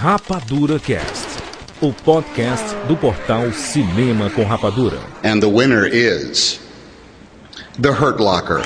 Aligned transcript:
Rapadura 0.00 0.78
Cast, 0.78 1.26
o 1.80 1.92
podcast 1.92 2.72
do 2.86 2.96
portal 2.96 3.50
Cinema 3.50 4.30
com 4.30 4.44
Rapadura. 4.44 5.00
And 5.24 5.40
the 5.40 5.48
winner 5.48 5.88
is 5.88 6.60
The 7.80 7.90
Hurt 7.90 8.20
Locker. 8.20 8.62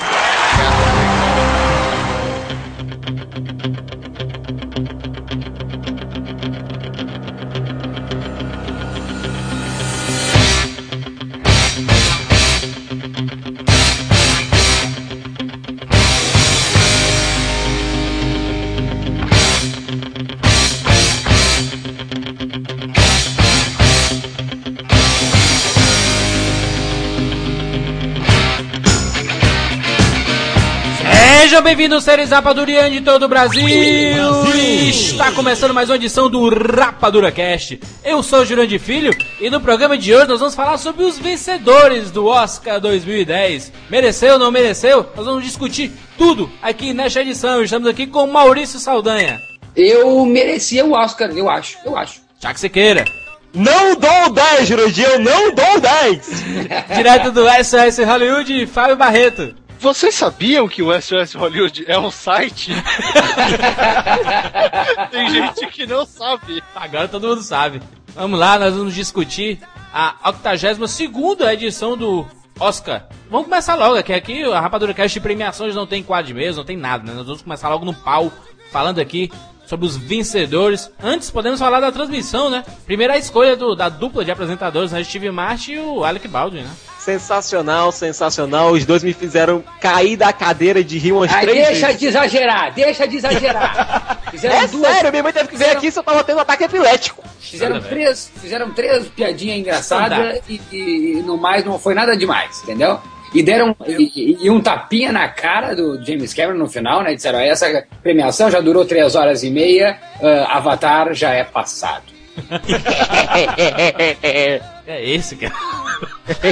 Sejam 31.63 31.77
bem-vindos, 31.77 32.03
seres 32.03 32.29
rapadurianos 32.29 32.91
de 32.91 32.99
todo 32.99 33.23
o 33.23 33.27
Brasil. 33.29 33.65
E 33.65 34.89
Está 34.89 35.31
começando 35.31 35.73
mais 35.73 35.89
uma 35.89 35.95
edição 35.95 36.29
do 36.29 36.49
Rapadura 36.49 37.31
Cast. 37.31 37.79
Eu 38.03 38.21
sou 38.21 38.41
o 38.41 38.45
Jurandir 38.45 38.81
Filho 38.81 39.15
e 39.39 39.49
no 39.49 39.61
programa 39.61 39.97
de 39.97 40.13
hoje 40.13 40.27
nós 40.27 40.41
vamos 40.41 40.55
falar 40.55 40.77
sobre 40.77 41.05
os 41.05 41.17
vencedores 41.17 42.11
do 42.11 42.25
Oscar 42.25 42.81
2010. 42.81 43.71
Mereceu 43.89 44.33
ou 44.33 44.39
não 44.39 44.51
mereceu? 44.51 45.07
Nós 45.15 45.25
vamos 45.25 45.45
discutir 45.45 45.93
tudo 46.17 46.51
aqui 46.61 46.93
nesta 46.93 47.21
edição. 47.21 47.63
Estamos 47.63 47.87
aqui 47.87 48.07
com 48.07 48.27
Maurício 48.27 48.77
Saldanha. 48.77 49.39
Eu 49.73 50.25
merecia 50.25 50.85
o 50.85 50.91
Oscar, 50.91 51.29
eu 51.31 51.49
acho, 51.49 51.77
eu 51.85 51.97
acho. 51.97 52.19
Já 52.41 52.53
que 52.53 52.59
você 52.59 52.67
queira. 52.67 53.05
Não 53.53 53.95
dou 53.95 54.33
10, 54.33 54.67
Jurandir, 54.67 55.05
eu 55.05 55.19
não 55.19 55.53
dou 55.53 55.79
10! 55.79 56.43
Direto 56.93 57.31
do 57.31 57.43
SOS 57.63 57.99
Hollywood, 58.05 58.67
Fábio 58.67 58.97
Barreto. 58.97 59.62
Vocês 59.83 60.15
sabiam 60.15 60.65
que 60.65 60.81
o 60.81 61.01
SOS 61.01 61.33
Hollywood 61.33 61.83
é 61.89 61.99
um 61.99 62.09
site? 62.09 62.71
Tem 65.11 65.29
gente 65.29 65.67
que 65.67 65.85
não 65.85 66.05
sabe. 66.05 66.63
Agora 66.73 67.09
todo 67.09 67.27
mundo 67.27 67.41
sabe. 67.41 67.81
Vamos 68.15 68.39
lá, 68.39 68.57
nós 68.57 68.73
vamos 68.73 68.95
discutir 68.95 69.59
a 69.93 70.15
82 70.23 71.41
edição 71.51 71.97
do 71.97 72.25
Oscar. 72.57 73.09
Vamos 73.29 73.47
começar 73.47 73.75
logo, 73.75 74.01
que 74.03 74.13
aqui 74.13 74.45
a 74.45 74.61
Rapadura 74.61 74.93
Cast 74.93 75.15
de 75.15 75.19
premiações 75.19 75.75
não 75.75 75.85
tem 75.85 76.01
quadro 76.01 76.27
de 76.27 76.33
mesa, 76.33 76.59
não 76.59 76.65
tem 76.65 76.77
nada, 76.77 77.03
né? 77.03 77.11
Nós 77.13 77.25
vamos 77.25 77.41
começar 77.41 77.67
logo 77.67 77.83
no 77.83 77.93
pau, 77.93 78.31
falando 78.71 78.99
aqui 78.99 79.29
sobre 79.65 79.85
os 79.85 79.95
vencedores. 79.97 80.89
Antes, 81.01 81.31
podemos 81.31 81.59
falar 81.59 81.79
da 81.79 81.91
transmissão, 81.91 82.49
né? 82.49 82.63
Primeira 82.85 83.17
escolha 83.17 83.55
do- 83.55 83.75
da 83.75 83.89
dupla 83.89 84.23
de 84.25 84.31
apresentadores, 84.31 84.91
né? 84.91 85.03
Steve 85.03 85.31
Martin 85.31 85.73
e 85.73 85.79
o 85.79 86.03
Alec 86.03 86.27
Baldwin, 86.27 86.61
né? 86.63 86.69
Sensacional, 86.99 87.91
sensacional. 87.91 88.71
Os 88.71 88.85
dois 88.85 89.03
me 89.03 89.13
fizeram 89.13 89.63
cair 89.81 90.15
da 90.15 90.31
cadeira 90.31 90.81
de 90.83 90.97
rir 90.97 91.11
umas 91.11 91.33
Aí 91.33 91.41
três 91.45 91.67
deixa 91.67 91.85
vezes. 91.87 91.99
de 91.99 92.07
exagerar, 92.07 92.73
deixa 92.73 93.07
de 93.07 93.17
exagerar. 93.17 94.19
Fizeram 94.31 94.55
É 94.55 94.67
duas, 94.67 94.87
sério, 94.95 95.11
minha 95.11 95.21
mãe 95.21 95.31
teve 95.33 95.45
que 95.47 95.55
ver 95.55 95.63
fizeram- 95.65 95.77
aqui 95.79 95.91
se 95.91 95.99
eu 95.99 96.03
tava 96.03 96.23
tendo 96.23 96.37
um 96.37 96.41
ataque 96.41 96.63
epilético. 96.63 97.23
fizeram 97.39 97.75
Nada, 97.75 97.87
três, 97.87 98.31
fizeram 98.41 98.71
três 98.71 99.07
piadinhas 99.09 99.59
engraçadas 99.59 100.41
e, 100.49 100.59
e- 100.71 101.17
e 101.19 101.21
no 101.23 101.37
mais 101.37 101.63
não 101.63 101.77
foi 101.77 101.93
nada 101.93 102.17
demais, 102.17 102.61
entendeu? 102.63 102.99
E 103.33 103.41
deram 103.41 103.75
e, 103.87 104.37
e 104.41 104.49
um 104.49 104.61
tapinha 104.61 105.11
na 105.11 105.27
cara 105.27 105.75
do 105.75 106.03
James 106.03 106.33
Cameron 106.33 106.57
no 106.57 106.67
final, 106.67 107.01
né? 107.01 107.15
Disseram, 107.15 107.39
essa 107.39 107.83
premiação 108.01 108.51
já 108.51 108.61
durou 108.61 108.85
três 108.85 109.15
horas 109.15 109.43
e 109.43 109.49
meia, 109.49 109.97
ah, 110.21 110.57
Avatar 110.57 111.13
já 111.13 111.31
é 111.31 111.43
passado. 111.43 112.03
É 114.85 115.09
esse, 115.09 115.37
cara. 115.37 115.53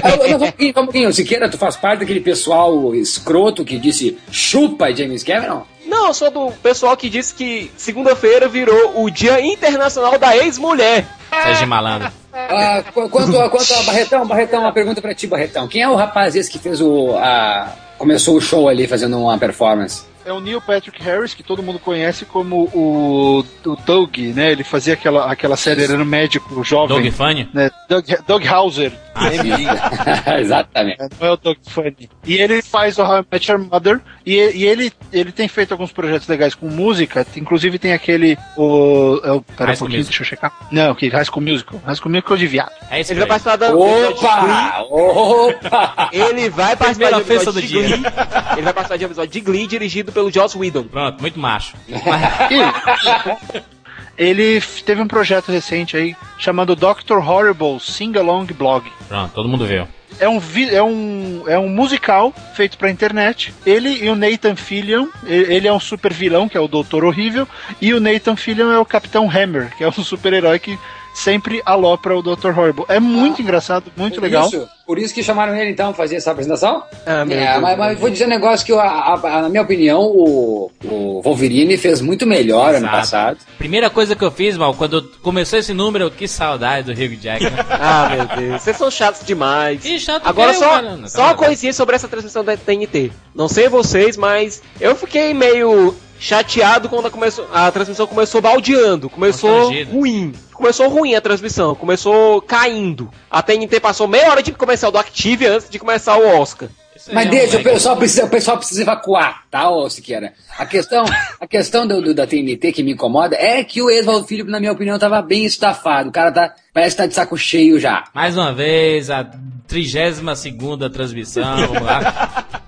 Ah, 0.03 0.27
não, 0.27 0.37
um 0.37 0.73
só 0.73 0.81
um 0.81 0.85
pouquinho. 0.85 1.13
Siqueira, 1.13 1.49
tu 1.49 1.57
faz 1.57 1.75
parte 1.75 1.99
daquele 1.99 2.21
pessoal 2.21 2.95
escroto 2.95 3.65
que 3.65 3.77
disse 3.77 4.17
chupa 4.31 4.93
James 4.93 5.23
Cameron? 5.23 5.63
Não, 5.85 6.07
eu 6.07 6.13
sou 6.13 6.31
do 6.31 6.51
pessoal 6.63 6.95
que 6.95 7.09
disse 7.09 7.33
que 7.33 7.69
segunda-feira 7.75 8.47
virou 8.47 9.03
o 9.03 9.09
Dia 9.09 9.41
Internacional 9.41 10.17
da 10.17 10.37
Ex-Mulher. 10.37 11.05
Sérgio 11.29 11.67
Malandro. 11.67 12.11
Ah, 12.33 12.83
qu- 12.93 13.09
quanto, 13.09 13.37
a, 13.39 13.49
quanto 13.49 13.73
a 13.73 13.83
Barretão, 13.83 14.25
Barretão, 14.25 14.61
uma 14.61 14.71
pergunta 14.73 15.01
pra 15.01 15.13
ti, 15.13 15.27
Barretão. 15.27 15.67
Quem 15.67 15.81
é 15.81 15.89
o 15.89 15.95
rapaz 15.95 16.35
esse 16.35 16.49
que 16.49 16.59
fez 16.59 16.79
o. 16.81 17.15
A, 17.17 17.73
começou 17.97 18.35
o 18.37 18.41
show 18.41 18.67
ali 18.69 18.87
fazendo 18.87 19.19
uma 19.19 19.37
performance? 19.37 20.03
É 20.25 20.31
o 20.31 20.39
Neil 20.39 20.61
Patrick 20.61 21.01
Harris, 21.01 21.33
que 21.33 21.43
todo 21.43 21.63
mundo 21.63 21.79
conhece 21.79 22.25
como 22.25 22.69
o, 22.73 23.39
o 23.65 23.75
Doug, 23.85 24.17
né? 24.35 24.51
Ele 24.51 24.63
fazia 24.63 24.93
aquela, 24.93 25.31
aquela 25.31 25.57
série, 25.57 25.83
ele 25.83 25.93
era 25.93 26.01
um 26.01 26.05
médico 26.05 26.63
jovem. 26.63 27.01
Doug 27.01 27.13
Funny. 27.13 27.49
Né? 27.53 27.69
Doug, 27.89 28.05
Doug 28.27 28.45
Hauser. 28.45 28.91
Exatamente. 30.39 30.99
Não 31.19 31.27
é 31.27 31.31
o 31.31 31.37
Doug 31.37 31.57
Funny. 31.67 32.09
E 32.25 32.35
ele 32.35 32.61
faz 32.61 32.97
o 32.97 33.03
How 33.03 33.19
I 33.19 33.25
Met 33.31 33.51
Your 33.51 33.59
Mother. 33.59 33.99
E, 34.25 34.33
e 34.33 34.65
ele, 34.65 34.91
ele 35.11 35.31
tem 35.31 35.47
feito 35.47 35.71
alguns 35.73 35.91
projetos 35.91 36.27
legais 36.27 36.55
com 36.55 36.67
música. 36.67 37.25
Inclusive 37.35 37.77
tem 37.77 37.93
aquele. 37.93 38.37
O, 38.55 39.19
é 39.23 39.31
o, 39.31 39.41
pera 39.41 39.65
High 39.65 39.73
um 39.73 39.75
School 39.75 39.77
pouquinho, 39.77 39.99
Musical. 39.99 40.03
deixa 40.03 40.21
eu 40.21 40.25
checar. 40.25 40.53
Não, 40.71 40.95
que 40.95 41.09
High 41.09 41.25
School 41.25 41.41
Musical. 41.41 41.81
High 41.85 41.95
School 41.95 42.11
Musical 42.11 42.35
é 42.35 42.39
de 42.39 42.47
viado. 42.47 42.71
É 42.89 42.99
esse 43.01 43.11
Ele 43.11 43.19
vai 43.19 43.27
participar 43.27 43.55
da. 43.57 43.75
Opa! 43.75 44.83
Opa! 44.89 46.09
Ele 46.11 46.49
vai 46.49 46.75
participar 46.75 47.07
Primeira 47.07 47.15
de 47.15 47.21
um 47.21 47.25
ofensa 47.25 47.49
episódio 47.49 47.53
do 47.53 47.61
de 47.61 47.67
dia. 47.67 47.97
Glee. 47.97 48.13
Ele 48.53 48.61
vai 48.61 48.73
participar 48.73 48.97
de 48.97 49.05
um 49.05 49.07
episódio 49.07 49.31
de 49.31 49.41
Glee 49.41 49.67
dirigido 49.67 50.10
pelo 50.11 50.31
Joss 50.31 50.57
Whedon. 50.57 50.83
Pronto, 50.83 51.21
muito 51.21 51.39
macho. 51.39 51.75
Ele 54.17 54.61
teve 54.85 55.01
um 55.01 55.07
projeto 55.07 55.51
recente 55.51 55.97
aí 55.97 56.15
chamado 56.37 56.75
Dr. 56.75 57.17
Horrible 57.17 57.79
Sing 57.79 58.15
Along 58.17 58.45
Blog. 58.53 58.91
Pronto, 59.07 59.33
todo 59.33 59.49
mundo 59.49 59.65
viu. 59.65 59.87
É 60.19 60.29
um, 60.29 60.39
é 60.69 60.83
um, 60.83 61.43
é 61.47 61.57
um 61.57 61.69
musical 61.69 62.33
feito 62.53 62.77
pra 62.77 62.91
internet. 62.91 63.53
Ele 63.65 64.03
e 64.03 64.09
o 64.09 64.15
Nathan 64.15 64.55
Fillion, 64.55 65.07
ele 65.25 65.67
é 65.67 65.73
um 65.73 65.79
super 65.79 66.13
vilão, 66.13 66.47
que 66.47 66.55
é 66.57 66.59
o 66.59 66.67
Doutor 66.67 67.03
Horrível, 67.03 67.47
e 67.81 67.93
o 67.93 67.99
Nathan 67.99 68.35
Fillion 68.35 68.71
é 68.71 68.77
o 68.77 68.85
Capitão 68.85 69.27
Hammer, 69.27 69.75
que 69.75 69.83
é 69.83 69.87
um 69.87 70.03
super-herói 70.03 70.59
que 70.59 70.77
sempre 71.13 71.61
alopra 71.65 72.17
o 72.17 72.21
Dr. 72.21 72.57
Horrible. 72.57 72.85
É 72.87 72.99
muito 72.99 73.41
engraçado, 73.41 73.91
muito 73.97 74.15
Por 74.15 74.23
legal. 74.23 74.47
Isso, 74.47 74.67
por 74.87 74.97
isso 74.97 75.13
que 75.13 75.21
chamaram 75.23 75.55
ele 75.55 75.71
então 75.71 75.93
fazer 75.93 76.15
essa 76.15 76.31
apresentação? 76.31 76.83
Ah, 77.05 77.21
É, 77.21 77.25
Deus. 77.25 77.61
mas, 77.61 77.77
mas 77.77 77.99
vou 77.99 78.09
dizer 78.09 78.25
um 78.25 78.29
negócio 78.29 78.65
que, 78.65 78.71
eu, 78.71 78.79
a- 78.79 79.13
a- 79.21 79.41
na 79.43 79.49
minha 79.49 79.61
opinião, 79.61 80.01
o, 80.01 80.71
o 80.83 81.21
Wolverine 81.21 81.77
fez 81.77 82.01
muito 82.01 82.25
melhor 82.25 82.69
ano 82.69 82.85
Exato. 82.85 82.95
passado. 82.97 83.37
Primeira 83.57 83.89
coisa 83.89 84.15
que 84.15 84.23
eu 84.23 84.31
fiz, 84.31 84.57
mal, 84.57 84.73
quando 84.73 85.01
começou 85.21 85.59
esse 85.59 85.73
número, 85.73 86.09
que 86.11 86.27
saudade 86.27 86.93
do 86.93 86.99
Hugh 86.99 87.15
Jackman. 87.21 87.51
Ah, 87.69 88.09
meu 88.09 88.25
Deus. 88.47 88.61
Vocês 88.61 88.77
são 88.77 88.89
chatos 88.91 89.25
demais. 89.25 89.83
Ih, 89.85 89.99
chato 89.99 90.25
Agora 90.27 90.51
que 90.53 90.59
só, 90.59 90.79
eu. 90.79 90.97
Não, 90.97 91.07
só 91.07 91.23
uma 91.23 91.35
coisinha 91.35 91.73
sobre 91.73 91.95
essa 91.95 92.07
transmissão 92.07 92.43
da 92.43 92.55
TNT. 92.55 93.11
Não 93.35 93.47
sei 93.47 93.67
vocês, 93.69 94.15
mas 94.17 94.61
eu 94.79 94.95
fiquei 94.95 95.33
meio 95.33 95.95
chateado 96.21 96.87
quando 96.87 97.07
a, 97.07 97.11
começou, 97.11 97.47
a 97.51 97.69
transmissão 97.71 98.05
começou 98.05 98.39
baldeando. 98.39 99.09
Começou 99.09 99.71
ruim. 99.85 100.31
Começou 100.53 100.87
ruim 100.87 101.15
a 101.15 101.19
transmissão. 101.21 101.73
Começou 101.73 102.39
caindo. 102.43 103.09
A 103.29 103.41
TNT 103.41 103.79
passou 103.79 104.07
meia 104.07 104.29
hora 104.29 104.43
de 104.43 104.51
comercial 104.51 104.91
do 104.91 104.99
Active 104.99 105.47
antes 105.47 105.67
de 105.69 105.79
começar 105.79 106.15
o 106.17 106.39
Oscar. 106.39 106.69
Isso 106.95 107.09
Mas 107.11 107.25
é 107.25 107.27
um 107.27 107.31
deixa, 107.31 107.57
o 107.57 107.63
pessoal, 107.63 107.97
precisa, 107.97 108.25
o 108.25 108.29
pessoal 108.29 108.57
precisa 108.57 108.83
evacuar, 108.83 109.41
tá, 109.49 109.67
ô 109.71 109.89
Siqueira? 109.89 110.33
A 110.59 110.67
questão, 110.67 111.03
a 111.39 111.47
questão 111.47 111.87
do, 111.87 111.99
do- 111.99 112.13
da 112.13 112.27
TNT 112.27 112.71
que 112.71 112.83
me 112.83 112.91
incomoda 112.91 113.35
é 113.35 113.63
que 113.63 113.81
o 113.81 113.89
Edvaldo 113.89 114.27
Filipe, 114.27 114.51
na 114.51 114.59
minha 114.59 114.71
opinião, 114.71 114.99
tava 114.99 115.19
bem 115.23 115.43
estafado. 115.43 116.09
O 116.09 116.11
cara 116.11 116.31
tá, 116.31 116.53
parece 116.71 116.95
que 116.95 117.01
tá 117.01 117.07
de 117.07 117.15
saco 117.15 117.35
cheio 117.35 117.79
já. 117.79 118.03
Mais 118.13 118.37
uma 118.37 118.53
vez, 118.53 119.09
a 119.09 119.23
32 119.67 120.37
segunda 120.37 120.91
transmissão, 120.91 121.65
vamos 121.65 121.81
lá. 121.81 122.60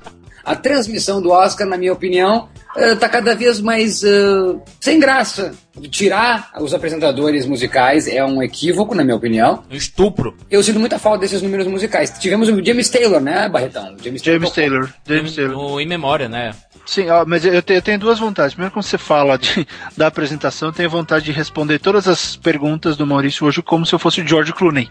A 0.45 0.55
transmissão 0.55 1.21
do 1.21 1.29
Oscar, 1.31 1.67
na 1.67 1.77
minha 1.77 1.93
opinião, 1.93 2.49
eh, 2.75 2.95
tá 2.95 3.07
cada 3.07 3.33
vez 3.33 3.61
mais 3.61 4.03
eh, 4.03 4.55
sem 4.79 4.99
graça. 4.99 5.53
Tirar 5.89 6.51
os 6.61 6.73
apresentadores 6.73 7.45
musicais 7.47 8.07
é 8.07 8.23
um 8.23 8.43
equívoco, 8.43 8.93
na 8.93 9.03
minha 9.03 9.15
opinião. 9.15 9.63
Um 9.71 9.75
estupro. 9.75 10.35
Eu 10.49 10.61
sinto 10.61 10.79
muita 10.79 10.99
falta 10.99 11.19
desses 11.21 11.41
números 11.41 11.65
musicais. 11.67 12.11
Tivemos 12.19 12.47
o 12.47 12.63
James 12.63 12.89
Taylor, 12.89 13.19
né, 13.19 13.49
Barretão? 13.49 13.95
O 13.99 14.03
James 14.03 14.21
Taylor. 14.21 14.87
James 15.07 15.33
Taylor. 15.35 15.55
No 15.57 15.81
In 15.81 15.87
Memória, 15.87 16.29
né? 16.29 16.53
Sim, 16.85 17.09
ó, 17.09 17.23
mas 17.25 17.45
eu 17.45 17.61
te- 17.61 17.73
eu 17.73 17.81
tenho 17.81 17.97
duas 17.97 18.19
vontades. 18.19 18.53
Primeiro, 18.53 18.73
quando 18.73 18.83
você 18.83 18.97
fala 18.97 19.37
de- 19.37 19.65
da 19.97 20.07
apresentação, 20.07 20.67
eu 20.67 20.73
tenho 20.73 20.89
vontade 20.89 21.23
de 21.25 21.31
responder 21.31 21.79
todas 21.79 22.07
as 22.09 22.35
perguntas 22.35 22.97
do 22.97 23.07
Maurício 23.07 23.47
hoje 23.47 23.61
como 23.61 23.85
se 23.85 23.95
eu 23.95 23.99
fosse 23.99 24.19
o 24.21 24.27
George 24.27 24.51
Clooney. 24.51 24.89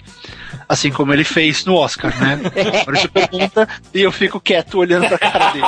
Assim 0.68 0.90
como 0.90 1.12
ele 1.12 1.22
fez 1.22 1.66
no 1.66 1.74
Oscar, 1.74 2.18
né? 2.18 2.40
O 2.44 2.76
Maurício 2.86 3.10
pergunta 3.10 3.68
e 3.92 4.00
eu 4.00 4.10
fico 4.10 4.40
quieto 4.40 4.78
olhando 4.78 5.06
pra 5.06 5.18
cara 5.18 5.50
dele. 5.50 5.66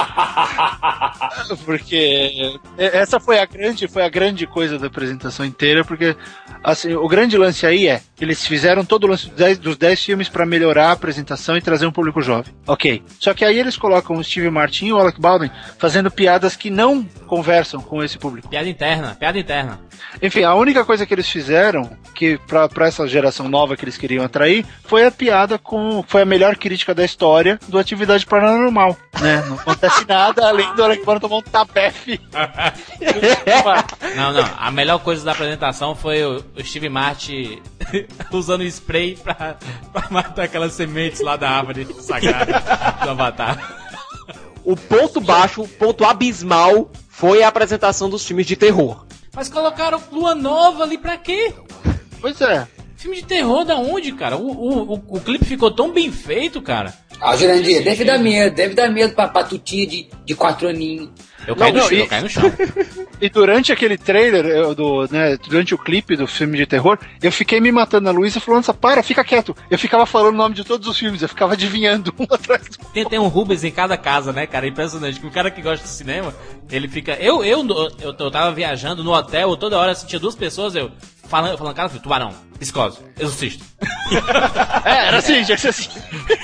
Porque 1.65 1.85
porque 1.85 2.59
é, 2.79 2.99
essa 2.99 3.21
foi 3.21 3.39
a 3.39 3.45
grande, 3.45 3.87
foi 3.87 4.03
a 4.03 4.09
grande 4.09 4.47
coisa 4.47 4.79
da 4.79 4.87
apresentação 4.87 5.04
inteira, 5.45 5.85
porque 5.85 6.17
assim, 6.63 6.95
o 6.95 7.09
grande 7.09 7.37
lance 7.37 7.67
aí 7.67 7.89
é 7.89 8.01
eles 8.21 8.47
fizeram 8.47 8.85
todo 8.85 9.05
o 9.05 9.07
lance 9.09 9.27
dos 9.29 9.37
10, 9.37 9.59
dos 9.59 9.77
10 9.77 10.05
filmes 10.05 10.29
para 10.29 10.47
melhorar 10.47 10.89
a 10.89 10.93
apresentação 10.93 11.57
e 11.57 11.61
trazer 11.61 11.87
um 11.87 11.93
público 11.93 12.23
jovem. 12.23 12.55
Ok. 12.67 13.03
Só 13.19 13.35
que 13.35 13.45
aí 13.45 13.59
eles 13.59 13.77
colocam 13.77 14.17
o 14.17 14.25
Steve 14.25 14.51
Martin 14.51 14.87
e 14.87 14.93
o 14.93 14.99
Alec 14.99 15.21
Baldwin 15.21 15.51
fazendo 15.79 16.11
piadas 16.11 16.57
que 16.57 16.71
não 16.71 17.05
conversam 17.27 17.81
com 17.81 18.03
esse 18.03 18.19
público. 18.19 18.49
Piada 18.49 18.69
interna, 18.69 19.15
piada 19.15 19.39
interna. 19.39 19.81
Enfim, 20.23 20.45
a 20.45 20.55
única 20.55 20.85
coisa 20.85 21.05
que 21.05 21.13
eles 21.13 21.29
fizeram, 21.29 21.91
que 22.15 22.39
pra, 22.47 22.69
pra 22.69 22.87
essa 22.87 23.07
geração 23.07 23.49
nova 23.49 23.77
que 23.77 23.85
eles 23.85 23.99
queriam 23.99 24.25
atrair, 24.25 24.65
foi 24.85 25.05
a 25.05 25.11
piada 25.11 25.59
com. 25.59 26.05
Foi 26.07 26.23
a 26.23 26.27
melhor 26.27 26.57
crítica 26.57 26.95
da 26.95 27.05
história 27.05 27.59
do 27.69 27.79
Atividade 27.79 28.25
Paranormal. 28.25 28.97
Né? 29.21 29.45
Não 29.49 29.57
acontece 29.57 30.05
nada 30.09 30.49
além 30.49 30.73
do 30.75 30.85
Alec 30.85 31.05
Baldwin 31.05 31.21
tomar 31.21 31.37
um 31.37 31.43
tapefe. 31.43 32.21
Não, 34.17 34.33
não. 34.33 34.49
A 34.57 34.71
melhor 34.71 34.94
coisa 34.99 35.25
da 35.25 35.33
apresentação 35.33 35.95
foi 35.95 36.25
o, 36.25 36.45
o 36.57 36.65
Steve 36.65 36.89
Martin 36.89 37.61
usando 38.33 38.65
spray 38.65 39.17
pra, 39.17 39.57
pra 39.93 40.09
matar 40.11 40.45
aquelas 40.45 40.73
sementes 40.73 41.21
lá 41.21 41.37
da 41.37 41.51
árvore 41.51 41.87
sagrada 42.01 42.63
do 43.03 43.11
Avatar. 43.11 43.85
O 44.65 44.77
ponto 44.77 45.21
baixo, 45.21 45.63
o 45.63 45.69
ponto 45.69 46.05
abismal 46.05 46.91
foi 47.09 47.43
a 47.43 47.49
apresentação 47.49 48.09
dos 48.09 48.25
filmes 48.25 48.47
de 48.47 48.57
terror. 48.57 49.05
Mas 49.35 49.49
colocaram 49.49 50.01
lua 50.11 50.35
nova 50.35 50.85
ali 50.85 50.97
pra 50.97 51.17
quê? 51.17 51.53
Pois 52.21 52.41
é. 52.41 52.67
Filme 52.97 53.19
de 53.19 53.27
terror 53.27 53.65
da 53.65 53.77
onde, 53.77 54.13
cara? 54.13 54.37
O, 54.37 54.51
o, 54.51 54.95
o, 54.95 55.03
o 55.09 55.21
clipe 55.21 55.45
ficou 55.45 55.71
tão 55.71 55.93
bem 55.93 56.11
feito, 56.11 56.63
cara. 56.63 56.95
Ah, 57.21 57.37
Jurandir, 57.37 57.83
deve 57.83 58.05
dar 58.05 58.19
medo, 58.19 58.55
deve 58.55 58.75
dar 58.75 58.91
medo 58.91 59.15
pra, 59.15 59.29
tutia 59.45 59.87
de, 59.87 60.09
de 60.25 60.35
quatro 60.35 60.69
aninhos. 60.69 61.09
Eu 61.47 61.55
caí 61.55 61.73
Não, 61.73 61.83
chão, 61.83 61.93
e- 61.93 62.01
eu 62.01 62.07
caí 62.07 62.23
no 62.23 62.29
chão. 62.29 62.43
E 63.21 63.29
durante 63.31 63.73
aquele 63.73 63.97
trailer, 63.97 64.45
eu, 64.45 64.75
do, 64.75 65.07
né, 65.11 65.39
durante 65.49 65.73
o 65.75 65.79
clipe 65.79 66.17
do 66.17 66.27
filme 66.27 66.59
de 66.59 66.67
terror, 66.67 66.99
eu 67.23 67.31
fiquei 67.33 67.61
me 67.61 67.71
matando. 67.71 68.09
A 68.09 68.13
Luísa 68.13 68.41
falou, 68.41 68.59
nossa, 68.59 68.75
para, 68.75 69.03
fica 69.03 69.25
quieto. 69.25 69.57
Eu 69.71 69.79
ficava 69.79 70.05
falando 70.05 70.35
o 70.35 70.37
nome 70.37 70.55
de 70.55 70.65
todos 70.65 70.87
os 70.87 70.99
filmes, 70.99 71.23
eu 71.23 71.29
ficava 71.29 71.53
adivinhando 71.55 72.13
um 72.19 72.25
atrás 72.35 72.65
do 72.69 72.77
Tem, 72.93 73.05
tem 73.07 73.19
um 73.19 73.29
Rubens 73.29 73.63
em 73.65 73.71
cada 73.71 73.97
casa, 73.97 74.33
né, 74.33 74.47
cara? 74.47 74.67
Impressionante. 74.67 75.21
Que 75.21 75.27
o 75.27 75.31
cara 75.31 75.51
que 75.51 75.63
gosta 75.63 75.85
de 75.85 75.91
cinema, 75.91 76.35
ele 76.71 76.89
fica. 76.89 77.13
Eu, 77.13 77.43
eu, 77.45 77.65
eu, 78.01 78.15
eu 78.19 78.31
tava 78.31 78.51
viajando 78.53 79.03
no 79.05 79.13
hotel, 79.15 79.51
eu 79.51 79.57
toda 79.57 79.79
hora 79.79 79.95
sentia 79.95 80.19
duas 80.19 80.35
pessoas, 80.35 80.75
eu. 80.75 80.91
Falando, 81.35 81.59
falando 81.59 81.75
cara, 81.75 81.89
tubarão, 81.89 82.31
psicose, 82.61 82.99
exorcista. 83.19 83.65
É, 84.85 85.09
era 85.09 85.17
assim, 85.17 85.43
tinha 85.43 85.57
que 85.57 85.63
ser 85.63 85.69
assim. 85.71 85.89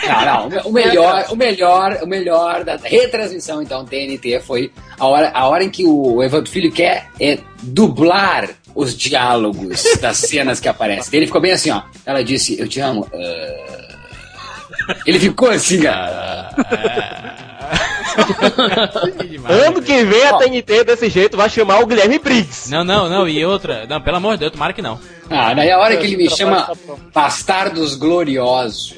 Não, 0.08 0.48
não, 0.48 0.48
o 0.48 0.50
me- 0.50 0.62
o 0.64 0.72
melhor, 0.72 1.26
o 1.30 1.36
melhor, 1.36 1.98
o 2.02 2.06
melhor 2.08 2.64
da 2.64 2.74
retransmissão, 2.76 3.62
então, 3.62 3.84
TNT 3.84 4.40
foi 4.40 4.72
a 4.98 5.06
hora, 5.06 5.30
a 5.32 5.46
hora 5.46 5.62
em 5.62 5.70
que 5.70 5.86
o 5.86 6.20
Evandro 6.24 6.50
Filho 6.50 6.72
quer 6.72 7.06
é, 7.20 7.38
dublar 7.62 8.48
os 8.74 8.96
diálogos 8.96 9.84
das 10.00 10.16
cenas 10.16 10.58
que 10.58 10.68
aparecem. 10.68 11.16
Ele 11.16 11.26
ficou 11.26 11.40
bem 11.40 11.52
assim, 11.52 11.70
ó. 11.70 11.82
Ela 12.04 12.24
disse, 12.24 12.58
eu 12.58 12.66
te 12.66 12.80
amo. 12.80 13.06
ah. 13.14 13.89
Ele 15.06 15.18
ficou 15.18 15.50
assim, 15.50 15.80
cara. 15.82 16.50
Demais, 19.28 19.60
Ano 19.66 19.82
que 19.82 20.04
vem 20.04 20.26
a. 20.26 20.34
TNT 20.34 20.84
desse 20.84 21.08
jeito 21.08 21.36
vai 21.36 21.48
chamar 21.48 21.80
o 21.80 21.86
Guilherme 21.86 22.18
Briggs. 22.18 22.70
Não, 22.70 22.84
não, 22.84 23.08
não, 23.08 23.28
e 23.28 23.44
outra. 23.44 23.86
Não, 23.86 24.00
pelo 24.00 24.16
amor 24.16 24.34
de 24.34 24.40
Deus, 24.40 24.52
tomara 24.52 24.72
que 24.72 24.82
não. 24.82 24.98
Ah, 25.28 25.54
daí 25.54 25.70
a 25.70 25.78
hora 25.78 25.96
que 25.96 26.06
ele 26.06 26.16
me 26.16 26.28
chama. 26.30 26.68
Bastardos 27.14 27.94
Gloriosos. 27.94 28.94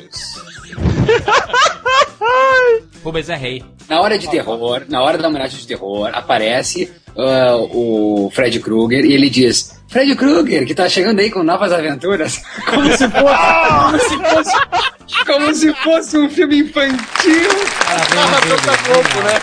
Rubens 3.02 3.28
é 3.28 3.36
rei. 3.36 3.64
Na 3.88 4.00
hora 4.00 4.16
de 4.18 4.30
terror, 4.30 4.84
na 4.88 5.02
hora 5.02 5.18
da 5.18 5.28
homenagem 5.28 5.58
de 5.58 5.66
terror, 5.66 6.10
aparece 6.14 6.90
ah, 7.16 7.56
o 7.56 8.30
Fred 8.32 8.60
Krueger 8.60 9.04
e 9.04 9.12
ele 9.12 9.28
diz: 9.28 9.82
Fred 9.88 10.14
Krueger, 10.14 10.64
que 10.66 10.74
tá 10.74 10.88
chegando 10.88 11.20
aí 11.20 11.30
com 11.30 11.42
novas 11.42 11.72
aventuras. 11.72 12.40
Como 12.64 12.96
se 12.96 13.08
fosse, 13.08 13.36
como 13.76 13.98
se 13.98 14.16
fosse, 14.16 14.56
como 15.26 15.54
se 15.54 15.74
fosse 15.74 16.18
um 16.18 16.30
filme 16.30 16.60
infantil. 16.60 17.50
Globo, 18.86 19.22
né? 19.22 19.40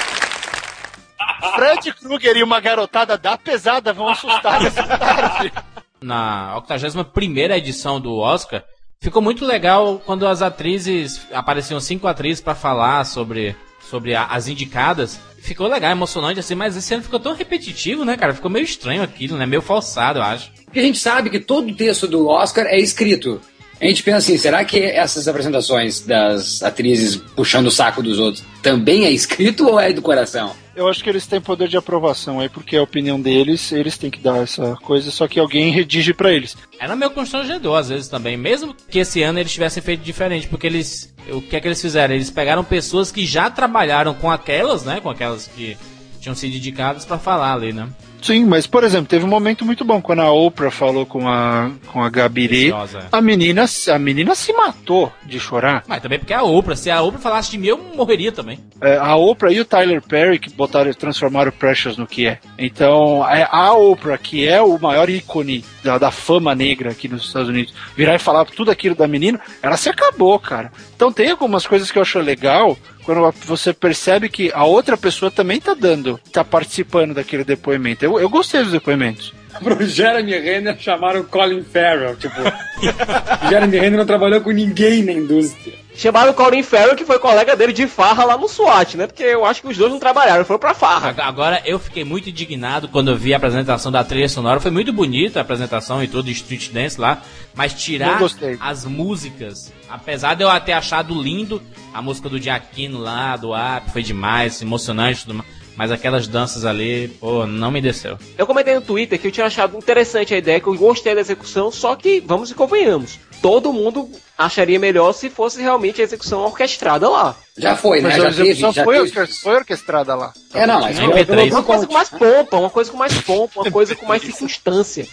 Fred 1.56 1.94
Krueger 1.94 2.38
e 2.38 2.44
uma 2.44 2.60
garotada 2.60 3.18
da 3.18 3.38
pesada 3.38 3.94
vão 3.94 4.10
assustar 4.10 4.62
nessa 4.62 4.84
tarde. 4.84 5.54
Na 6.02 6.56
81 6.56 7.54
edição 7.56 8.00
do 8.00 8.18
Oscar, 8.18 8.64
ficou 9.02 9.22
muito 9.22 9.46
legal 9.46 10.02
quando 10.06 10.28
as 10.28 10.42
atrizes. 10.42 11.22
Apareciam 11.32 11.80
cinco 11.80 12.08
atrizes 12.08 12.42
pra 12.42 12.56
falar 12.56 13.06
sobre, 13.06 13.56
sobre 13.90 14.14
a- 14.16 14.26
as 14.26 14.48
indicadas. 14.48 15.20
Ficou 15.40 15.68
legal, 15.68 15.92
emocionante 15.92 16.40
assim, 16.40 16.56
mas 16.56 16.76
esse 16.76 16.94
ano 16.94 17.04
ficou 17.04 17.20
tão 17.20 17.34
repetitivo, 17.34 18.04
né, 18.04 18.18
cara? 18.18 18.34
Ficou 18.34 18.52
meio 18.52 18.64
estranho 18.66 19.02
aquilo, 19.02 19.38
né? 19.38 19.46
Meio 19.46 19.62
falsado, 19.62 20.20
eu 20.20 20.24
acho. 20.24 20.52
Porque 20.66 20.80
a 20.80 20.84
gente 20.84 21.00
sabe 21.00 21.30
que 21.30 21.40
todo 21.40 21.70
o 21.70 21.76
texto 21.76 22.08
do 22.08 22.28
Oscar 22.28 22.66
é 22.66 22.78
escrito. 22.78 23.40
A 23.82 23.86
gente 23.86 24.04
pensa 24.04 24.18
assim, 24.18 24.38
será 24.38 24.66
que 24.66 24.78
essas 24.78 25.26
apresentações 25.30 26.02
das 26.02 26.62
atrizes 26.62 27.16
puxando 27.16 27.68
o 27.68 27.72
saco 27.72 28.04
dos 28.04 28.20
outros 28.20 28.44
também 28.62 29.06
é 29.06 29.12
escrito 29.12 29.66
ou 29.70 29.80
é 29.80 29.94
do 29.94 30.02
coração? 30.02 30.54
Eu 30.80 30.88
acho 30.88 31.04
que 31.04 31.10
eles 31.10 31.28
têm 31.28 31.42
poder 31.42 31.68
de 31.68 31.76
aprovação 31.76 32.40
aí, 32.40 32.48
porque 32.48 32.78
é 32.78 32.80
a 32.80 32.84
opinião 32.84 33.20
deles, 33.20 33.70
eles 33.74 33.98
têm 33.98 34.10
que 34.10 34.22
dar 34.22 34.38
essa 34.38 34.78
coisa, 34.78 35.12
só 35.12 35.28
que 35.28 35.38
alguém 35.38 35.74
redige 35.74 36.14
pra 36.14 36.32
eles. 36.32 36.56
Era 36.80 36.96
meio 36.96 37.12
constrangedor 37.12 37.78
às 37.78 37.90
vezes 37.90 38.08
também, 38.08 38.38
mesmo 38.38 38.74
que 38.90 39.00
esse 39.00 39.22
ano 39.22 39.40
eles 39.40 39.52
tivessem 39.52 39.84
feito 39.84 40.02
diferente, 40.02 40.48
porque 40.48 40.66
eles. 40.66 41.14
O 41.32 41.42
que 41.42 41.58
é 41.58 41.60
que 41.60 41.68
eles 41.68 41.82
fizeram? 41.82 42.16
Eles 42.16 42.30
pegaram 42.30 42.64
pessoas 42.64 43.12
que 43.12 43.26
já 43.26 43.50
trabalharam 43.50 44.14
com 44.14 44.32
aquelas, 44.32 44.86
né? 44.86 45.02
Com 45.02 45.10
aquelas 45.10 45.48
que 45.48 45.78
tinham 46.22 46.34
sido 46.34 46.56
indicadas 46.56 47.04
pra 47.04 47.20
falar 47.20 47.56
ali, 47.56 47.74
né? 47.74 47.90
Sim, 48.22 48.46
mas 48.46 48.68
por 48.68 48.84
exemplo, 48.84 49.08
teve 49.08 49.26
um 49.26 49.30
momento 49.30 49.66
muito 49.66 49.84
bom 49.86 50.02
quando 50.02 50.20
a 50.20 50.32
Oprah 50.32 50.72
falou 50.72 51.06
com 51.06 51.28
a 51.28 51.72
com 51.88 52.04
a 52.04 52.10
Gabiri. 52.10 52.72
Preciosa. 52.72 53.08
A 53.12 53.22
menina, 53.22 53.66
a 53.94 54.00
menina 54.00 54.36
se 54.36 54.54
matou 54.54 55.12
de 55.26 55.40
chorar. 55.40 55.84
Mas 55.88 56.02
também 56.02 56.20
porque 56.20 56.34
é 56.34 56.38
a 56.38 56.44
Oprah. 56.44 56.76
Se 56.76 56.90
a 56.90 57.02
Oprah 57.02 57.22
falasse 57.22 57.52
de 57.52 57.58
mim, 57.58 57.68
eu 57.68 57.78
morreria 57.96 58.32
também. 58.32 58.60
É, 58.82 58.98
a 58.98 59.16
Oprah 59.16 59.52
e 59.52 59.60
o 59.60 59.66
Tyler 59.66 60.02
Perry 60.02 60.40
que 60.40 60.50
botaram, 60.52 60.92
transformaram 60.94 61.50
o 61.50 61.54
Precious 61.54 61.98
no 61.98 62.08
que 62.08 62.28
é. 62.28 62.40
Então, 62.58 63.28
é 63.28 63.48
a 63.50 63.74
Oprah, 63.74 64.18
que 64.18 64.48
é 64.48 64.62
o 64.62 64.78
maior 64.80 65.10
ícone 65.10 65.64
da, 65.84 65.98
da 65.98 66.12
fama 66.12 66.54
negra 66.54 66.92
aqui 66.92 67.08
nos 67.08 67.26
Estados 67.26 67.50
Unidos, 67.50 67.74
virar 67.96 68.16
e 68.16 68.20
falar 68.20 68.46
tudo 68.46 68.72
aquilo 68.72 68.96
da 68.96 69.08
menina, 69.08 69.40
ela 69.62 69.78
se 69.78 69.90
acabou, 69.90 70.38
cara. 70.40 70.72
Então 70.96 71.12
tem 71.12 71.32
algumas 71.32 71.66
coisas 71.66 71.92
que 71.92 71.98
eu 71.98 72.02
acho 72.02 72.20
legal 72.20 72.78
quando 73.10 73.34
você 73.44 73.74
percebe 73.74 74.30
que 74.30 74.52
a 74.54 74.64
outra 74.66 74.96
pessoa 74.96 75.32
também 75.32 75.60
tá 75.60 75.74
dando, 75.74 76.20
tá 76.32 76.44
participando 76.44 77.16
daquele 77.16 77.44
depoimento. 77.44 78.06
Eu, 78.06 78.20
eu 78.20 78.30
gostei 78.30 78.62
dos 78.62 78.72
depoimentos. 78.72 79.34
Pro 79.64 79.86
Jeremy 79.86 80.38
Renner 80.38 80.78
chamaram 80.80 81.24
Colin 81.24 81.64
Farrell, 81.64 82.16
tipo... 82.16 82.36
Jeremy 83.50 83.78
Renner 83.78 83.98
não 84.00 84.06
trabalhou 84.06 84.42
com 84.42 84.52
ninguém 84.52 85.04
na 85.04 85.12
indústria. 85.12 85.74
Chamaram 85.96 86.32
o 86.32 86.34
Colin 86.34 86.64
Farrell, 86.64 86.96
que 86.96 87.04
foi 87.04 87.20
colega 87.20 87.58
dele 87.58 87.74
de 87.74 87.86
farra 87.86 88.24
lá 88.24 88.38
no 88.38 88.48
SWAT, 88.48 88.96
né? 88.96 89.06
Porque 89.06 89.24
eu 89.24 89.44
acho 89.46 89.62
que 89.62 89.68
os 89.68 89.76
dois 89.78 89.92
não 89.92 90.00
trabalharam, 90.00 90.46
foram 90.46 90.60
pra 90.60 90.74
farra. 90.74 91.10
Ag- 91.10 91.20
Agora, 91.22 91.62
eu 91.66 91.78
fiquei 91.78 92.06
muito 92.06 92.30
indignado 92.30 92.88
quando 92.88 93.12
eu 93.12 93.18
vi 93.18 93.34
a 93.34 93.38
apresentação 93.38 93.92
da 93.92 94.02
trilha 94.02 94.30
sonora. 94.30 94.62
Foi 94.62 94.72
muito 94.72 94.94
bonita 94.94 95.40
a 95.40 95.42
apresentação 95.42 96.02
e 96.02 96.08
tudo, 96.08 96.28
de 96.28 96.32
Street 96.32 96.70
Dance 96.72 97.02
lá. 97.02 97.22
Mas 97.54 97.74
tirar 97.74 98.18
as 98.62 98.86
músicas, 98.86 99.74
apesar 99.90 100.36
de 100.36 100.44
eu 100.44 100.60
ter 100.62 100.72
achado 100.72 101.14
lindo 101.22 101.62
a 101.94 102.02
música 102.02 102.30
do 102.30 102.40
Giacchino 102.40 103.00
lá, 103.00 103.36
do 103.36 103.54
App, 103.54 103.92
foi 103.92 104.02
demais, 104.04 104.62
emocionante 104.62 105.20
e 105.20 105.26
tudo 105.26 105.34
mais. 105.34 105.59
Mas 105.80 105.94
aquelas 105.94 106.28
danças 106.28 106.66
ali, 106.66 107.08
pô, 107.22 107.46
não 107.48 107.72
me 107.72 107.80
desceu. 107.80 108.18
Eu 108.38 108.46
comentei 108.46 108.76
no 108.76 108.82
Twitter 108.82 109.18
que 109.18 109.28
eu 109.28 109.32
tinha 109.32 109.46
achado 109.46 109.78
interessante 109.78 110.34
a 110.34 110.38
ideia, 110.38 110.60
que 110.60 110.68
eu 110.68 110.76
gostei 110.76 111.16
da 111.16 111.22
execução, 111.22 111.72
só 111.72 111.96
que, 111.96 112.20
vamos 112.20 112.52
e 112.52 112.54
convenhamos, 112.54 113.18
todo 113.42 113.72
mundo 113.72 114.10
acharia 114.38 114.78
melhor 114.78 115.14
se 115.14 115.30
fosse 115.30 115.62
realmente 115.62 116.02
a 116.02 116.04
execução 116.04 116.42
orquestrada 116.42 117.08
lá. 117.08 117.34
Já 117.58 117.78
foi, 117.78 118.02
né? 118.02 118.10
Mas 118.10 118.18
Já 118.18 118.24
a 118.24 118.30
execução 118.30 118.74
teve, 118.74 118.76
já 118.76 118.84
foi, 118.84 118.96
teve. 119.06 119.20
orque- 119.22 119.34
foi 119.42 119.56
orquestrada 119.56 120.16
lá. 120.16 120.34
É, 120.54 120.68
não, 120.68 120.82
mas 120.82 121.00
MP3. 121.00 121.26
pelo- 121.28 121.46
Uma 121.56 121.64
coisa 121.64 121.88
com 121.88 121.94
mais 121.94 122.10
pompa, 122.10 122.58
uma 122.58 122.70
coisa 122.70 122.92
com 122.92 122.98
mais 122.98 123.14
pompa, 123.22 123.62
uma 123.62 123.72
coisa 123.72 123.96
com 123.96 124.06
mais 124.06 124.22
circunstância. 124.22 125.08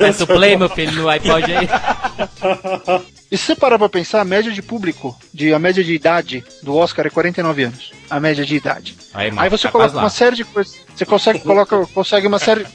Peça 0.00 0.24
o 0.24 0.26
play, 0.26 0.56
meu 0.56 0.68
filho, 0.68 0.90
no 1.00 1.08
iPod 1.08 1.44
aí. 1.44 1.68
E 3.32 3.38
se 3.38 3.46
você 3.46 3.56
parar 3.56 3.78
pra 3.78 3.88
pensar, 3.88 4.20
a 4.20 4.24
média 4.26 4.52
de 4.52 4.60
público, 4.60 5.18
de, 5.32 5.54
a 5.54 5.58
média 5.58 5.82
de 5.82 5.94
idade 5.94 6.44
do 6.62 6.76
Oscar 6.76 7.06
é 7.06 7.10
49 7.10 7.62
anos. 7.64 7.90
A 8.10 8.20
média 8.20 8.44
de 8.44 8.54
idade. 8.54 8.94
Aí, 9.14 9.30
mano, 9.30 9.40
Aí 9.40 9.48
você 9.48 9.62
tá 9.68 9.72
coloca 9.72 9.94
lá. 9.96 10.02
uma 10.02 10.10
série 10.10 10.36
de 10.36 10.44
coisas. 10.44 10.76
Você 10.94 11.06
consegue, 11.06 11.38
coloca, 11.42 11.86
consegue 11.94 12.26
uma 12.26 12.38
série. 12.38 12.66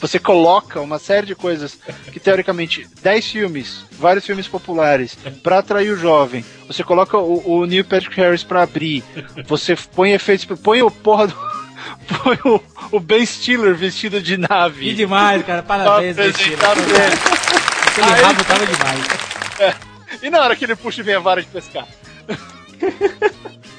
Você 0.00 0.18
coloca 0.18 0.80
uma 0.80 0.98
série 0.98 1.26
de 1.26 1.34
coisas 1.34 1.78
que, 2.10 2.18
teoricamente, 2.18 2.88
10 3.02 3.26
filmes, 3.30 3.84
vários 3.92 4.24
filmes 4.24 4.48
populares, 4.48 5.14
pra 5.42 5.58
atrair 5.58 5.90
o 5.90 5.98
jovem. 5.98 6.42
Você 6.66 6.82
coloca 6.82 7.18
o, 7.18 7.42
o 7.60 7.66
Neil 7.66 7.84
Patrick 7.84 8.16
Harris 8.18 8.42
pra 8.42 8.62
abrir. 8.62 9.04
Você 9.46 9.76
põe 9.94 10.12
efeitos. 10.12 10.46
Põe 10.58 10.80
o 10.82 10.90
porra 10.90 11.26
do. 11.26 11.36
Põe 12.24 12.38
o, 12.46 12.60
o 12.92 12.98
Ben 13.00 13.26
Stiller 13.26 13.74
vestido 13.74 14.22
de 14.22 14.36
Que 14.38 14.48
nave. 14.48 14.94
demais, 14.94 15.44
cara. 15.44 15.62
Parabéns, 15.62 16.18
apresentar 16.18 16.72
pra 16.74 16.82
ele. 16.82 17.14
Aquele 17.86 18.22
rabo 18.22 18.44
tava 18.44 18.66
demais. 18.66 19.25
E 20.22 20.30
na 20.30 20.40
hora 20.40 20.54
que 20.54 20.64
ele 20.64 20.76
puxa 20.76 21.00
e 21.00 21.04
vem 21.04 21.16
a 21.16 21.20
vara 21.20 21.42
de 21.42 21.48
pescar? 21.48 21.86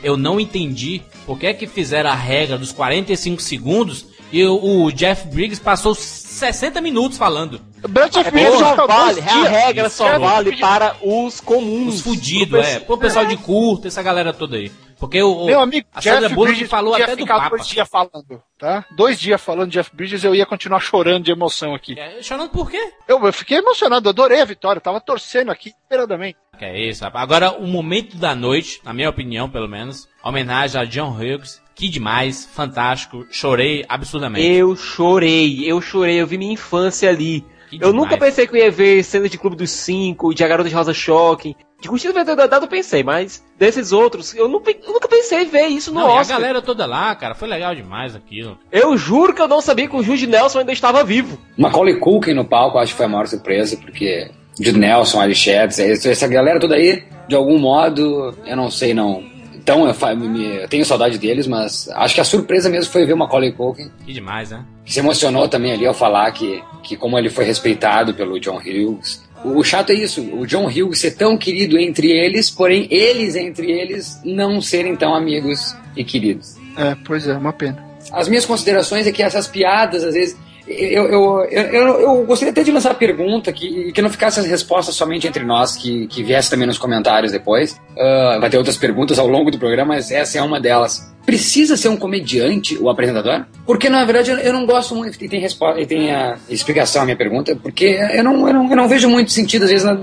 Eu 0.04 0.18
não 0.18 0.40
entendi 0.40 1.02
por 1.26 1.40
que 1.40 1.48
é 1.48 1.54
que 1.54 1.66
fizeram 1.66 2.10
a 2.10 2.16
regra 2.16 2.58
dos 2.58 2.72
45 2.72 3.42
segundos 3.42 4.06
e 4.32 4.44
o, 4.44 4.84
o 4.84 4.92
Jeff 4.92 5.28
Briggs 5.28 5.60
passou 5.62 5.96
60 5.96 6.82
minutos 6.82 7.18
falando. 7.18 7.62
Brett 7.88 8.20
É 8.20 8.30
Briggs 8.30 8.60
só 8.60 8.88
vale, 8.88 9.22
a 9.22 9.44
regra 9.44 9.90
só 9.90 10.06
Cara, 10.06 10.20
vale 10.20 10.58
para 10.58 10.96
os 11.02 11.40
comuns. 11.40 11.96
Os 11.96 12.02
fudidos, 12.02 12.66
é. 12.66 12.80
Pô, 12.80 12.96
o 12.96 12.98
pessoal 12.98 13.26
de 13.26 13.38
curta, 13.38 13.88
essa 13.88 14.04
galera 14.04 14.34
toda 14.34 14.58
aí. 14.58 14.72
Porque 15.00 15.22
o, 15.22 15.46
Meu 15.46 15.60
amigo, 15.60 15.88
a 15.94 16.02
Sandra 16.02 16.22
Jeff 16.22 16.36
Bullock 16.36 16.52
Bridges 16.54 16.70
falou 16.70 16.92
podia 16.92 17.06
até 17.06 17.16
do 17.16 17.22
ficar 17.22 17.36
Papa. 17.36 17.50
dois 17.58 17.68
dias 17.68 17.88
falando, 17.90 18.44
tá? 18.58 18.86
Dois 18.96 19.20
dias 19.20 19.42
falando 19.42 19.70
de 19.70 19.78
Jeff 19.78 19.96
Bridges, 19.96 20.24
eu 20.24 20.34
ia 20.34 20.46
continuar 20.46 20.80
chorando 20.80 21.24
de 21.24 21.32
emoção 21.32 21.76
aqui. 21.76 22.00
É, 22.00 22.22
chorando 22.22 22.50
por 22.50 22.70
quê? 22.72 22.92
Eu, 23.08 23.24
eu 23.24 23.32
fiquei 23.34 23.60
emocionado, 23.60 24.10
adorei 24.10 24.42
a 24.42 24.46
vitória, 24.46 24.82
tava 24.82 25.00
torcendo 25.00 25.52
aqui 25.52 25.70
esperadamente. 25.70 26.38
Que 26.58 26.66
é 26.66 26.90
isso, 26.90 27.04
rapaz. 27.04 27.24
Agora, 27.24 27.52
o 27.52 27.68
momento 27.68 28.18
da 28.18 28.34
noite, 28.34 28.82
na 28.84 28.92
minha 28.92 29.10
opinião, 29.10 29.48
pelo 29.48 29.68
menos, 29.68 30.08
homenagem 30.24 30.82
a 30.82 30.86
John 30.86 31.12
Hughes. 31.12 31.62
Que 31.76 31.88
demais, 31.88 32.44
fantástico. 32.52 33.28
Chorei 33.30 33.86
absurdamente. 33.88 34.48
Eu 34.48 34.76
chorei, 34.76 35.64
eu 35.64 35.80
chorei, 35.80 36.20
eu 36.20 36.26
vi 36.26 36.36
minha 36.40 36.54
infância 36.54 37.08
ali. 37.08 37.42
Que 37.70 37.76
eu 37.76 37.92
demais. 37.92 37.96
nunca 37.96 38.18
pensei 38.18 38.48
que 38.48 38.54
eu 38.56 38.60
ia 38.60 38.72
ver 38.72 39.04
cena 39.04 39.30
de 39.30 39.38
Clube 39.38 39.56
dos 39.56 39.70
Cinco, 39.70 40.34
de 40.34 40.44
A 40.44 40.48
Garota 40.48 40.68
de 40.70 40.74
Rosa 40.74 40.94
Shocking. 40.94 41.56
De 41.80 41.88
Curtido 41.88 42.14
Verdade 42.14 42.66
eu 42.66 42.68
pensei, 42.68 43.04
mas 43.04 43.44
desses 43.58 43.92
outros, 43.92 44.34
eu, 44.34 44.48
não, 44.48 44.62
eu 44.66 44.94
nunca 44.94 45.08
pensei 45.08 45.44
em 45.44 45.46
ver 45.48 45.68
isso 45.68 45.94
no 45.94 46.00
Não, 46.00 46.08
e 46.08 46.12
a 46.12 46.22
Oscar. 46.22 46.38
galera 46.40 46.62
toda 46.62 46.86
lá, 46.88 47.14
cara, 47.16 47.36
foi 47.36 47.48
legal 47.48 47.76
demais 47.76 48.16
aquilo. 48.16 48.58
Eu 48.72 48.98
juro 48.98 49.34
que 49.34 49.42
eu 49.42 49.48
não 49.48 49.62
sabia 49.62 49.88
que 49.88 49.96
o 49.96 50.02
Jude 50.02 50.26
Nelson 50.26 50.60
ainda 50.60 50.72
estava 50.74 51.04
vivo. 51.04 51.38
Macaulay 51.56 52.00
Culkin 52.00 52.34
no 52.34 52.46
palco, 52.46 52.80
acho 52.80 52.94
que 52.94 52.98
foi 52.98 53.06
a 53.06 53.10
maior 53.10 53.28
surpresa, 53.28 53.78
porque 53.78 54.32
Jude 54.60 54.80
Nelson, 54.80 55.22
Ali 55.22 55.36
Sheps, 55.36 55.78
essa 55.80 56.28
galera 56.28 56.60
toda 56.60 56.74
aí, 56.76 57.04
de 57.28 57.36
algum 57.36 57.60
modo, 57.60 58.36
eu 58.46 58.56
não 58.56 58.72
sei 58.72 58.96
não. 58.96 59.24
Então, 59.54 59.86
eu, 59.88 60.16
me- 60.18 60.56
eu 60.64 60.68
tenho 60.70 60.86
saudade 60.86 61.18
deles, 61.20 61.46
mas 61.46 61.90
acho 61.90 62.16
que 62.16 62.22
a 62.22 62.24
surpresa 62.24 62.70
mesmo 62.70 62.92
foi 62.92 63.06
ver 63.06 63.14
o 63.14 63.18
Macaulay 63.18 63.52
Culkin, 63.52 63.92
Que 64.06 64.14
demais, 64.14 64.50
né? 64.50 64.64
que 64.86 64.94
se 64.94 65.00
emocionou 65.00 65.48
também 65.50 65.74
ali 65.74 65.86
ao 65.86 65.94
falar 65.94 66.32
que, 66.32 66.64
que 66.82 66.96
como 66.96 67.20
ele 67.20 67.30
foi 67.30 67.44
respeitado 67.44 68.14
pelo 68.14 68.40
John 68.40 68.58
Hughes. 68.58 69.27
O, 69.44 69.64
chato 69.64 69.92
é 69.92 69.96
isso, 69.96 70.22
o 70.22 70.46
John 70.46 70.66
Hughes 70.66 71.00
ser 71.00 71.12
tão 71.12 71.38
querido 71.38 71.78
entre 71.78 72.12
eles, 72.12 72.50
porém 72.50 72.88
eles 72.90 73.36
entre 73.36 73.72
eles 73.72 74.20
não 74.24 74.62
serem 74.62 74.96
tão 74.96 75.14
amigos 75.14 75.76
e 75.96 76.04
queridos. 76.04 76.56
É, 76.76 76.96
pois 77.06 77.28
é, 77.28 77.34
uma 77.34 77.54
pena. 77.54 77.84
As 78.12 78.28
minhas 78.28 78.46
considerações 78.46 79.06
é 79.06 79.12
que 79.12 79.22
essas 79.22 79.48
piadas, 79.48 80.04
às 80.04 80.14
vezes. 80.14 80.36
Eu, 80.68 81.06
eu, 81.06 81.46
eu, 81.46 82.00
eu, 82.02 82.26
gostaria 82.26 82.52
até 82.52 82.62
de 82.62 82.72
lançar 82.72 82.92
a 82.92 82.96
pergunta 82.96 83.54
que, 83.54 83.92
que 83.94 84.02
não 84.02 84.10
ficasse 84.10 84.40
as 84.40 84.46
respostas 84.46 84.96
somente 84.96 85.26
entre 85.26 85.46
nós, 85.46 85.78
que, 85.78 86.08
que 86.08 86.22
viesse 86.22 86.50
também 86.50 86.68
nos 86.68 86.78
comentários 86.78 87.32
depois. 87.32 87.80
Ah, 87.98 88.38
vai 88.42 88.50
ter 88.50 88.58
outras 88.58 88.76
perguntas 88.76 89.18
ao 89.18 89.28
longo 89.28 89.50
do 89.50 89.58
programa, 89.58 89.96
mas 89.96 90.12
essa 90.12 90.38
é 90.38 90.42
uma 90.42 90.60
delas. 90.60 91.10
Precisa 91.26 91.78
ser 91.78 91.88
um 91.88 91.96
comediante 91.96 92.78
o 92.78 92.90
apresentador? 92.90 93.46
Porque, 93.66 93.90
na 93.90 94.04
verdade, 94.04 94.32
eu, 94.32 94.38
eu 94.40 94.52
não 94.52 94.66
gosto 94.66 94.94
muito. 94.94 95.24
E 95.24 95.30
tem, 95.30 95.40
resposta, 95.40 95.80
e 95.80 95.86
tem 95.86 96.14
a 96.14 96.38
explicação 96.50 97.02
à 97.02 97.06
minha 97.06 97.18
pergunta, 97.18 97.56
porque 97.56 97.98
eu 98.14 98.24
não, 98.24 98.46
eu 98.48 98.54
não, 98.54 98.70
eu 98.70 98.76
não 98.76 98.88
vejo 98.90 99.10
muito 99.10 99.32
sentido, 99.32 99.64
às 99.64 99.70
vezes, 99.70 99.86
na- 99.86 99.98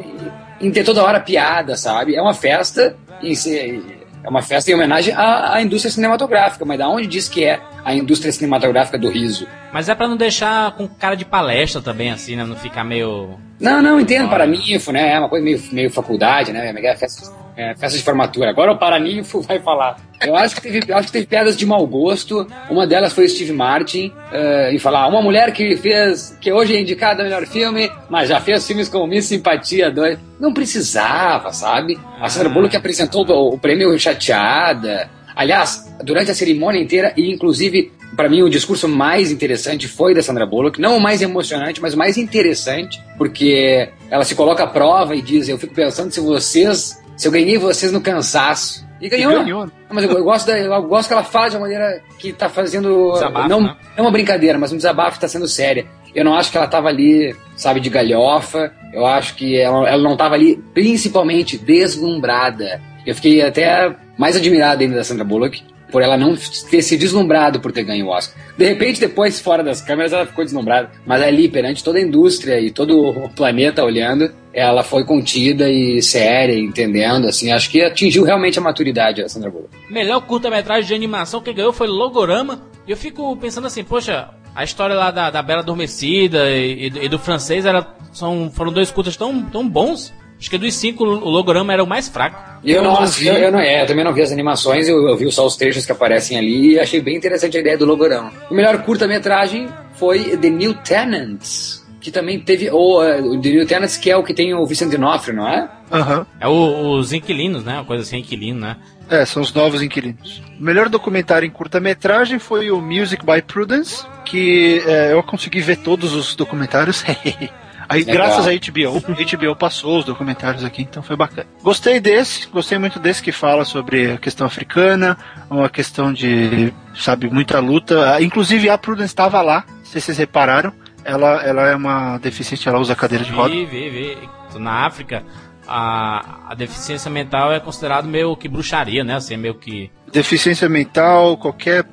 em 0.61 0.71
ter 0.71 0.83
toda 0.85 1.05
hora 1.05 1.21
piada, 1.21 1.77
sabe? 1.77 2.17
É 2.17 2.23
uma 2.23 2.33
festa 2.35 2.97
e 3.23 3.37
se- 3.37 3.83
é 4.25 4.29
uma 4.29 4.41
festa 4.41 4.71
em 4.71 4.75
homenagem 4.75 5.13
à, 5.15 5.53
à 5.55 5.63
indústria 5.63 5.93
cinematográfica, 5.93 6.65
mas 6.65 6.79
da 6.79 6.89
onde 6.89 7.07
diz 7.07 7.29
que 7.29 7.45
é 7.45 7.61
a 7.85 7.95
indústria 7.95 8.33
cinematográfica 8.33 8.99
do 8.99 9.11
riso? 9.11 9.47
Mas 9.71 9.91
é 9.91 9.95
pra 9.95 10.09
não 10.09 10.17
deixar 10.17 10.73
com 10.73 10.89
cara 10.89 11.15
de 11.15 11.27
palestra 11.27 11.83
também, 11.83 12.11
assim, 12.11 12.35
né? 12.35 12.45
Não 12.45 12.57
ficar 12.57 12.85
meio. 12.85 13.39
Não, 13.61 13.81
não, 13.81 14.01
entendo, 14.01 14.29
Paraninfo, 14.29 14.93
né? 14.93 15.13
É 15.13 15.19
uma 15.19 15.29
coisa 15.29 15.45
meio, 15.45 15.63
meio 15.73 15.91
faculdade, 15.91 16.53
né? 16.53 16.71
É 16.71 16.97
festa, 16.97 17.33
é, 17.57 17.75
festa 17.75 17.97
de 17.97 18.05
formatura. 18.05 18.51
Agora 18.51 18.73
o 18.73 18.79
Paraninfo 18.79 19.41
vai 19.47 19.59
falar. 19.61 19.97
Eu 20.21 20.35
acho 20.35 20.57
que 20.57 20.63
teve, 20.63 20.93
acho 20.93 21.07
que 21.07 21.13
teve 21.13 21.27
piadas 21.27 21.57
de 21.57 21.67
mau 21.67 21.87
gosto. 21.87 22.47
Uma 22.71 22.87
delas 22.87 23.13
foi 23.13 23.27
o 23.27 23.29
Steve 23.29 23.53
Martin, 23.53 24.13
eh, 24.33 24.71
em 24.73 24.79
falar 24.79 25.07
uma 25.07 25.21
mulher 25.21 25.53
que 25.53 25.77
fez, 25.77 26.37
que 26.41 26.51
hoje 26.53 26.75
é 26.75 26.81
indicada 26.81 27.21
a 27.21 27.25
melhor 27.25 27.47
filme, 27.47 27.91
mas 28.09 28.29
já 28.29 28.41
fez 28.41 28.67
filmes 28.67 28.89
como 28.89 29.07
Miss 29.07 29.27
Simpatia 29.27 29.91
2. 29.91 30.19
Não 30.41 30.53
precisava, 30.55 31.53
sabe? 31.53 31.99
A 32.19 32.29
Sandra 32.29 32.49
Ah. 32.49 32.53
Bullock 32.53 32.75
apresentou 32.75 33.27
o, 33.29 33.55
o 33.55 33.59
prêmio 33.59 33.99
chateada. 33.99 35.11
Aliás, 35.37 35.93
durante 36.03 36.31
a 36.31 36.35
cerimônia 36.35 36.81
inteira, 36.81 37.13
e 37.17 37.31
inclusive, 37.33 37.93
para 38.17 38.29
mim, 38.29 38.43
o 38.43 38.51
discurso 38.51 38.89
mais 38.89 39.31
interessante 39.31 39.89
foi 39.89 40.15
da 40.15 40.23
Sandra 40.23 40.47
Bullock. 40.47 40.81
Não 40.81 40.97
o 40.97 41.01
mais 41.01 41.23
emocionante, 41.23 41.81
mas 41.81 41.95
o 41.95 41.99
mais 41.99 42.17
interessante, 42.17 43.03
porque 43.19 43.89
ela 44.11 44.25
se 44.25 44.35
coloca 44.35 44.65
à 44.65 44.67
prova 44.67 45.15
e 45.15 45.23
diz: 45.23 45.49
Eu 45.49 45.59
fico 45.59 45.75
pensando 45.75 46.13
se 46.13 46.21
vocês. 46.21 47.03
Se 47.17 47.29
eu 47.29 47.33
ganhei 47.33 47.59
vocês 47.59 47.93
no 47.93 48.01
cansaço. 48.01 48.85
E 49.01 49.09
ganhou. 49.09 49.33
E 49.33 49.45
ganhou. 49.45 49.67
Não, 49.67 49.73
mas 49.91 50.05
eu, 50.05 50.11
eu 50.11 50.25
gosto 50.25 50.47
da, 50.47 50.59
eu 50.59 50.83
gosto 50.83 51.09
que 51.09 51.13
ela 51.13 51.23
fala 51.23 51.49
de 51.49 51.57
uma 51.57 51.63
maneira 51.63 52.03
que 52.19 52.33
tá 52.33 52.49
fazendo. 52.49 53.13
Desabafo, 53.13 53.49
não, 53.49 53.61
né? 53.61 53.77
não 53.97 54.05
uma 54.05 54.11
brincadeira, 54.11 54.59
mas 54.59 54.73
um 54.73 54.77
desabafo 54.77 55.21
tá 55.21 55.29
sendo 55.29 55.47
séria. 55.47 55.87
Eu 56.15 56.25
não 56.25 56.35
acho 56.35 56.51
que 56.51 56.57
ela 56.57 56.67
tava 56.69 56.89
ali, 56.89 57.35
sabe, 57.57 57.81
de 57.81 57.91
galhofa. 57.91 58.73
Eu 58.93 59.05
acho 59.05 59.35
que 59.35 59.59
ela, 59.59 59.89
ela 59.89 60.03
não 60.03 60.17
tava 60.17 60.35
ali, 60.35 60.57
principalmente, 60.73 61.59
deslumbrada. 61.59 62.81
Eu 63.05 63.15
fiquei 63.15 63.43
até 63.43 63.95
mais 64.17 64.37
admirado 64.37 64.83
ainda 64.83 64.97
da 64.97 65.05
Sandra 65.05 65.25
Bullock, 65.25 65.63
por 65.95 66.03
ela 66.03 66.19
não 66.19 66.35
ter 66.69 66.83
se 66.83 66.97
deslumbrado 66.97 67.61
por 67.61 67.71
ter 67.71 67.85
ganho 67.85 68.07
o 68.07 68.09
Oscar. 68.09 68.37
De 68.59 68.65
repente, 68.65 68.99
depois, 68.99 69.39
fora 69.39 69.63
das 69.63 69.81
câmeras, 69.81 70.13
ela 70.13 70.27
ficou 70.27 70.45
deslumbrada. 70.45 70.91
Mas 71.07 71.23
ali, 71.23 71.49
perante 71.49 71.85
toda 71.85 71.99
a 71.99 72.03
indústria 72.03 72.59
e 72.61 72.73
todo 72.73 72.99
o 73.01 73.29
planeta 73.29 73.85
olhando, 73.85 74.29
ela 74.53 74.83
foi 74.83 75.05
contida 75.05 75.71
e 75.71 76.03
séria, 76.03 76.59
entendendo, 76.59 77.29
assim. 77.29 77.53
Acho 77.53 77.71
que 77.71 77.81
atingiu 77.81 78.25
realmente 78.25 78.59
a 78.59 78.63
maturidade 78.63 79.23
a 79.23 79.29
Sandra 79.29 79.51
Bullock. 79.51 79.69
Melhor 79.89 80.21
curta-metragem 80.23 80.89
de 80.89 80.95
animação 80.95 81.41
que 81.41 81.53
ganhou 81.53 81.73
foi 81.73 81.87
Logorama. 81.87 82.61
E 82.89 82.91
eu 82.91 82.97
fico 82.97 83.37
pensando 83.37 83.69
assim, 83.69 83.85
poxa, 83.85 84.31
a 84.53 84.65
história 84.65 84.97
lá 84.97 85.13
da, 85.13 85.31
da 85.31 85.43
Bela 85.43 85.61
Adormecida 85.61 86.51
e, 86.51 86.87
e 86.87 87.09
do- 87.09 87.21
francês 87.21 87.65
era, 87.65 87.87
são, 88.13 88.51
foram 88.53 88.73
dois 88.73 88.91
curtas 88.91 89.17
tão, 89.17 89.43
tão 89.45 89.69
bons. 89.69 90.13
Acho 90.45 90.51
que 90.51 90.59
dos 90.59 90.75
cinco, 90.75 91.05
o 91.05 91.31
Logorama 91.31 91.73
era 91.73 91.83
o 91.83 91.87
mais 91.87 92.07
fraco. 92.07 92.39
Eu, 92.63 92.77
Eu 92.77 92.83
não, 92.83 93.07
vi. 93.07 93.27
eu, 93.29 93.35
eu 93.35 93.51
não, 93.51 93.59
é, 93.59 93.81
eu 93.81 93.87
também 93.87 94.05
não 94.05 94.13
vi 94.13 94.21
as 94.21 94.31
animações, 94.31 94.87
eu, 94.87 95.09
eu 95.09 95.17
vi 95.17 95.33
só 95.33 95.47
os 95.47 95.57
trechos 95.57 95.87
que 95.87 95.93
aparecem 95.93 96.37
ali 96.37 96.73
e 96.73 96.79
achei 96.79 97.01
bem 97.01 97.17
interessante 97.17 97.57
a 97.57 97.61
ideia 97.61 97.79
do 97.79 97.87
logorão. 97.87 98.31
O 98.51 98.55
melhor 98.55 98.77
curta-metragem 98.83 99.71
foi 99.95 100.37
The 100.37 100.51
New 100.51 100.75
Tenants, 100.75 101.83
que 101.99 102.11
também 102.11 102.39
teve 102.41 102.69
o, 102.71 103.03
eh, 103.03 103.23
o 103.23 103.41
The 103.41 103.49
New 103.49 103.67
Tenants, 103.67 103.97
que 103.97 104.11
é 104.11 104.17
o 104.19 104.23
que 104.23 104.35
tem 104.35 104.53
o 104.53 104.67
Vicente 104.67 104.95
D'Onofrio, 104.99 105.35
não 105.35 105.49
é? 105.49 105.67
Aham. 105.91 106.27
É 106.39 106.47
o- 106.47 106.91
os 106.99 107.15
inquilinos, 107.15 107.65
né? 107.65 107.77
Uma 107.77 107.85
coisa 107.87 108.03
assim, 108.03 108.19
inquilino, 108.19 108.61
né? 108.61 108.77
É, 109.09 109.25
são 109.25 109.43
os 109.43 109.51
novos 109.51 109.81
inquilinos. 109.81 110.43
O 110.61 110.63
melhor 110.63 110.91
documentário 110.91 111.47
em 111.47 111.51
curta-metragem 111.51 112.39
foi 112.39 112.71
o 112.71 112.83
Music 112.83 113.25
by 113.25 113.41
Prudence, 113.41 114.05
que 114.27 114.83
é, 114.87 115.15
eu 115.15 115.23
consegui 115.23 115.63
ver 115.63 115.77
todos 115.79 116.13
os 116.13 116.37
documentários. 116.37 117.03
Aí, 117.95 118.03
Legal. 118.05 118.27
graças 118.27 118.47
a 118.47 118.51
HBO, 118.51 119.01
HBO 119.01 119.57
passou 119.57 119.99
os 119.99 120.05
documentários 120.05 120.65
aqui, 120.65 120.83
então 120.83 121.03
foi 121.03 121.17
bacana. 121.17 121.47
Gostei 121.63 122.01
desse, 122.01 122.49
gostei 122.49 122.77
muito 122.79 122.99
desse 122.99 123.23
que 123.23 123.31
fala 123.31 123.65
sobre 123.65 124.13
a 124.13 124.19
questão 124.19 124.47
africana, 124.47 125.17
uma 125.49 125.69
questão 125.69 126.13
de, 126.13 126.73
sabe, 126.97 127.31
muita 127.31 127.61
luta. 127.61 128.15
Ah, 128.15 128.23
Inclusive 128.23 128.69
a 128.69 128.77
Prudence 128.77 129.13
estava 129.13 129.41
lá, 129.41 129.65
não 129.69 129.85
sei 129.85 130.01
se 130.01 130.07
vocês 130.07 130.19
repararam. 130.19 130.73
Ela, 131.05 131.43
ela 131.45 131.69
é 131.69 131.77
uma 131.77 132.17
deficiente, 132.19 132.67
ela 132.69 132.79
usa 132.79 132.97
cadeira 132.97 133.23
de 133.23 133.31
roda. 133.31 133.51
Vi, 133.55 133.67
vi, 133.67 133.91
vi. 133.91 134.19
Na 134.59 134.87
África, 134.87 135.23
a, 135.67 136.51
a 136.51 136.55
deficiência 136.55 137.11
mental 137.11 137.53
é 137.53 137.61
considerado 137.61 138.07
meio 138.07 138.37
que 138.37 138.49
bruxaria, 138.49 139.03
né? 139.05 139.15
Assim, 139.17 139.37
meio 139.37 139.55
que. 139.55 139.91
deficiência 140.13 140.69
mental, 140.69 141.37
qualquer, 141.37 141.85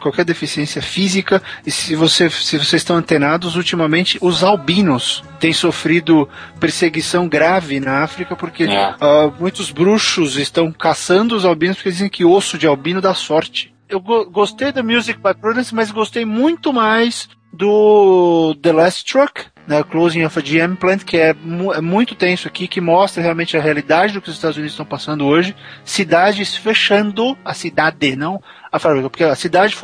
qualquer 0.00 0.24
deficiência 0.24 0.82
física. 0.82 1.42
E 1.66 1.70
se, 1.70 1.94
você, 1.96 2.28
se 2.30 2.58
vocês 2.58 2.82
estão 2.82 2.96
antenados, 2.96 3.56
ultimamente 3.56 4.18
os 4.20 4.42
albinos 4.44 5.22
têm 5.40 5.52
sofrido 5.52 6.28
perseguição 6.60 7.28
grave 7.28 7.80
na 7.80 8.02
África 8.02 8.34
porque 8.36 8.64
É. 8.64 8.94
ah, 9.00 9.30
muitos 9.38 9.70
bruxos 9.70 10.36
estão 10.36 10.70
caçando 10.72 11.34
os 11.36 11.44
albinos 11.44 11.76
porque 11.76 11.90
dizem 11.90 12.08
que 12.08 12.24
osso 12.24 12.58
de 12.58 12.66
albino 12.66 13.00
dá 13.00 13.14
sorte. 13.14 13.74
Eu 13.88 14.00
go- 14.00 14.28
gostei 14.28 14.72
da 14.72 14.82
Music 14.82 15.18
by 15.22 15.32
Prudence, 15.40 15.74
mas 15.74 15.90
gostei 15.92 16.24
muito 16.24 16.72
mais 16.72 17.28
do 17.52 18.54
The 18.60 18.72
Last 18.72 19.04
Truck, 19.10 19.44
né, 19.66 19.82
Closing 19.82 20.24
of 20.24 20.38
a 20.38 20.42
GM 20.42 20.76
Plant, 20.76 21.02
que 21.04 21.16
é, 21.16 21.34
mu- 21.34 21.72
é 21.72 21.80
muito 21.80 22.14
tenso 22.14 22.46
aqui, 22.48 22.68
que 22.68 22.80
mostra 22.80 23.22
realmente 23.22 23.56
a 23.56 23.60
realidade 23.60 24.12
do 24.12 24.20
que 24.22 24.28
os 24.28 24.34
Estados 24.36 24.56
Unidos 24.56 24.72
estão 24.72 24.86
passando 24.86 25.24
hoje. 25.26 25.54
Cidades 25.84 26.54
fechando 26.56 27.36
a 27.44 27.52
cidade, 27.54 28.14
não 28.16 28.40
a 28.70 28.78
fábrica, 28.78 29.10
porque 29.10 29.24
a 29.24 29.34
cidade 29.34 29.74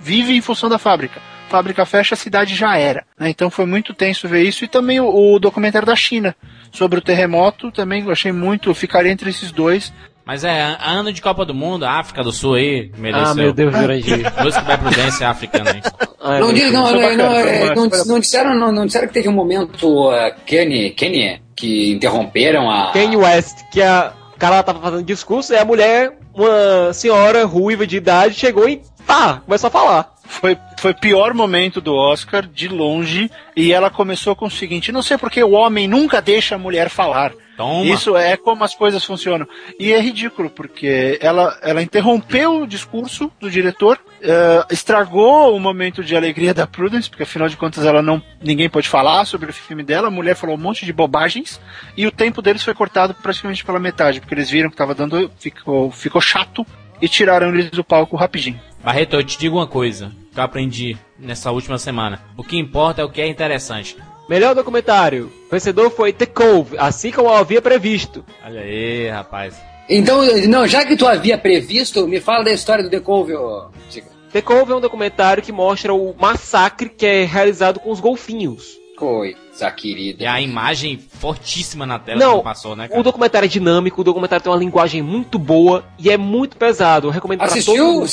vive 0.00 0.34
em 0.36 0.40
função 0.40 0.68
da 0.68 0.78
fábrica. 0.78 1.20
Fábrica 1.48 1.84
fecha, 1.84 2.14
a 2.14 2.18
cidade 2.18 2.54
já 2.54 2.76
era. 2.76 3.04
né? 3.18 3.28
Então 3.28 3.50
foi 3.50 3.66
muito 3.66 3.92
tenso 3.94 4.26
ver 4.26 4.42
isso. 4.42 4.64
E 4.64 4.68
também 4.68 4.98
o, 5.00 5.34
o 5.34 5.38
documentário 5.38 5.86
da 5.86 5.94
China 5.94 6.34
sobre 6.72 6.98
o 6.98 7.02
terremoto, 7.02 7.70
também 7.70 8.10
achei 8.10 8.32
muito, 8.32 8.74
ficaria 8.74 9.12
entre 9.12 9.30
esses 9.30 9.52
dois. 9.52 9.92
Mas 10.26 10.42
é, 10.42 10.76
ano 10.80 11.12
de 11.12 11.20
Copa 11.20 11.44
do 11.44 11.54
Mundo, 11.54 11.84
a 11.84 11.98
África 11.98 12.22
do 12.22 12.32
Sul 12.32 12.54
aí, 12.54 12.90
mereceu. 12.96 13.26
Ah, 13.26 13.34
meu 13.34 13.52
Deus, 13.52 13.76
Jurandir. 13.76 14.32
Música 14.42 14.62
da 14.62 14.78
Prudência 14.78 15.28
africana 15.28 15.70
aí. 15.70 15.82
Ai, 16.22 16.40
não, 16.40 16.52
diz, 16.52 16.72
não, 16.72 16.90
não, 16.90 17.00
bacana, 17.00 17.22
não, 17.22 17.30
foi 17.30 17.50
é, 17.50 17.74
não, 17.74 17.88
não 18.06 18.18
disseram, 18.18 18.54
não, 18.54 18.72
não 18.72 18.86
disseram 18.86 19.06
que 19.06 19.12
teve 19.12 19.28
um 19.28 19.32
momento 19.32 20.08
uh, 20.08 20.34
Kenny, 20.46 20.90
Kenny, 20.90 21.42
que 21.54 21.92
interromperam 21.92 22.70
a. 22.70 22.92
Kanye 22.92 23.16
West, 23.16 23.58
que 23.70 23.82
a, 23.82 24.14
O 24.34 24.38
cara 24.38 24.62
tava 24.62 24.80
fazendo 24.80 25.02
discurso 25.02 25.52
e 25.52 25.58
a 25.58 25.64
mulher, 25.64 26.16
uma 26.32 26.94
senhora 26.94 27.44
ruiva 27.44 27.86
de 27.86 27.98
idade, 27.98 28.34
chegou 28.34 28.66
e 28.66 28.80
pá, 29.06 29.42
começou 29.44 29.68
a 29.68 29.70
falar. 29.70 30.14
Foi, 30.26 30.56
foi 30.78 30.92
o 30.92 30.98
pior 30.98 31.34
momento 31.34 31.82
do 31.82 31.94
Oscar, 31.94 32.46
de 32.46 32.66
longe, 32.66 33.30
e 33.54 33.74
ela 33.74 33.90
começou 33.90 34.34
com 34.34 34.46
o 34.46 34.50
seguinte: 34.50 34.90
não 34.90 35.02
sei 35.02 35.18
porque 35.18 35.44
o 35.44 35.50
homem 35.50 35.86
nunca 35.86 36.22
deixa 36.22 36.54
a 36.54 36.58
mulher 36.58 36.88
falar. 36.88 37.32
Toma. 37.56 37.84
Isso 37.84 38.16
é 38.16 38.36
como 38.36 38.64
as 38.64 38.74
coisas 38.74 39.04
funcionam. 39.04 39.46
E 39.78 39.92
é 39.92 40.00
ridículo, 40.00 40.50
porque 40.50 41.18
ela, 41.20 41.56
ela 41.62 41.82
interrompeu 41.82 42.62
o 42.62 42.66
discurso 42.66 43.30
do 43.38 43.50
diretor, 43.50 43.98
eh, 44.20 44.64
estragou 44.70 45.54
o 45.54 45.60
momento 45.60 46.02
de 46.02 46.16
alegria 46.16 46.52
da 46.52 46.66
Prudence, 46.66 47.08
porque 47.08 47.22
afinal 47.22 47.48
de 47.48 47.56
contas 47.56 47.84
ela 47.84 48.02
não. 48.02 48.22
ninguém 48.42 48.68
pode 48.68 48.88
falar 48.88 49.24
sobre 49.24 49.50
o 49.50 49.54
filme 49.54 49.82
dela, 49.82 50.08
a 50.08 50.10
mulher 50.10 50.34
falou 50.34 50.56
um 50.56 50.60
monte 50.60 50.84
de 50.84 50.92
bobagens, 50.92 51.60
e 51.96 52.06
o 52.06 52.10
tempo 52.10 52.42
deles 52.42 52.62
foi 52.62 52.74
cortado 52.74 53.14
praticamente 53.14 53.64
pela 53.64 53.78
metade, 53.78 54.20
porque 54.20 54.34
eles 54.34 54.50
viram 54.50 54.70
que 54.70 54.76
tava 54.76 54.94
dando. 54.94 55.30
ficou, 55.38 55.90
ficou 55.90 56.20
chato 56.20 56.66
e 57.00 57.08
tiraram 57.08 57.48
eles 57.48 57.70
do 57.70 57.84
palco 57.84 58.16
rapidinho. 58.16 58.60
Barreto, 58.82 59.16
eu 59.16 59.24
te 59.24 59.38
digo 59.38 59.56
uma 59.56 59.66
coisa 59.66 60.12
que 60.32 60.38
eu 60.38 60.44
aprendi 60.44 60.96
nessa 61.18 61.50
última 61.50 61.78
semana. 61.78 62.20
O 62.36 62.42
que 62.42 62.58
importa 62.58 63.00
é 63.00 63.04
o 63.04 63.10
que 63.10 63.20
é 63.20 63.26
interessante. 63.26 63.96
Melhor 64.28 64.54
documentário. 64.54 65.30
O 65.46 65.50
vencedor 65.50 65.90
foi 65.90 66.12
The 66.12 66.26
Cove, 66.26 66.76
assim 66.78 67.10
como 67.10 67.28
eu 67.28 67.34
havia 67.34 67.60
previsto. 67.60 68.24
Olha 68.44 68.60
aí, 68.60 69.08
rapaz. 69.08 69.54
Então, 69.88 70.22
não, 70.48 70.66
já 70.66 70.84
que 70.84 70.96
tu 70.96 71.06
havia 71.06 71.36
previsto, 71.36 72.06
me 72.08 72.20
fala 72.20 72.44
da 72.44 72.52
história 72.52 72.82
do 72.82 72.90
The 72.90 73.00
Cove, 73.00 73.34
ô, 73.34 73.66
Chica. 73.90 74.08
The 74.32 74.40
Cove 74.40 74.72
é 74.72 74.74
um 74.74 74.80
documentário 74.80 75.42
que 75.42 75.52
mostra 75.52 75.94
o 75.94 76.14
massacre 76.18 76.88
que 76.88 77.06
é 77.06 77.24
realizado 77.24 77.78
com 77.78 77.90
os 77.90 78.00
golfinhos. 78.00 78.78
Coisa 78.96 79.70
querida. 79.70 80.22
E 80.22 80.26
a 80.26 80.40
imagem 80.40 80.98
fortíssima 80.98 81.84
na 81.84 81.98
tela 81.98 82.18
Não, 82.18 82.38
que 82.38 82.44
passou, 82.44 82.74
né, 82.74 82.88
cara? 82.88 83.00
O 83.00 83.02
documentário 83.02 83.46
é 83.46 83.48
dinâmico, 83.48 84.00
o 84.00 84.04
documentário 84.04 84.42
tem 84.42 84.50
uma 84.52 84.58
linguagem 84.58 85.02
muito 85.02 85.38
boa 85.38 85.84
e 85.98 86.10
é 86.10 86.16
muito 86.16 86.56
pesado. 86.56 87.08
Eu 87.08 87.10
recomendo 87.10 87.40
pra 87.40 87.48
todo 87.48 87.58
Assistiu, 87.58 87.86
mundo. 87.86 88.08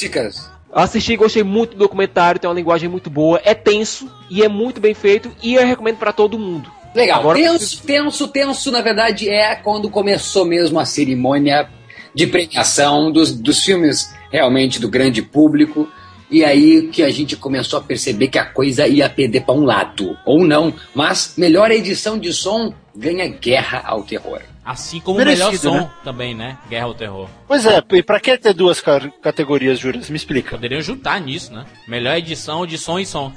Cicas? 0.72 0.84
Assisti, 0.84 1.16
gostei 1.16 1.44
muito 1.44 1.72
do 1.72 1.80
documentário, 1.80 2.40
tem 2.40 2.50
uma 2.50 2.56
linguagem 2.56 2.90
muito 2.90 3.10
boa, 3.10 3.42
é 3.44 3.54
tenso 3.54 4.12
e 4.30 4.44
é 4.44 4.48
muito 4.48 4.80
bem 4.80 4.94
feito 4.94 5.32
e 5.44 5.56
eu 5.56 5.66
recomendo 5.66 5.98
pra 5.98 6.12
todo 6.14 6.40
mundo. 6.40 6.72
Legal. 6.96 7.20
Agora- 7.20 7.38
tenso, 7.38 7.84
tenso, 7.84 8.28
tenso, 8.28 8.72
na 8.72 8.82
verdade, 8.82 9.30
é 9.30 9.56
quando 9.56 9.90
começou 9.90 10.46
mesmo 10.46 10.80
a 10.80 10.86
cerimônia 10.86 11.70
de 12.14 12.28
premiação 12.28 13.12
dos, 13.12 13.32
dos 13.32 13.64
filmes 13.64 14.14
realmente 14.32 14.80
do 14.80 14.90
grande 14.90 15.22
público. 15.22 15.88
E 16.30 16.46
aí 16.46 16.88
que 16.88 17.04
a 17.04 17.10
gente 17.10 17.36
começou 17.36 17.80
a 17.80 17.82
perceber 17.82 18.30
que 18.30 18.40
a 18.40 18.46
coisa 18.46 18.88
ia 18.88 19.10
perder 19.10 19.42
para 19.42 19.54
um 19.54 19.66
lado. 19.66 20.18
Ou 20.26 20.46
não. 20.46 20.74
Mas 20.96 21.34
melhor 21.38 21.72
edição 21.72 22.18
de 22.18 22.32
som 22.34 22.74
ganha 22.96 23.28
guerra 23.28 23.84
ao 23.86 24.04
terror. 24.04 24.42
Assim 24.64 25.00
como 25.00 25.18
Merecido, 25.18 25.48
o 25.48 25.52
melhor 25.52 25.60
som 25.60 25.86
né? 25.88 25.92
também, 26.04 26.36
né? 26.36 26.58
Guerra 26.70 26.86
ao 26.86 26.94
Terror. 26.94 27.28
Pois 27.48 27.66
é, 27.66 27.82
e 27.94 28.04
pra 28.04 28.20
que 28.20 28.38
ter 28.38 28.54
duas 28.54 28.80
ca- 28.80 29.10
categorias, 29.22 29.80
Juras? 29.80 30.10
Me 30.10 30.16
explica. 30.16 30.52
Poderiam 30.52 30.82
juntar 30.82 31.20
nisso, 31.20 31.52
né? 31.52 31.66
Melhor 31.88 32.16
edição 32.18 32.66
de 32.68 32.78
som 32.78 33.00
e 33.00 33.06
som. 33.06 33.34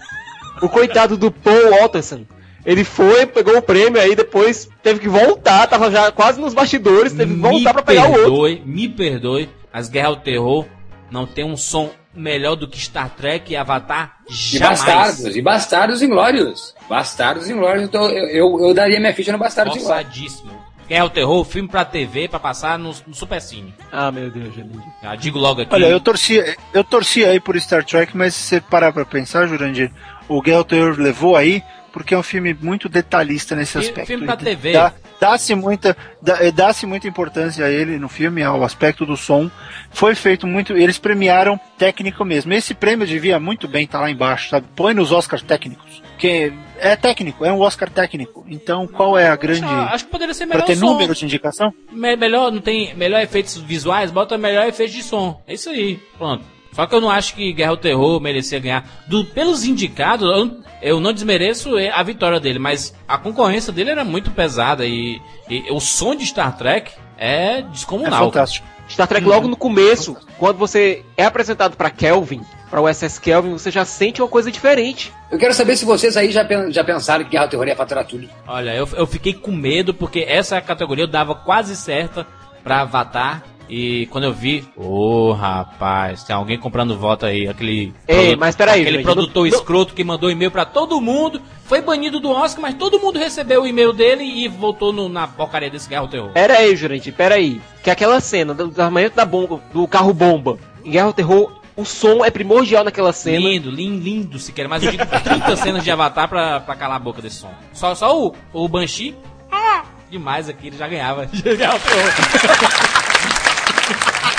O 0.60 0.68
coitado 0.68 1.16
do 1.16 1.30
Paul 1.30 1.70
Watterson. 1.70 2.26
Ele 2.64 2.84
foi, 2.84 3.26
pegou 3.26 3.56
o 3.58 3.62
prêmio 3.62 4.00
aí, 4.00 4.14
depois 4.16 4.68
teve 4.82 5.00
que 5.00 5.08
voltar, 5.08 5.66
tava 5.66 5.90
já 5.90 6.10
quase 6.10 6.40
nos 6.40 6.54
bastidores, 6.54 7.12
teve 7.12 7.34
que 7.34 7.40
voltar 7.40 7.72
pra 7.74 7.82
pegar 7.82 8.04
o 8.06 8.12
outro. 8.12 8.22
perdoe, 8.24 8.62
Me 8.64 8.88
perdoe, 8.88 9.50
mas 9.72 9.88
Guerra 9.88 10.08
ao 10.08 10.16
Terror 10.16 10.64
não 11.10 11.26
tem 11.26 11.44
um 11.44 11.56
som 11.58 11.90
melhor 12.14 12.54
do 12.54 12.66
que 12.68 12.78
Star 12.80 13.10
Trek 13.10 13.52
e 13.52 13.56
Avatar 13.56 14.16
E 14.30 14.32
jamais. 14.58 14.80
Bastardos, 14.80 15.36
e 15.36 15.42
Bastardos 15.42 16.02
Inglórios. 16.02 16.74
Bastardos 16.88 17.50
Inglórios, 17.50 17.82
então 17.84 18.08
eu, 18.08 18.28
eu, 18.28 18.66
eu 18.68 18.74
daria 18.74 18.98
minha 19.00 19.12
ficha 19.12 19.30
no 19.32 19.38
Bastardos 19.38 19.76
Inglórios. 19.76 20.42
Forçadíssimo. 20.84 20.88
Guerra 20.88 21.02
ao 21.02 21.10
Terror, 21.10 21.44
filme 21.44 21.68
pra 21.68 21.84
TV, 21.84 22.28
pra 22.28 22.38
passar 22.38 22.78
no, 22.78 22.94
no 23.06 23.14
Super 23.14 23.40
Cine. 23.40 23.74
Ah, 23.90 24.10
meu 24.12 24.30
Deus, 24.30 24.54
Janine. 24.54 24.82
Já 25.02 25.14
digo 25.16 25.38
logo 25.38 25.62
aqui. 25.62 25.74
Olha, 25.74 25.86
eu 25.86 26.00
torci, 26.00 26.42
eu 26.72 26.84
torci 26.84 27.24
aí 27.24 27.40
por 27.40 27.58
Star 27.60 27.84
Trek, 27.84 28.16
mas 28.16 28.34
se 28.34 28.42
você 28.42 28.60
parar 28.60 28.92
pra 28.92 29.04
pensar, 29.04 29.46
Jurandir, 29.46 29.90
o 30.28 30.40
Guerra 30.40 30.58
ao 30.58 30.64
Terror 30.64 30.96
levou 30.98 31.36
aí 31.36 31.62
porque 31.94 32.12
é 32.12 32.18
um 32.18 32.22
filme 32.22 32.52
muito 32.60 32.88
detalhista 32.88 33.54
nesse 33.56 33.72
Fi- 33.72 33.78
aspecto. 33.78 34.06
filme 34.08 34.26
pra 34.26 34.36
TV. 34.36 34.72
Dá- 34.72 34.92
Dá-se 35.20 35.54
muita, 35.54 35.96
dá- 36.20 36.44
eh, 36.44 36.50
dá-se 36.50 36.84
muita 36.84 37.08
importância 37.08 37.64
a 37.64 37.70
ele 37.70 37.98
no 37.98 38.08
filme, 38.10 38.42
ao 38.42 38.62
aspecto 38.62 39.06
do 39.06 39.16
som. 39.16 39.48
Foi 39.90 40.14
feito 40.14 40.46
muito, 40.46 40.76
eles 40.76 40.98
premiaram 40.98 41.58
técnico 41.78 42.24
mesmo. 42.24 42.52
Esse 42.52 42.74
prêmio 42.74 43.06
devia 43.06 43.38
muito 43.40 43.66
bem 43.66 43.84
estar 43.84 44.00
lá 44.00 44.10
embaixo, 44.10 44.50
sabe? 44.50 44.66
Põe 44.76 44.92
nos 44.92 45.12
Oscars 45.12 45.42
técnicos. 45.42 46.02
Que 46.18 46.52
é 46.78 46.94
técnico, 46.96 47.44
é 47.44 47.52
um 47.52 47.60
Oscar 47.60 47.88
técnico. 47.88 48.44
Então, 48.48 48.86
qual 48.86 49.16
é 49.16 49.28
a 49.28 49.36
grande. 49.36 49.64
acho, 49.64 50.04
que 50.04 50.10
poderia 50.10 50.34
ser 50.34 50.46
Pra 50.46 50.56
melhor 50.56 50.66
ter 50.66 50.76
som. 50.76 50.86
número 50.86 51.14
de 51.14 51.24
indicação? 51.24 51.72
Me- 51.90 52.16
melhor, 52.16 52.52
não 52.52 52.60
tem 52.60 52.94
melhor 52.94 53.20
efeitos 53.22 53.56
visuais, 53.56 54.10
bota 54.10 54.36
melhor 54.36 54.66
efeitos 54.66 54.94
de 54.94 55.02
som. 55.02 55.40
É 55.46 55.54
isso 55.54 55.70
aí, 55.70 55.98
pronto. 56.18 56.44
Só 56.74 56.86
que 56.86 56.94
eu 56.94 57.00
não 57.00 57.08
acho 57.10 57.34
que 57.34 57.52
Guerra 57.52 57.70
ao 57.70 57.76
Terror 57.76 58.20
merecia 58.20 58.58
ganhar. 58.58 58.84
Do, 59.06 59.24
pelos 59.24 59.64
indicados, 59.64 60.28
eu, 60.28 60.58
eu 60.82 61.00
não 61.00 61.12
desmereço 61.12 61.70
a 61.94 62.02
vitória 62.02 62.40
dele, 62.40 62.58
mas 62.58 62.92
a 63.06 63.16
concorrência 63.16 63.72
dele 63.72 63.90
era 63.90 64.04
muito 64.04 64.30
pesada 64.32 64.84
e, 64.84 65.20
e 65.48 65.64
o 65.70 65.78
som 65.80 66.14
de 66.16 66.26
Star 66.26 66.56
Trek 66.56 66.92
é 67.16 67.58
É 67.58 67.62
descomunal. 67.62 68.24
fantástico. 68.24 68.66
Star 68.88 69.06
Trek 69.06 69.24
logo 69.26 69.48
no 69.48 69.56
começo, 69.56 70.14
quando 70.38 70.58
você 70.58 71.02
é 71.16 71.24
apresentado 71.24 71.74
pra 71.76 71.88
Kelvin, 71.90 72.42
pra 72.68 72.82
USS 72.82 73.18
Kelvin, 73.18 73.52
você 73.52 73.70
já 73.70 73.82
sente 73.84 74.20
uma 74.20 74.28
coisa 74.28 74.50
diferente. 74.50 75.10
Eu 75.30 75.38
quero 75.38 75.54
saber 75.54 75.74
se 75.76 75.84
vocês 75.86 76.16
aí 76.18 76.30
já, 76.30 76.46
já 76.70 76.84
pensaram 76.84 77.24
que 77.24 77.30
Guerra 77.30 77.44
ao 77.44 77.48
Terror 77.50 77.66
ia 77.68 77.76
faturar 77.76 78.04
tudo. 78.04 78.28
Olha, 78.46 78.74
eu, 78.74 78.86
eu 78.94 79.06
fiquei 79.06 79.32
com 79.32 79.52
medo 79.52 79.94
porque 79.94 80.26
essa 80.28 80.60
categoria 80.60 81.04
eu 81.04 81.08
dava 81.08 81.34
quase 81.34 81.74
certa 81.76 82.26
pra 82.62 82.82
Avatar. 82.82 83.42
E 83.68 84.06
quando 84.10 84.24
eu 84.24 84.32
vi, 84.32 84.64
ô 84.76 85.32
rapaz, 85.32 86.22
tem 86.22 86.36
alguém 86.36 86.58
comprando 86.58 86.96
voto 86.98 87.24
aí, 87.24 87.48
aquele. 87.48 87.94
Ei, 88.06 88.36
mas 88.36 88.54
peraí, 88.54 88.82
Aquele 88.82 88.96
gente, 88.98 89.04
produtor 89.06 89.48
não- 89.48 89.54
escroto 89.56 89.94
que 89.94 90.04
mandou 90.04 90.30
e-mail 90.30 90.50
pra 90.50 90.64
todo 90.64 91.00
mundo, 91.00 91.40
foi 91.64 91.80
banido 91.80 92.20
do 92.20 92.30
Oscar, 92.30 92.60
mas 92.62 92.74
todo 92.74 93.00
mundo 93.00 93.18
recebeu 93.18 93.62
o 93.62 93.66
e-mail 93.66 93.92
dele 93.92 94.22
e 94.22 94.48
voltou 94.48 94.92
no- 94.92 95.08
na 95.08 95.26
porcaria 95.26 95.70
desse 95.70 95.88
Guerra 95.88 96.02
ao 96.02 96.08
Terror. 96.08 96.30
Pera 96.32 96.58
aí, 96.58 96.76
Jurandir, 96.76 97.14
pera 97.14 97.36
aí. 97.36 97.60
Que 97.82 97.90
aquela 97.90 98.20
cena 98.20 98.52
do 98.52 98.68
do 98.68 98.80
armamento 98.82 99.16
da 99.16 99.24
bomba, 99.24 99.60
do 99.72 99.88
carro 99.88 100.12
bomba, 100.12 100.58
em 100.84 100.90
Guerra 100.90 101.06
ao 101.06 101.12
Terror, 101.12 101.50
o 101.76 101.84
som 101.84 102.24
é 102.24 102.30
primordial 102.30 102.84
naquela 102.84 103.12
cena. 103.12 103.38
Lindo, 103.38 103.70
lindo, 103.70 104.02
lindo, 104.04 104.38
se 104.38 104.52
quer. 104.52 104.68
Mas 104.68 104.82
eu 104.84 104.90
digo 104.90 105.04
30 105.06 105.56
cenas 105.56 105.82
de 105.82 105.90
Avatar 105.90 106.28
pra, 106.28 106.60
pra 106.60 106.76
calar 106.76 106.96
a 106.96 107.00
boca 107.00 107.22
desse 107.22 107.36
som. 107.36 107.50
Só, 107.72 107.94
só 107.94 108.16
o, 108.26 108.34
o 108.52 108.68
Banshee, 108.68 109.14
ah, 109.50 109.84
demais 110.10 110.48
aqui, 110.48 110.66
ele 110.68 110.76
já 110.76 110.86
ganhava. 110.86 111.24
Guerra 111.34 111.72
ao 111.72 111.80
Terror. 111.80 112.93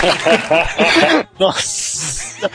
Nossa! 1.39 2.49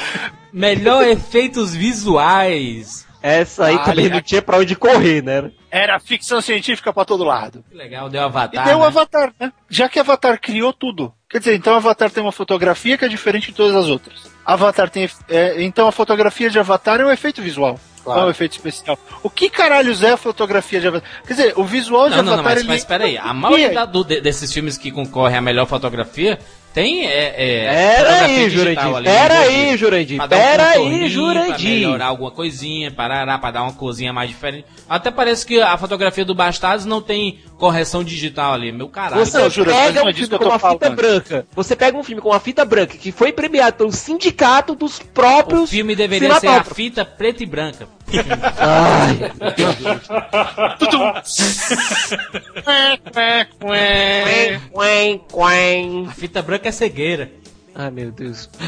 Melhor 0.52 1.06
efeitos 1.06 1.74
visuais. 1.74 3.06
Essa 3.22 3.66
aí 3.66 3.74
Ah, 3.74 3.78
também 3.80 4.06
ali- 4.06 4.14
não 4.14 4.22
tinha 4.22 4.40
pra 4.40 4.56
onde 4.58 4.74
correr, 4.74 5.22
né? 5.22 5.50
Era 5.70 6.00
ficção 6.00 6.40
científica 6.40 6.90
pra 6.92 7.04
todo 7.04 7.22
lado. 7.22 7.62
Que 7.70 7.76
legal, 7.76 8.08
deu 8.08 8.22
E 8.22 8.24
Avatar. 8.24 8.64
deu 8.64 8.78
o 8.78 8.80
né? 8.80 8.86
Avatar, 8.86 9.32
né? 9.38 9.52
Já 9.68 9.88
que 9.90 9.98
Avatar 9.98 10.40
criou 10.40 10.72
tudo. 10.72 11.12
Quer 11.28 11.38
dizer, 11.38 11.54
então 11.54 11.74
Avatar 11.74 12.10
tem 12.10 12.22
uma 12.22 12.32
fotografia 12.32 12.96
que 12.96 13.04
é 13.04 13.08
diferente 13.08 13.48
de 13.48 13.52
todas 13.56 13.76
as 13.76 13.86
outras. 13.88 14.30
Avatar 14.44 14.88
tem. 14.88 15.08
é, 15.28 15.62
então 15.62 15.86
a 15.86 15.92
fotografia 15.92 16.48
de 16.48 16.58
Avatar 16.58 16.98
é 17.00 17.04
um 17.04 17.10
efeito 17.10 17.42
visual. 17.42 17.78
Claro. 18.02 18.20
Não 18.20 18.26
é 18.26 18.28
um 18.28 18.32
efeito 18.32 18.52
especial. 18.52 18.98
O 19.22 19.28
que 19.28 19.50
caralhos 19.50 20.02
é 20.02 20.12
a 20.12 20.16
fotografia 20.16 20.80
de 20.80 20.88
Avatar? 20.88 21.08
Quer 21.26 21.34
dizer, 21.34 21.52
o 21.56 21.62
visual 21.64 22.08
de 22.08 22.16
Não, 22.16 22.22
não, 22.22 22.32
Avatar 22.32 22.36
não, 22.38 22.54
mas, 22.54 22.58
ele. 22.60 22.68
mas 22.68 22.84
peraí, 22.86 23.18
a 23.18 23.34
maioria 23.34 23.86
do- 23.86 24.02
de- 24.02 24.22
desses 24.22 24.50
filmes 24.50 24.78
que 24.78 24.90
concorrem 24.90 25.36
à 25.36 25.40
melhor 25.42 25.66
fotografia 25.66 26.38
tem. 26.72 27.06
É, 27.06 27.34
é, 27.36 27.64
Pera 27.64 28.08
fotografia 28.08 28.36
aí, 28.36 28.50
Jurandir. 28.50 28.94
ali 28.96 29.04
Pera 29.04 29.34
envolvida. 29.34 29.60
aí, 29.70 29.76
Jurandir. 29.76 30.22
Um 30.22 30.28
Pera 30.28 30.68
aí, 30.70 31.08
Jurandir. 31.08 31.70
melhorar 31.70 32.06
alguma 32.06 32.30
coisinha, 32.30 32.90
parará, 32.90 33.38
pra 33.38 33.50
dar 33.50 33.62
uma 33.62 33.72
cozinha 33.72 34.12
mais 34.12 34.30
diferente. 34.30 34.66
Até 34.88 35.10
parece 35.10 35.46
que 35.46 35.60
a 35.60 35.76
fotografia 35.76 36.24
do 36.24 36.34
Bastardos 36.34 36.84
não 36.86 37.00
tem 37.02 37.40
correção 37.60 38.02
digital 38.02 38.54
ali. 38.54 38.72
Meu 38.72 38.88
caralho. 38.88 39.24
Você 39.24 39.38
Não, 39.38 39.48
Jura, 39.50 39.70
pega 39.72 40.00
é 40.00 40.02
um 40.02 40.06
disso 40.10 40.28
filme 40.30 40.38
com 40.44 40.50
uma 40.50 40.58
fita 40.58 40.90
branca. 40.90 41.46
Você 41.54 41.76
pega 41.76 41.96
um 41.98 42.02
filme 42.02 42.20
com 42.22 42.30
uma 42.30 42.40
fita 42.40 42.64
branca 42.64 42.96
que 42.96 43.12
foi 43.12 43.30
premiado 43.32 43.76
pelo 43.76 43.92
sindicato 43.92 44.74
dos 44.74 44.98
O 44.98 45.04
próprios. 45.06 45.70
filme 45.70 45.94
deveria 45.94 46.34
ser 46.40 46.48
a 46.48 46.64
fita 46.64 47.04
preta 47.04 47.42
e 47.42 47.46
branca. 47.46 47.86
Ai. 48.58 49.30
A 56.08 56.12
fita 56.12 56.42
branca 56.42 56.68
é 56.68 56.72
cegueira. 56.72 57.30
Ai, 57.74 57.90
meu 57.90 58.10
Deus. 58.10 58.48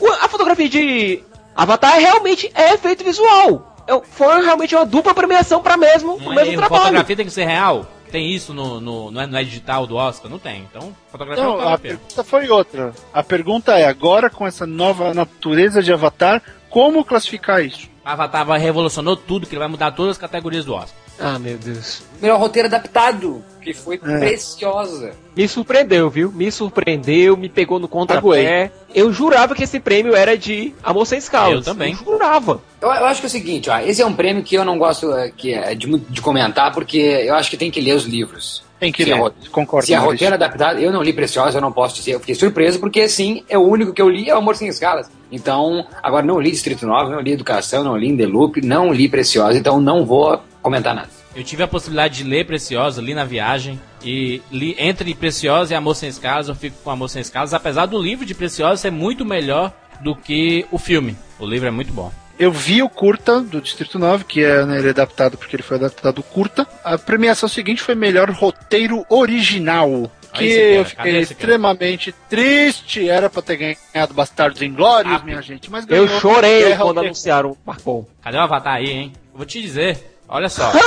O- 0.00 0.06
A 0.12 0.28
fotografia 0.28 0.68
de 0.68 1.20
Avatar 1.56 1.98
realmente 1.98 2.48
é 2.54 2.72
efeito 2.74 3.02
visual. 3.02 3.74
É- 3.88 4.00
Foi 4.04 4.44
realmente 4.44 4.74
uma 4.76 4.84
dupla 4.86 5.14
premiação 5.14 5.62
para 5.62 5.76
mesmo 5.76 6.14
o 6.16 6.34
mesmo 6.34 6.52
é, 6.52 6.56
trabalho. 6.56 6.82
fotografia 6.82 7.16
tem 7.16 7.26
que 7.26 7.32
ser 7.32 7.44
real. 7.46 7.86
Tem 8.10 8.30
isso 8.32 8.54
no, 8.54 8.80
no, 8.80 9.10
não, 9.10 9.20
é, 9.20 9.26
não 9.26 9.38
é 9.38 9.44
digital 9.44 9.86
do 9.86 9.96
Oscar? 9.96 10.30
Não 10.30 10.38
tem. 10.38 10.62
Então, 10.70 10.94
fotografia 11.10 11.42
é 11.42 11.46
Não, 11.46 11.52
a 11.54 11.56
fotografia. 11.56 11.90
pergunta 11.98 12.24
foi 12.24 12.48
outra. 12.48 12.92
A 13.12 13.22
pergunta 13.22 13.78
é: 13.78 13.86
agora 13.86 14.30
com 14.30 14.46
essa 14.46 14.66
nova 14.66 15.12
natureza 15.12 15.82
de 15.82 15.92
Avatar, 15.92 16.40
como 16.70 17.04
classificar 17.04 17.62
isso? 17.64 17.88
Avatar 18.04 18.46
vai 18.46 18.58
revolucionou 18.58 19.14
tudo, 19.16 19.46
que 19.46 19.52
ele 19.54 19.58
vai 19.60 19.68
mudar 19.68 19.90
todas 19.92 20.12
as 20.12 20.18
categorias 20.18 20.64
do 20.64 20.74
Oscar. 20.74 20.96
Ah, 21.20 21.38
meu 21.38 21.58
Deus. 21.58 22.02
Melhor 22.22 22.38
roteiro 22.38 22.68
adaptado, 22.68 23.42
que 23.60 23.72
foi 23.74 23.98
preciosa. 23.98 25.12
Me 25.36 25.46
surpreendeu, 25.48 26.08
viu? 26.08 26.30
Me 26.32 26.50
surpreendeu, 26.50 27.36
me 27.36 27.48
pegou 27.48 27.78
no 27.78 27.88
contrapé. 27.88 28.70
Eu 28.94 29.12
jurava 29.12 29.54
que 29.54 29.64
esse 29.64 29.78
prêmio 29.80 30.14
era 30.14 30.36
de 30.36 30.74
Amor 30.82 31.06
Sem 31.06 31.18
Escalas. 31.18 31.66
Eu 31.66 31.72
também. 31.74 31.92
Eu 31.92 31.98
jurava. 32.12 32.60
Eu, 32.80 32.88
eu 32.88 33.06
acho 33.06 33.20
que 33.20 33.26
é 33.26 33.28
o 33.28 33.30
seguinte, 33.30 33.68
ó, 33.70 33.78
esse 33.80 34.00
é 34.00 34.06
um 34.06 34.14
prêmio 34.14 34.42
que 34.42 34.54
eu 34.54 34.64
não 34.64 34.78
gosto 34.78 35.12
é, 35.12 35.30
que 35.30 35.52
é, 35.54 35.74
de, 35.74 35.86
de 35.98 36.20
comentar, 36.20 36.72
porque 36.72 36.98
eu 36.98 37.34
acho 37.34 37.50
que 37.50 37.56
tem 37.56 37.70
que 37.70 37.80
ler 37.80 37.94
os 37.94 38.04
livros. 38.04 38.62
Tem 38.80 38.92
que 38.92 39.02
Se 39.02 39.10
é 39.10 39.14
ler, 39.14 39.20
ro- 39.20 39.32
concordo. 39.50 39.86
Se 39.86 39.92
é 39.92 39.96
roteiro 39.96 40.34
adaptado, 40.34 40.78
eu 40.78 40.92
não 40.92 41.02
li 41.02 41.12
Preciosa, 41.12 41.58
eu 41.58 41.62
não 41.62 41.72
posso 41.72 41.96
dizer. 41.96 42.12
Eu 42.14 42.20
fiquei 42.20 42.36
surpreso, 42.36 42.78
porque 42.78 43.08
sim, 43.08 43.42
é 43.48 43.58
o 43.58 43.62
único 43.62 43.92
que 43.92 44.00
eu 44.00 44.08
li 44.08 44.30
é 44.30 44.34
o 44.34 44.38
Amor 44.38 44.54
Sem 44.56 44.68
Escalas. 44.68 45.10
Então, 45.32 45.84
agora 46.02 46.24
não 46.24 46.40
li 46.40 46.50
Distrito 46.52 46.86
9, 46.86 47.10
não 47.10 47.20
li 47.20 47.32
Educação, 47.32 47.82
não 47.82 47.96
li 47.96 48.08
In 48.08 48.16
The 48.16 48.26
Loop, 48.26 48.60
não 48.64 48.92
li 48.92 49.08
Preciosa, 49.08 49.58
então 49.58 49.80
não 49.80 50.06
vou 50.06 50.40
comentar 50.68 50.94
nada. 50.94 51.08
Eu 51.34 51.42
tive 51.42 51.62
a 51.62 51.68
possibilidade 51.68 52.22
de 52.22 52.28
ler 52.28 52.44
Preciosa, 52.46 53.00
li 53.00 53.14
na 53.14 53.24
viagem. 53.24 53.80
E 54.02 54.42
li 54.50 54.76
entre 54.78 55.14
Preciosa 55.14 55.72
e 55.72 55.76
Amor 55.76 55.94
Sem 55.94 56.08
Escalas, 56.08 56.48
eu 56.48 56.54
fico 56.54 56.76
com 56.82 56.90
Amor 56.90 57.08
Sem 57.08 57.22
Escalas. 57.22 57.54
Apesar 57.54 57.86
do 57.86 58.00
livro 58.00 58.26
de 58.26 58.34
Preciosa 58.34 58.82
ser 58.82 58.90
muito 58.90 59.24
melhor 59.24 59.72
do 60.00 60.14
que 60.14 60.66
o 60.70 60.78
filme. 60.78 61.16
O 61.38 61.46
livro 61.46 61.66
é 61.66 61.70
muito 61.70 61.92
bom. 61.92 62.12
Eu 62.38 62.52
vi 62.52 62.82
o 62.82 62.88
curta 62.88 63.40
do 63.40 63.60
Distrito 63.60 63.98
9, 63.98 64.24
que 64.24 64.44
é, 64.44 64.64
né, 64.64 64.78
ele 64.78 64.88
é 64.88 64.90
adaptado 64.90 65.36
porque 65.36 65.56
ele 65.56 65.62
foi 65.62 65.76
adaptado 65.76 66.22
curta. 66.22 66.66
A 66.84 66.96
premiação 66.96 67.48
seguinte 67.48 67.82
foi 67.82 67.96
melhor 67.96 68.30
roteiro 68.30 69.04
original. 69.08 70.10
Que 70.32 70.44
eu 70.44 70.84
cadê, 70.84 70.90
fiquei 70.90 71.20
extremamente 71.20 72.14
triste. 72.28 73.08
Era 73.08 73.28
pra 73.28 73.42
ter 73.42 73.56
ganhado 73.56 74.14
Bastardos 74.14 74.62
Inglórios, 74.62 75.20
Ah, 75.20 75.24
minha 75.24 75.42
gente. 75.42 75.70
Mas 75.70 75.84
ganhou 75.84 76.06
Eu 76.06 76.20
chorei 76.20 76.76
quando 76.76 77.00
anunciaram 77.00 77.52
o 77.52 77.58
Marcon. 77.66 78.06
Cadê 78.22 78.36
o 78.36 78.40
Avatar 78.40 78.74
aí, 78.74 78.90
hein? 78.90 79.12
Eu 79.32 79.38
vou 79.38 79.46
te 79.46 79.60
dizer. 79.60 80.17
Olha 80.28 80.48
só. 80.48 80.70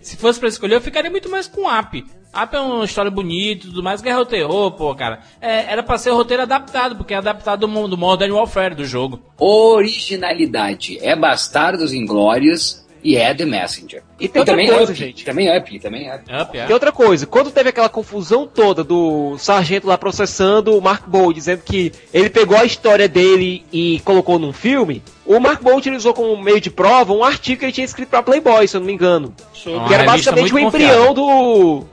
Se 0.00 0.16
fosse 0.16 0.38
pra 0.38 0.48
escolher, 0.48 0.74
eu 0.76 0.80
ficaria 0.80 1.10
muito 1.10 1.30
mais 1.30 1.48
com 1.48 1.68
App. 1.70 2.04
App 2.32 2.56
é 2.56 2.60
uma 2.60 2.84
história 2.84 3.10
bonita 3.10 3.66
e 3.66 3.70
tudo 3.70 3.82
mais. 3.82 4.02
Guerra 4.02 4.18
ao 4.18 4.26
Terror, 4.26 4.72
pô, 4.72 4.94
cara. 4.94 5.20
É, 5.40 5.72
era 5.72 5.82
pra 5.82 5.96
ser 5.96 6.10
roteiro 6.10 6.42
adaptado, 6.42 6.96
porque 6.96 7.14
é 7.14 7.16
adaptado 7.16 7.66
do, 7.66 7.88
do 7.88 7.96
Modern 7.96 8.32
Warfare 8.32 8.74
do 8.74 8.84
jogo. 8.84 9.20
Originalidade. 9.38 10.98
É 11.00 11.16
Bastardos 11.16 11.92
Inglórios 11.94 12.83
e 13.04 13.16
é 13.16 13.34
The 13.34 13.44
Messenger. 13.44 14.02
E 14.18 14.26
tem 14.26 14.40
outra 14.40 14.54
também 14.54 14.68
coisa, 14.68 14.84
Up, 14.84 14.94
gente. 14.94 15.24
Também 15.26 15.56
Up, 15.56 15.78
também 15.78 16.10
Up. 16.10 16.24
Up, 16.42 16.58
é. 16.58 16.64
Tem 16.64 16.72
outra 16.72 16.90
coisa, 16.90 17.26
quando 17.26 17.50
teve 17.50 17.68
aquela 17.68 17.90
confusão 17.90 18.46
toda 18.46 18.82
do 18.82 19.36
sargento 19.38 19.86
lá 19.86 19.98
processando 19.98 20.76
o 20.76 20.80
Mark 20.80 21.06
Bowl, 21.06 21.30
dizendo 21.30 21.62
que 21.62 21.92
ele 22.12 22.30
pegou 22.30 22.56
a 22.56 22.64
história 22.64 23.06
dele 23.06 23.64
e 23.70 24.00
colocou 24.04 24.38
num 24.38 24.54
filme, 24.54 25.02
o 25.26 25.38
Mark 25.38 25.62
Bowl 25.62 25.76
utilizou 25.76 26.14
como 26.14 26.34
meio 26.42 26.60
de 26.60 26.70
prova 26.70 27.12
um 27.12 27.22
artigo 27.22 27.58
que 27.58 27.66
ele 27.66 27.72
tinha 27.72 27.84
escrito 27.84 28.08
pra 28.08 28.22
Playboy, 28.22 28.66
se 28.66 28.76
eu 28.76 28.80
não 28.80 28.86
me 28.86 28.94
engano. 28.94 29.34
Uma 29.66 29.86
que 29.86 29.94
era 29.94 30.04
basicamente 30.04 30.50
o 30.50 30.54
muito 30.54 30.68
embrião 30.68 31.12
do 31.12 31.84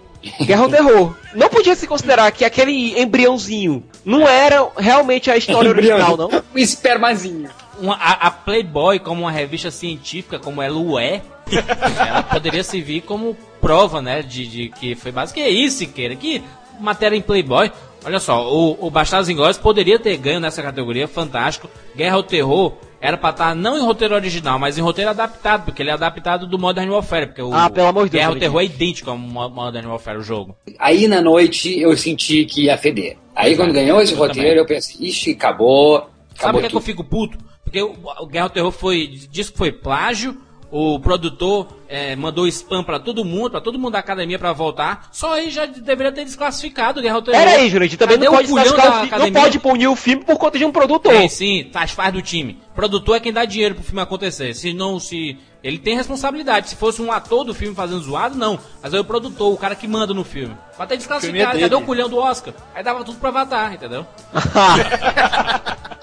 Guerra 0.45 0.63
ao 0.63 0.69
Terror. 0.71 1.15
Não 1.34 1.50
podia 1.50 1.76
se 1.76 1.88
considerar 1.88 2.32
que 2.32 2.45
aquele 2.45 3.00
embriãozinho 3.02 3.84
não 4.06 4.28
era 4.28 4.67
realmente 4.78 5.30
a 5.30 5.36
história 5.36 5.69
original, 5.69 6.15
não? 6.15 6.30
Um 6.54 6.58
espermazinho. 6.58 7.50
Uma- 7.80 7.96
a, 7.96 8.28
a 8.28 8.32
Playboy, 8.32 9.00
como 9.00 9.22
uma 9.22 9.32
revista 9.32 9.72
científica, 9.72 10.38
como 10.40 10.62
ela 10.62 11.02
é, 11.02 11.22
ela 12.08 12.24
poderia 12.24 12.64
servir 12.64 13.02
como 13.02 13.36
prova, 13.60 14.02
né? 14.02 14.22
De, 14.22 14.48
de 14.48 14.70
que 14.70 14.96
foi 14.96 15.12
básico. 15.12 15.36
Que 15.40 15.46
é 15.46 15.50
isso, 15.50 15.78
Siqueira? 15.80 16.16
Que 16.16 16.42
matéria 16.80 17.16
em 17.16 17.22
Playboy. 17.22 17.72
Olha 18.04 18.20
só, 18.20 18.52
o, 18.52 18.78
o 18.88 18.90
Bastardos 18.90 19.30
Inglórios 19.30 19.58
poderia 19.58 20.00
ter 20.00 20.18
ganho 20.18 20.40
nessa 20.40 20.62
categoria, 20.64 21.08
fantástico. 21.08 21.70
Guerra 21.96 22.16
ao 22.16 22.24
Terror 22.24 22.74
era 23.00 23.16
pra 23.18 23.30
estar 23.30 23.56
não 23.56 23.78
em 23.78 23.82
roteiro 23.82 24.16
original, 24.16 24.58
mas 24.60 24.78
em 24.78 24.82
roteiro 24.82 25.10
adaptado, 25.12 25.66
porque 25.66 25.82
ele 25.84 25.90
é 25.92 25.94
adaptado 25.94 26.48
do 26.48 26.58
Modern 26.58 26.90
Warfare. 26.90 27.28
Porque 27.28 27.42
o 27.42 27.54
Ah, 27.54 27.70
pelo 27.70 27.88
amor 27.88 28.06
de 28.06 28.12
Deus, 28.12 28.22
Guerra 28.22 28.34
ao. 28.34 28.40
Terror 28.40 28.62
é 28.62 28.66
idêntico 28.66 29.10
ao 29.12 29.18
Mo- 29.18 29.50
Modern 29.50 29.88
Warfare, 29.88 30.18
o 30.18 30.24
jogo. 30.24 30.56
Aí 30.80 31.08
na 31.08 31.22
noite 31.22 31.80
eu 31.80 31.96
senti 31.96 32.44
que 32.46 32.64
ia 32.66 32.78
feder. 32.78 33.18
Aí 33.36 33.56
quando 33.56 33.72
ganhou 33.74 34.02
esse 34.02 34.14
eu 34.14 34.18
roteiro 34.20 34.42
também. 34.50 34.58
eu 34.58 34.66
pensei, 34.66 35.08
ixi, 35.08 35.32
acabou. 35.32 36.10
Sabe 36.36 36.54
por 36.54 36.62
que, 36.64 36.70
que 36.70 36.76
eu 36.76 36.82
fico 36.82 37.04
puto? 37.04 37.38
Porque 37.72 37.82
o, 37.82 37.96
o 38.20 38.28
Guerra 38.28 38.46
ao 38.46 38.50
Terror 38.50 38.72
foi. 38.72 39.08
Diz 39.08 39.50
que 39.50 39.58
foi 39.58 39.72
plágio. 39.72 40.38
O 40.74 40.98
produtor 41.02 41.68
eh, 41.90 42.16
mandou 42.16 42.48
spam 42.48 42.82
pra 42.82 42.98
todo 42.98 43.26
mundo, 43.26 43.52
pra 43.52 43.60
todo 43.60 43.78
mundo 43.78 43.92
da 43.92 44.00
academia 44.00 44.40
pra 44.40 44.54
voltar. 44.54 45.10
Só 45.12 45.34
aí 45.34 45.50
já 45.50 45.66
deveria 45.66 46.14
ter 46.14 46.24
desclassificado 46.24 47.00
o 47.02 47.04
Guerra 47.04 47.16
ao 47.16 47.22
Terror. 47.22 47.40
Pera 47.44 47.52
aí, 47.58 47.70
Jurandir, 47.70 47.98
também 48.00 48.16
Cadê 48.18 48.26
não 48.26 48.34
o 48.34 48.36
pode, 48.38 48.48
culhão 48.50 48.64
desclassificar 48.64 49.20
o 49.20 49.24
fi- 49.24 49.32
não 49.32 49.42
pode 49.42 49.60
punir 49.60 49.88
o 49.90 49.96
filme 49.98 50.24
por 50.24 50.38
conta 50.38 50.58
de 50.58 50.64
um 50.64 50.72
produtor. 50.72 51.14
Sim, 51.14 51.28
sim, 51.28 51.70
faz, 51.74 51.92
faz 51.92 52.14
do 52.14 52.22
time. 52.22 52.58
Produtor 52.74 53.18
é 53.18 53.20
quem 53.20 53.34
dá 53.34 53.44
dinheiro 53.44 53.76
pro 53.76 53.84
filme 53.84 54.02
acontecer. 54.02 54.54
Se 54.54 54.74
não, 54.74 54.98
se. 54.98 55.38
Ele 55.62 55.78
tem 55.78 55.94
responsabilidade. 55.98 56.70
Se 56.70 56.78
fosse 56.78 57.02
um 57.02 57.12
ator 57.12 57.44
do 57.44 57.54
filme 57.54 57.76
fazendo 57.76 58.00
zoado, 58.00 58.38
não. 58.38 58.58
Mas 58.82 58.94
aí 58.94 59.00
o 59.02 59.04
produtor, 59.04 59.54
o 59.54 59.58
cara 59.58 59.76
que 59.76 59.90
manda 59.90 60.14
no 60.14 60.24
filme. 60.24 60.56
Pra 60.78 60.88
ter 60.88 60.94
é 60.94 60.98
desclassificado, 60.98 61.60
cadê 61.60 61.76
o 61.76 61.82
culhão 61.82 62.08
do 62.08 62.18
Oscar? 62.18 62.54
Aí 62.74 62.82
dava 62.82 63.04
tudo 63.04 63.20
pra 63.20 63.28
Avatar, 63.28 63.74
entendeu? 63.74 64.06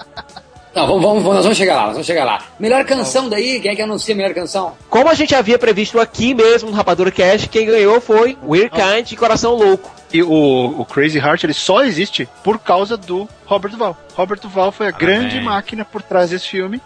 Não, 0.79 0.87
vamos, 0.87 1.03
vamos, 1.03 1.23
nós 1.35 1.43
vamos 1.43 1.57
chegar 1.57 1.75
lá, 1.75 1.81
nós 1.83 1.91
vamos 1.93 2.07
chegar 2.07 2.23
lá. 2.23 2.41
Melhor 2.59 2.85
canção 2.85 3.27
daí, 3.27 3.59
quem 3.59 3.71
é 3.71 3.75
que 3.75 3.81
anuncia 3.81 4.13
a 4.13 4.17
melhor 4.17 4.33
canção? 4.33 4.77
Como 4.89 5.09
a 5.09 5.13
gente 5.13 5.35
havia 5.35 5.59
previsto 5.59 5.99
aqui 5.99 6.33
mesmo 6.33 6.69
no 6.69 6.75
Rapadura 6.75 7.11
Cast, 7.11 7.49
quem 7.49 7.65
ganhou 7.65 7.99
foi 7.99 8.37
Weird 8.43 8.69
Kind 8.71 9.07
de 9.07 9.15
Coração 9.17 9.55
Louco. 9.55 9.91
E 10.13 10.23
o, 10.23 10.75
o 10.79 10.85
Crazy 10.85 11.17
Heart 11.19 11.43
ele 11.43 11.53
só 11.53 11.83
existe 11.83 12.27
por 12.43 12.57
causa 12.59 12.95
do 12.97 13.27
Robert 13.45 13.71
Duval. 13.71 13.97
Robert 14.15 14.39
Duval 14.39 14.71
foi 14.71 14.87
a 14.87 14.91
grande 14.91 15.39
máquina 15.41 15.83
por 15.85 16.01
trás 16.01 16.29
desse 16.29 16.47
filme. 16.47 16.81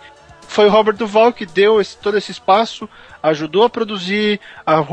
Foi 0.47 0.67
o 0.67 0.69
Robert 0.71 0.95
Duval 0.95 1.31
que 1.31 1.45
deu 1.45 1.79
esse- 1.79 1.95
todo 1.97 2.17
esse 2.17 2.31
espaço, 2.31 2.87
ajudou 3.21 3.63
a 3.63 3.69
produzir, 3.69 4.39
a- 4.65 4.83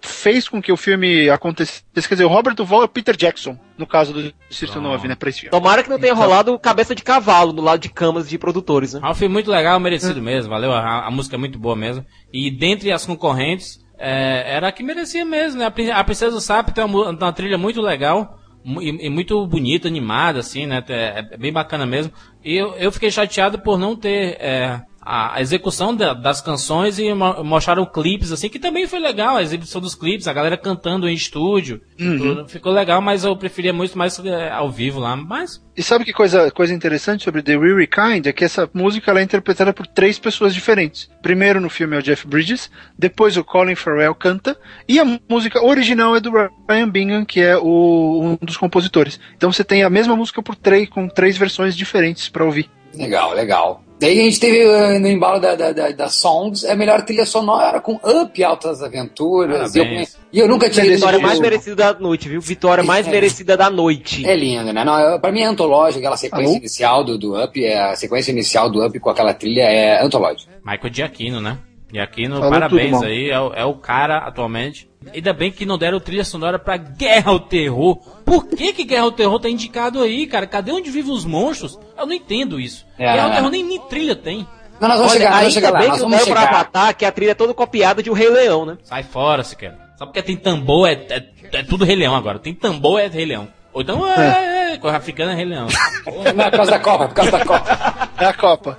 fez 0.00 0.48
com 0.48 0.62
que 0.62 0.72
o 0.72 0.76
filme 0.76 1.28
acontecesse. 1.28 1.82
Quer 1.94 2.14
dizer, 2.14 2.24
o 2.24 2.28
Robert 2.28 2.54
Duval 2.54 2.82
é 2.82 2.84
o 2.84 2.88
Peter 2.88 3.16
Jackson, 3.16 3.58
no 3.76 3.86
caso 3.86 4.12
do 4.12 4.32
Distrito 4.48 4.80
9, 4.80 5.08
né, 5.08 5.14
pra 5.16 5.28
esse 5.28 5.40
filme. 5.40 5.50
Tomara 5.50 5.82
que 5.82 5.90
não 5.90 5.98
tenha 5.98 6.14
rolado 6.14 6.58
cabeça 6.58 6.94
de 6.94 7.02
cavalo 7.02 7.52
do 7.52 7.60
lado 7.62 7.80
de 7.80 7.88
camas 7.88 8.28
de 8.28 8.38
produtores, 8.38 8.94
né? 8.94 9.00
É 9.02 9.10
um 9.10 9.14
filme 9.14 9.32
muito 9.32 9.50
legal, 9.50 9.78
merecido 9.80 10.20
mesmo, 10.22 10.50
valeu. 10.50 10.72
A, 10.72 11.06
a 11.06 11.10
música 11.10 11.36
é 11.36 11.38
muito 11.38 11.58
boa 11.58 11.74
mesmo. 11.74 12.04
E 12.32 12.50
dentre 12.50 12.92
as 12.92 13.04
concorrentes, 13.04 13.78
é, 13.98 14.44
era 14.56 14.68
a 14.68 14.72
que 14.72 14.82
merecia 14.82 15.24
mesmo, 15.24 15.58
né? 15.58 15.66
A, 15.66 15.70
Prin- 15.70 15.90
a 15.90 16.04
Princesa 16.04 16.30
do 16.32 16.40
Sapo 16.40 16.72
tem 16.72 16.84
uma, 16.84 17.10
uma 17.10 17.32
trilha 17.32 17.58
muito 17.58 17.80
legal. 17.80 18.38
E, 18.80 19.06
e 19.06 19.10
muito 19.10 19.46
bonita, 19.46 19.88
animada, 19.88 20.38
assim, 20.40 20.64
né? 20.66 20.82
É, 20.88 21.26
é 21.32 21.36
bem 21.36 21.52
bacana 21.52 21.84
mesmo. 21.84 22.10
E 22.42 22.54
eu, 22.56 22.74
eu 22.76 22.90
fiquei 22.90 23.10
chateado 23.10 23.58
por 23.58 23.76
não 23.78 23.94
ter 23.94 24.38
é, 24.40 24.80
a, 25.04 25.40
execução 25.40 25.94
da- 25.94 26.14
das 26.14 26.40
canções 26.40 26.98
e 26.98 27.12
mo- 27.12 27.44
mostraram 27.44 27.84
clipes, 27.84 28.32
assim, 28.32 28.48
que 28.48 28.58
também 28.58 28.86
foi 28.86 28.98
legal, 28.98 29.36
a 29.36 29.42
exibição 29.42 29.80
dos 29.80 29.94
clipes, 29.94 30.26
a 30.26 30.32
galera 30.32 30.56
cantando 30.56 31.08
em 31.08 31.14
estúdio. 31.14 31.80
tudo. 31.96 32.48
Ficou 32.48 32.72
legal, 32.72 33.00
mas 33.00 33.24
eu 33.24 33.36
preferia 33.36 33.72
muito 33.72 33.96
mais 33.96 34.18
é, 34.18 34.50
ao 34.50 34.70
vivo 34.70 34.98
lá. 35.00 35.14
Mas 35.16 35.62
E 35.76 35.82
sabe 35.82 36.04
que 36.04 36.12
coisa, 36.12 36.50
coisa 36.50 36.72
interessante 36.74 37.24
sobre 37.24 37.42
The 37.42 37.56
Weary 37.56 37.86
Kind? 37.86 38.26
É 38.26 38.32
que 38.32 38.44
essa 38.44 38.68
música 38.74 39.10
ela 39.10 39.20
é 39.20 39.22
interpretada 39.22 39.72
por 39.72 39.86
três 39.86 40.18
pessoas 40.18 40.54
diferentes. 40.54 41.08
Primeiro 41.22 41.60
no 41.60 41.68
filme 41.70 41.94
é 41.96 41.98
o 41.98 42.02
Jeff 42.02 42.26
Bridges, 42.26 42.70
depois 42.98 43.36
o 43.36 43.44
Colin 43.44 43.74
Farrell 43.74 44.14
canta, 44.14 44.58
e 44.88 44.98
a 44.98 45.04
música 45.28 45.64
original 45.64 46.16
é 46.16 46.20
do 46.20 46.30
Ryan 46.68 46.88
Bingham, 46.88 47.24
que 47.24 47.40
é 47.40 47.56
o, 47.56 48.20
um 48.40 48.44
dos 48.44 48.56
compositores. 48.56 49.20
Então 49.36 49.52
você 49.52 49.62
tem 49.62 49.82
a 49.82 49.90
mesma 49.90 50.16
música 50.16 50.42
por 50.42 50.56
três, 50.56 50.88
com 50.88 51.06
três 51.08 51.36
versões 51.36 51.76
diferentes 51.76 52.28
pra 52.28 52.44
ouvir. 52.44 52.70
Legal, 52.94 53.34
legal. 53.34 53.83
Daí 54.00 54.18
a 54.20 54.22
gente 54.24 54.40
teve 54.40 54.66
uh, 54.66 54.98
no 55.00 55.08
embalo 55.08 55.40
da, 55.40 55.54
da, 55.54 55.72
da, 55.72 55.90
da 55.92 56.08
Songs 56.08 56.64
a 56.64 56.74
melhor 56.74 57.02
trilha 57.02 57.24
sonora 57.24 57.80
com 57.80 57.94
Up 58.04 58.42
Altas 58.44 58.82
Aventuras. 58.82 59.74
E 59.74 59.78
eu, 59.78 59.84
e 60.32 60.38
eu 60.40 60.48
nunca 60.48 60.68
tinha 60.68 60.84
Vitória 60.84 61.18
mais 61.20 61.38
o- 61.38 61.42
merecida 61.42 61.76
da 61.76 61.98
noite, 61.98 62.28
viu? 62.28 62.40
Vitória 62.40 62.82
mais 62.82 63.06
É. 63.06 63.10
merecida 63.10 63.56
da 63.56 63.70
noite. 63.70 64.26
É 64.26 64.34
lindo, 64.34 64.72
né? 64.72 64.84
Não, 64.84 65.18
pra 65.20 65.30
mim 65.30 65.42
é 65.42 65.46
antológico, 65.46 66.00
aquela 66.00 66.16
sequência 66.16 66.48
Alô? 66.48 66.56
inicial 66.58 67.04
do, 67.04 67.16
do 67.16 67.40
Up, 67.42 67.64
é, 67.64 67.80
a 67.92 67.96
sequência 67.96 68.32
inicial 68.32 68.68
do 68.68 68.84
Up 68.84 68.98
com 68.98 69.10
aquela 69.10 69.32
trilha 69.32 69.62
é 69.62 70.02
antológica. 70.02 70.52
Michael 70.64 70.92
Giacchino, 70.92 71.40
né? 71.40 71.56
Giacchino, 71.94 72.36
Falou 72.36 72.50
parabéns 72.50 72.90
tudo, 72.92 73.04
aí, 73.06 73.30
é, 73.30 73.40
o- 73.40 73.52
é 73.54 73.64
o 73.64 73.74
cara 73.74 74.18
atualmente. 74.18 74.88
Ainda 75.14 75.32
bem 75.32 75.52
que 75.52 75.64
não 75.64 75.78
deram 75.78 76.00
trilha 76.00 76.24
sonora 76.24 76.58
pra 76.58 76.76
Guerra 76.76 77.30
ao 77.30 77.38
Terror. 77.38 77.96
Por 78.24 78.48
que 78.48 78.72
que 78.72 78.84
Guerra 78.84 79.04
ao 79.04 79.12
Terror 79.12 79.38
tá 79.38 79.48
indicado 79.48 80.00
aí, 80.02 80.26
cara? 80.26 80.46
Cadê 80.46 80.72
onde 80.72 80.90
vivem 80.90 81.12
os 81.12 81.24
monstros? 81.24 81.78
Eu 81.96 82.06
não 82.06 82.12
entendo 82.12 82.58
isso. 82.58 82.84
É. 82.98 83.12
Guerra 83.12 83.26
ao 83.26 83.30
Terror 83.34 83.50
nem, 83.50 83.62
nem 83.64 83.78
trilha 83.80 84.16
tem. 84.16 84.46
Não, 84.80 84.88
nós 84.88 84.98
vamos 84.98 85.12
Olha, 85.12 85.20
chegar, 85.20 85.30
nós 85.30 85.38
ainda 85.38 85.42
vamos 85.42 85.54
chegar 85.54 85.70
lá, 85.70 85.78
bem 85.78 85.88
nós 85.88 85.96
que 85.98 86.02
não 86.02 86.10
deram 86.10 86.26
pra. 86.26 86.42
Avatar, 86.42 86.96
que 86.96 87.04
a 87.04 87.12
trilha 87.12 87.30
é 87.30 87.34
toda 87.34 87.54
copiada 87.54 88.02
de 88.02 88.10
O 88.10 88.12
Rei 88.12 88.28
Leão, 88.28 88.66
né? 88.66 88.76
Sai 88.82 89.02
fora, 89.04 89.44
se 89.44 89.54
quer. 89.54 89.76
Só 89.96 90.04
porque 90.06 90.20
tem 90.22 90.36
tambor, 90.36 90.88
é, 90.88 90.94
é, 90.94 91.24
é 91.52 91.62
tudo 91.62 91.84
Rei 91.84 91.94
Leão 91.94 92.16
agora. 92.16 92.40
Tem 92.40 92.52
tambor, 92.52 92.98
é 93.00 93.06
Rei 93.06 93.24
Leão. 93.24 93.46
Ou 93.72 93.82
então, 93.82 94.04
é, 94.06 94.72
é, 94.72 94.76
coisa 94.78 94.96
africana 94.96 95.32
é 95.32 95.36
Rei 95.36 95.44
Leão. 95.44 95.66
Não, 96.34 96.44
por 96.44 96.50
causa 96.56 96.70
da 96.72 96.78
Copa, 96.80 97.06
por 97.08 97.14
causa 97.14 97.30
da 97.30 97.44
Copa. 97.44 98.08
É 98.18 98.24
a 98.26 98.32
Copa. 98.34 98.78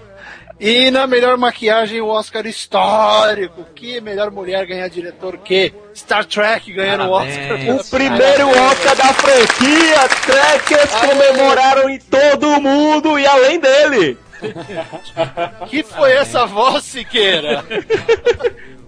E 0.60 0.90
na 0.90 1.06
melhor 1.06 1.38
maquiagem, 1.38 2.00
o 2.00 2.08
Oscar 2.08 2.46
histórico. 2.46 3.66
Que 3.76 4.00
melhor 4.00 4.32
mulher 4.32 4.66
ganhar 4.66 4.88
diretor 4.88 5.38
que 5.38 5.74
Star 5.94 6.26
Trek 6.26 6.72
ganhando 6.72 7.06
o 7.06 7.12
Parabéns. 7.12 7.38
Oscar. 7.40 7.76
O 7.76 7.90
primeiro 7.90 8.50
Oscar 8.50 8.96
da 8.96 9.14
franquia, 9.14 10.10
Trekkers 10.26 10.96
comemoraram 10.96 11.90
em 11.90 12.00
todo 12.00 12.62
mundo 12.62 13.20
e 13.20 13.26
além 13.26 13.60
dele. 13.60 14.18
que 15.70 15.84
foi 15.84 16.12
essa 16.14 16.46
voz, 16.46 16.84
Siqueira? 16.84 17.64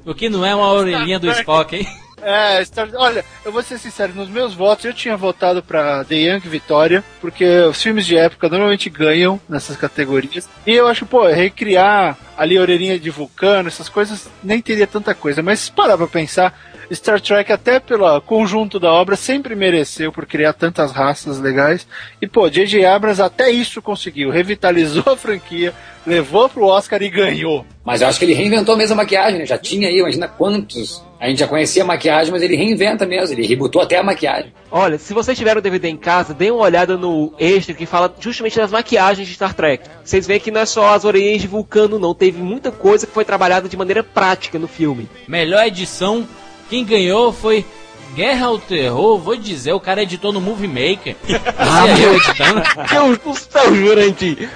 O 0.05 0.13
que 0.13 0.29
não 0.29 0.45
é 0.45 0.55
uma 0.55 0.71
orelhinha 0.71 1.19
do 1.19 1.29
Spock, 1.31 1.75
hein? 1.75 1.87
É, 2.21 2.63
Star... 2.65 2.89
olha, 2.95 3.23
eu 3.45 3.51
vou 3.51 3.61
ser 3.61 3.77
sincero, 3.77 4.13
nos 4.15 4.29
meus 4.29 4.53
votos 4.53 4.85
eu 4.85 4.93
tinha 4.93 5.15
votado 5.15 5.61
pra 5.61 6.03
The 6.03 6.15
Young 6.15 6.39
Vitória, 6.39 7.03
porque 7.21 7.45
os 7.61 7.81
filmes 7.81 8.05
de 8.05 8.17
época 8.17 8.49
normalmente 8.49 8.89
ganham 8.89 9.39
nessas 9.47 9.77
categorias. 9.77 10.49
E 10.65 10.73
eu 10.73 10.87
acho, 10.87 11.05
pô, 11.05 11.27
recriar 11.27 12.17
ali 12.37 12.57
a 12.57 12.61
orelhinha 12.61 12.99
de 12.99 13.09
vulcano, 13.09 13.67
essas 13.67 13.89
coisas, 13.89 14.29
nem 14.43 14.61
teria 14.61 14.87
tanta 14.87 15.13
coisa. 15.13 15.43
Mas 15.43 15.59
se 15.61 15.71
parar 15.71 15.97
pra 15.97 16.07
pensar, 16.07 16.53
Star 16.93 17.19
Trek, 17.19 17.51
até 17.51 17.79
pelo 17.79 18.19
conjunto 18.21 18.79
da 18.79 18.91
obra, 18.91 19.15
sempre 19.15 19.55
mereceu 19.55 20.11
por 20.11 20.25
criar 20.25 20.53
tantas 20.53 20.91
raças 20.91 21.39
legais. 21.39 21.87
E, 22.21 22.27
pô, 22.27 22.49
J.J. 22.49 22.85
Abrams 22.85 23.21
até 23.21 23.49
isso 23.51 23.81
conseguiu. 23.81 24.29
Revitalizou 24.29 25.03
a 25.13 25.17
franquia, 25.17 25.73
levou 26.05 26.49
pro 26.49 26.65
Oscar 26.65 27.01
e 27.01 27.09
ganhou. 27.09 27.65
Mas 27.83 28.01
eu 28.01 28.07
acho 28.07 28.19
que 28.19 28.25
ele 28.25 28.33
reinventou 28.33 28.77
mesmo 28.77 28.93
a 28.93 28.97
maquiagem, 28.97 29.39
né? 29.39 29.45
Já 29.45 29.57
tinha 29.57 29.87
aí, 29.87 29.99
imagina 29.99 30.27
quantos. 30.27 31.03
A 31.19 31.27
gente 31.27 31.39
já 31.39 31.47
conhecia 31.47 31.83
a 31.83 31.85
maquiagem, 31.85 32.31
mas 32.31 32.43
ele 32.43 32.55
reinventa 32.55 33.05
mesmo, 33.05 33.33
ele 33.35 33.47
rebutou 33.47 33.81
até 33.81 33.97
a 33.97 34.03
maquiagem. 34.03 34.53
Olha, 34.69 34.99
se 34.99 35.13
vocês 35.13 35.37
tiveram 35.37 35.59
o 35.59 35.61
DVD 35.61 35.89
em 35.89 35.97
casa, 35.97 36.33
deem 36.33 36.51
uma 36.51 36.63
olhada 36.63 36.95
no 36.95 37.33
extra 37.39 37.73
que 37.73 37.85
fala 37.85 38.13
justamente 38.19 38.57
das 38.57 38.71
maquiagens 38.71 39.27
de 39.27 39.33
Star 39.33 39.53
Trek. 39.53 39.89
Vocês 40.03 40.27
veem 40.27 40.39
que 40.39 40.51
não 40.51 40.61
é 40.61 40.65
só 40.65 40.93
as 40.93 41.05
orelhas 41.05 41.41
de 41.41 41.47
vulcano, 41.47 41.97
não. 41.97 42.13
Teve 42.13 42.39
muita 42.39 42.71
coisa 42.71 43.07
que 43.07 43.13
foi 43.13 43.25
trabalhada 43.25 43.67
de 43.67 43.75
maneira 43.75 44.03
prática 44.03 44.59
no 44.59 44.67
filme. 44.67 45.09
Melhor 45.27 45.65
edição, 45.65 46.27
quem 46.69 46.85
ganhou 46.85 47.33
foi 47.33 47.65
Guerra 48.13 48.47
ao 48.47 48.59
Terror, 48.59 49.17
vou 49.17 49.35
dizer, 49.35 49.73
o 49.73 49.79
cara 49.79 50.03
editou 50.03 50.31
no 50.31 50.41
Movie 50.41 50.67
Maker. 50.67 51.15
Ah, 51.57 51.85
eu 51.99 52.15
editando. 52.15 52.61
Deus 52.89 53.17
do 53.19 53.35
céu, 53.35 53.75
Jurandir. 53.75 54.49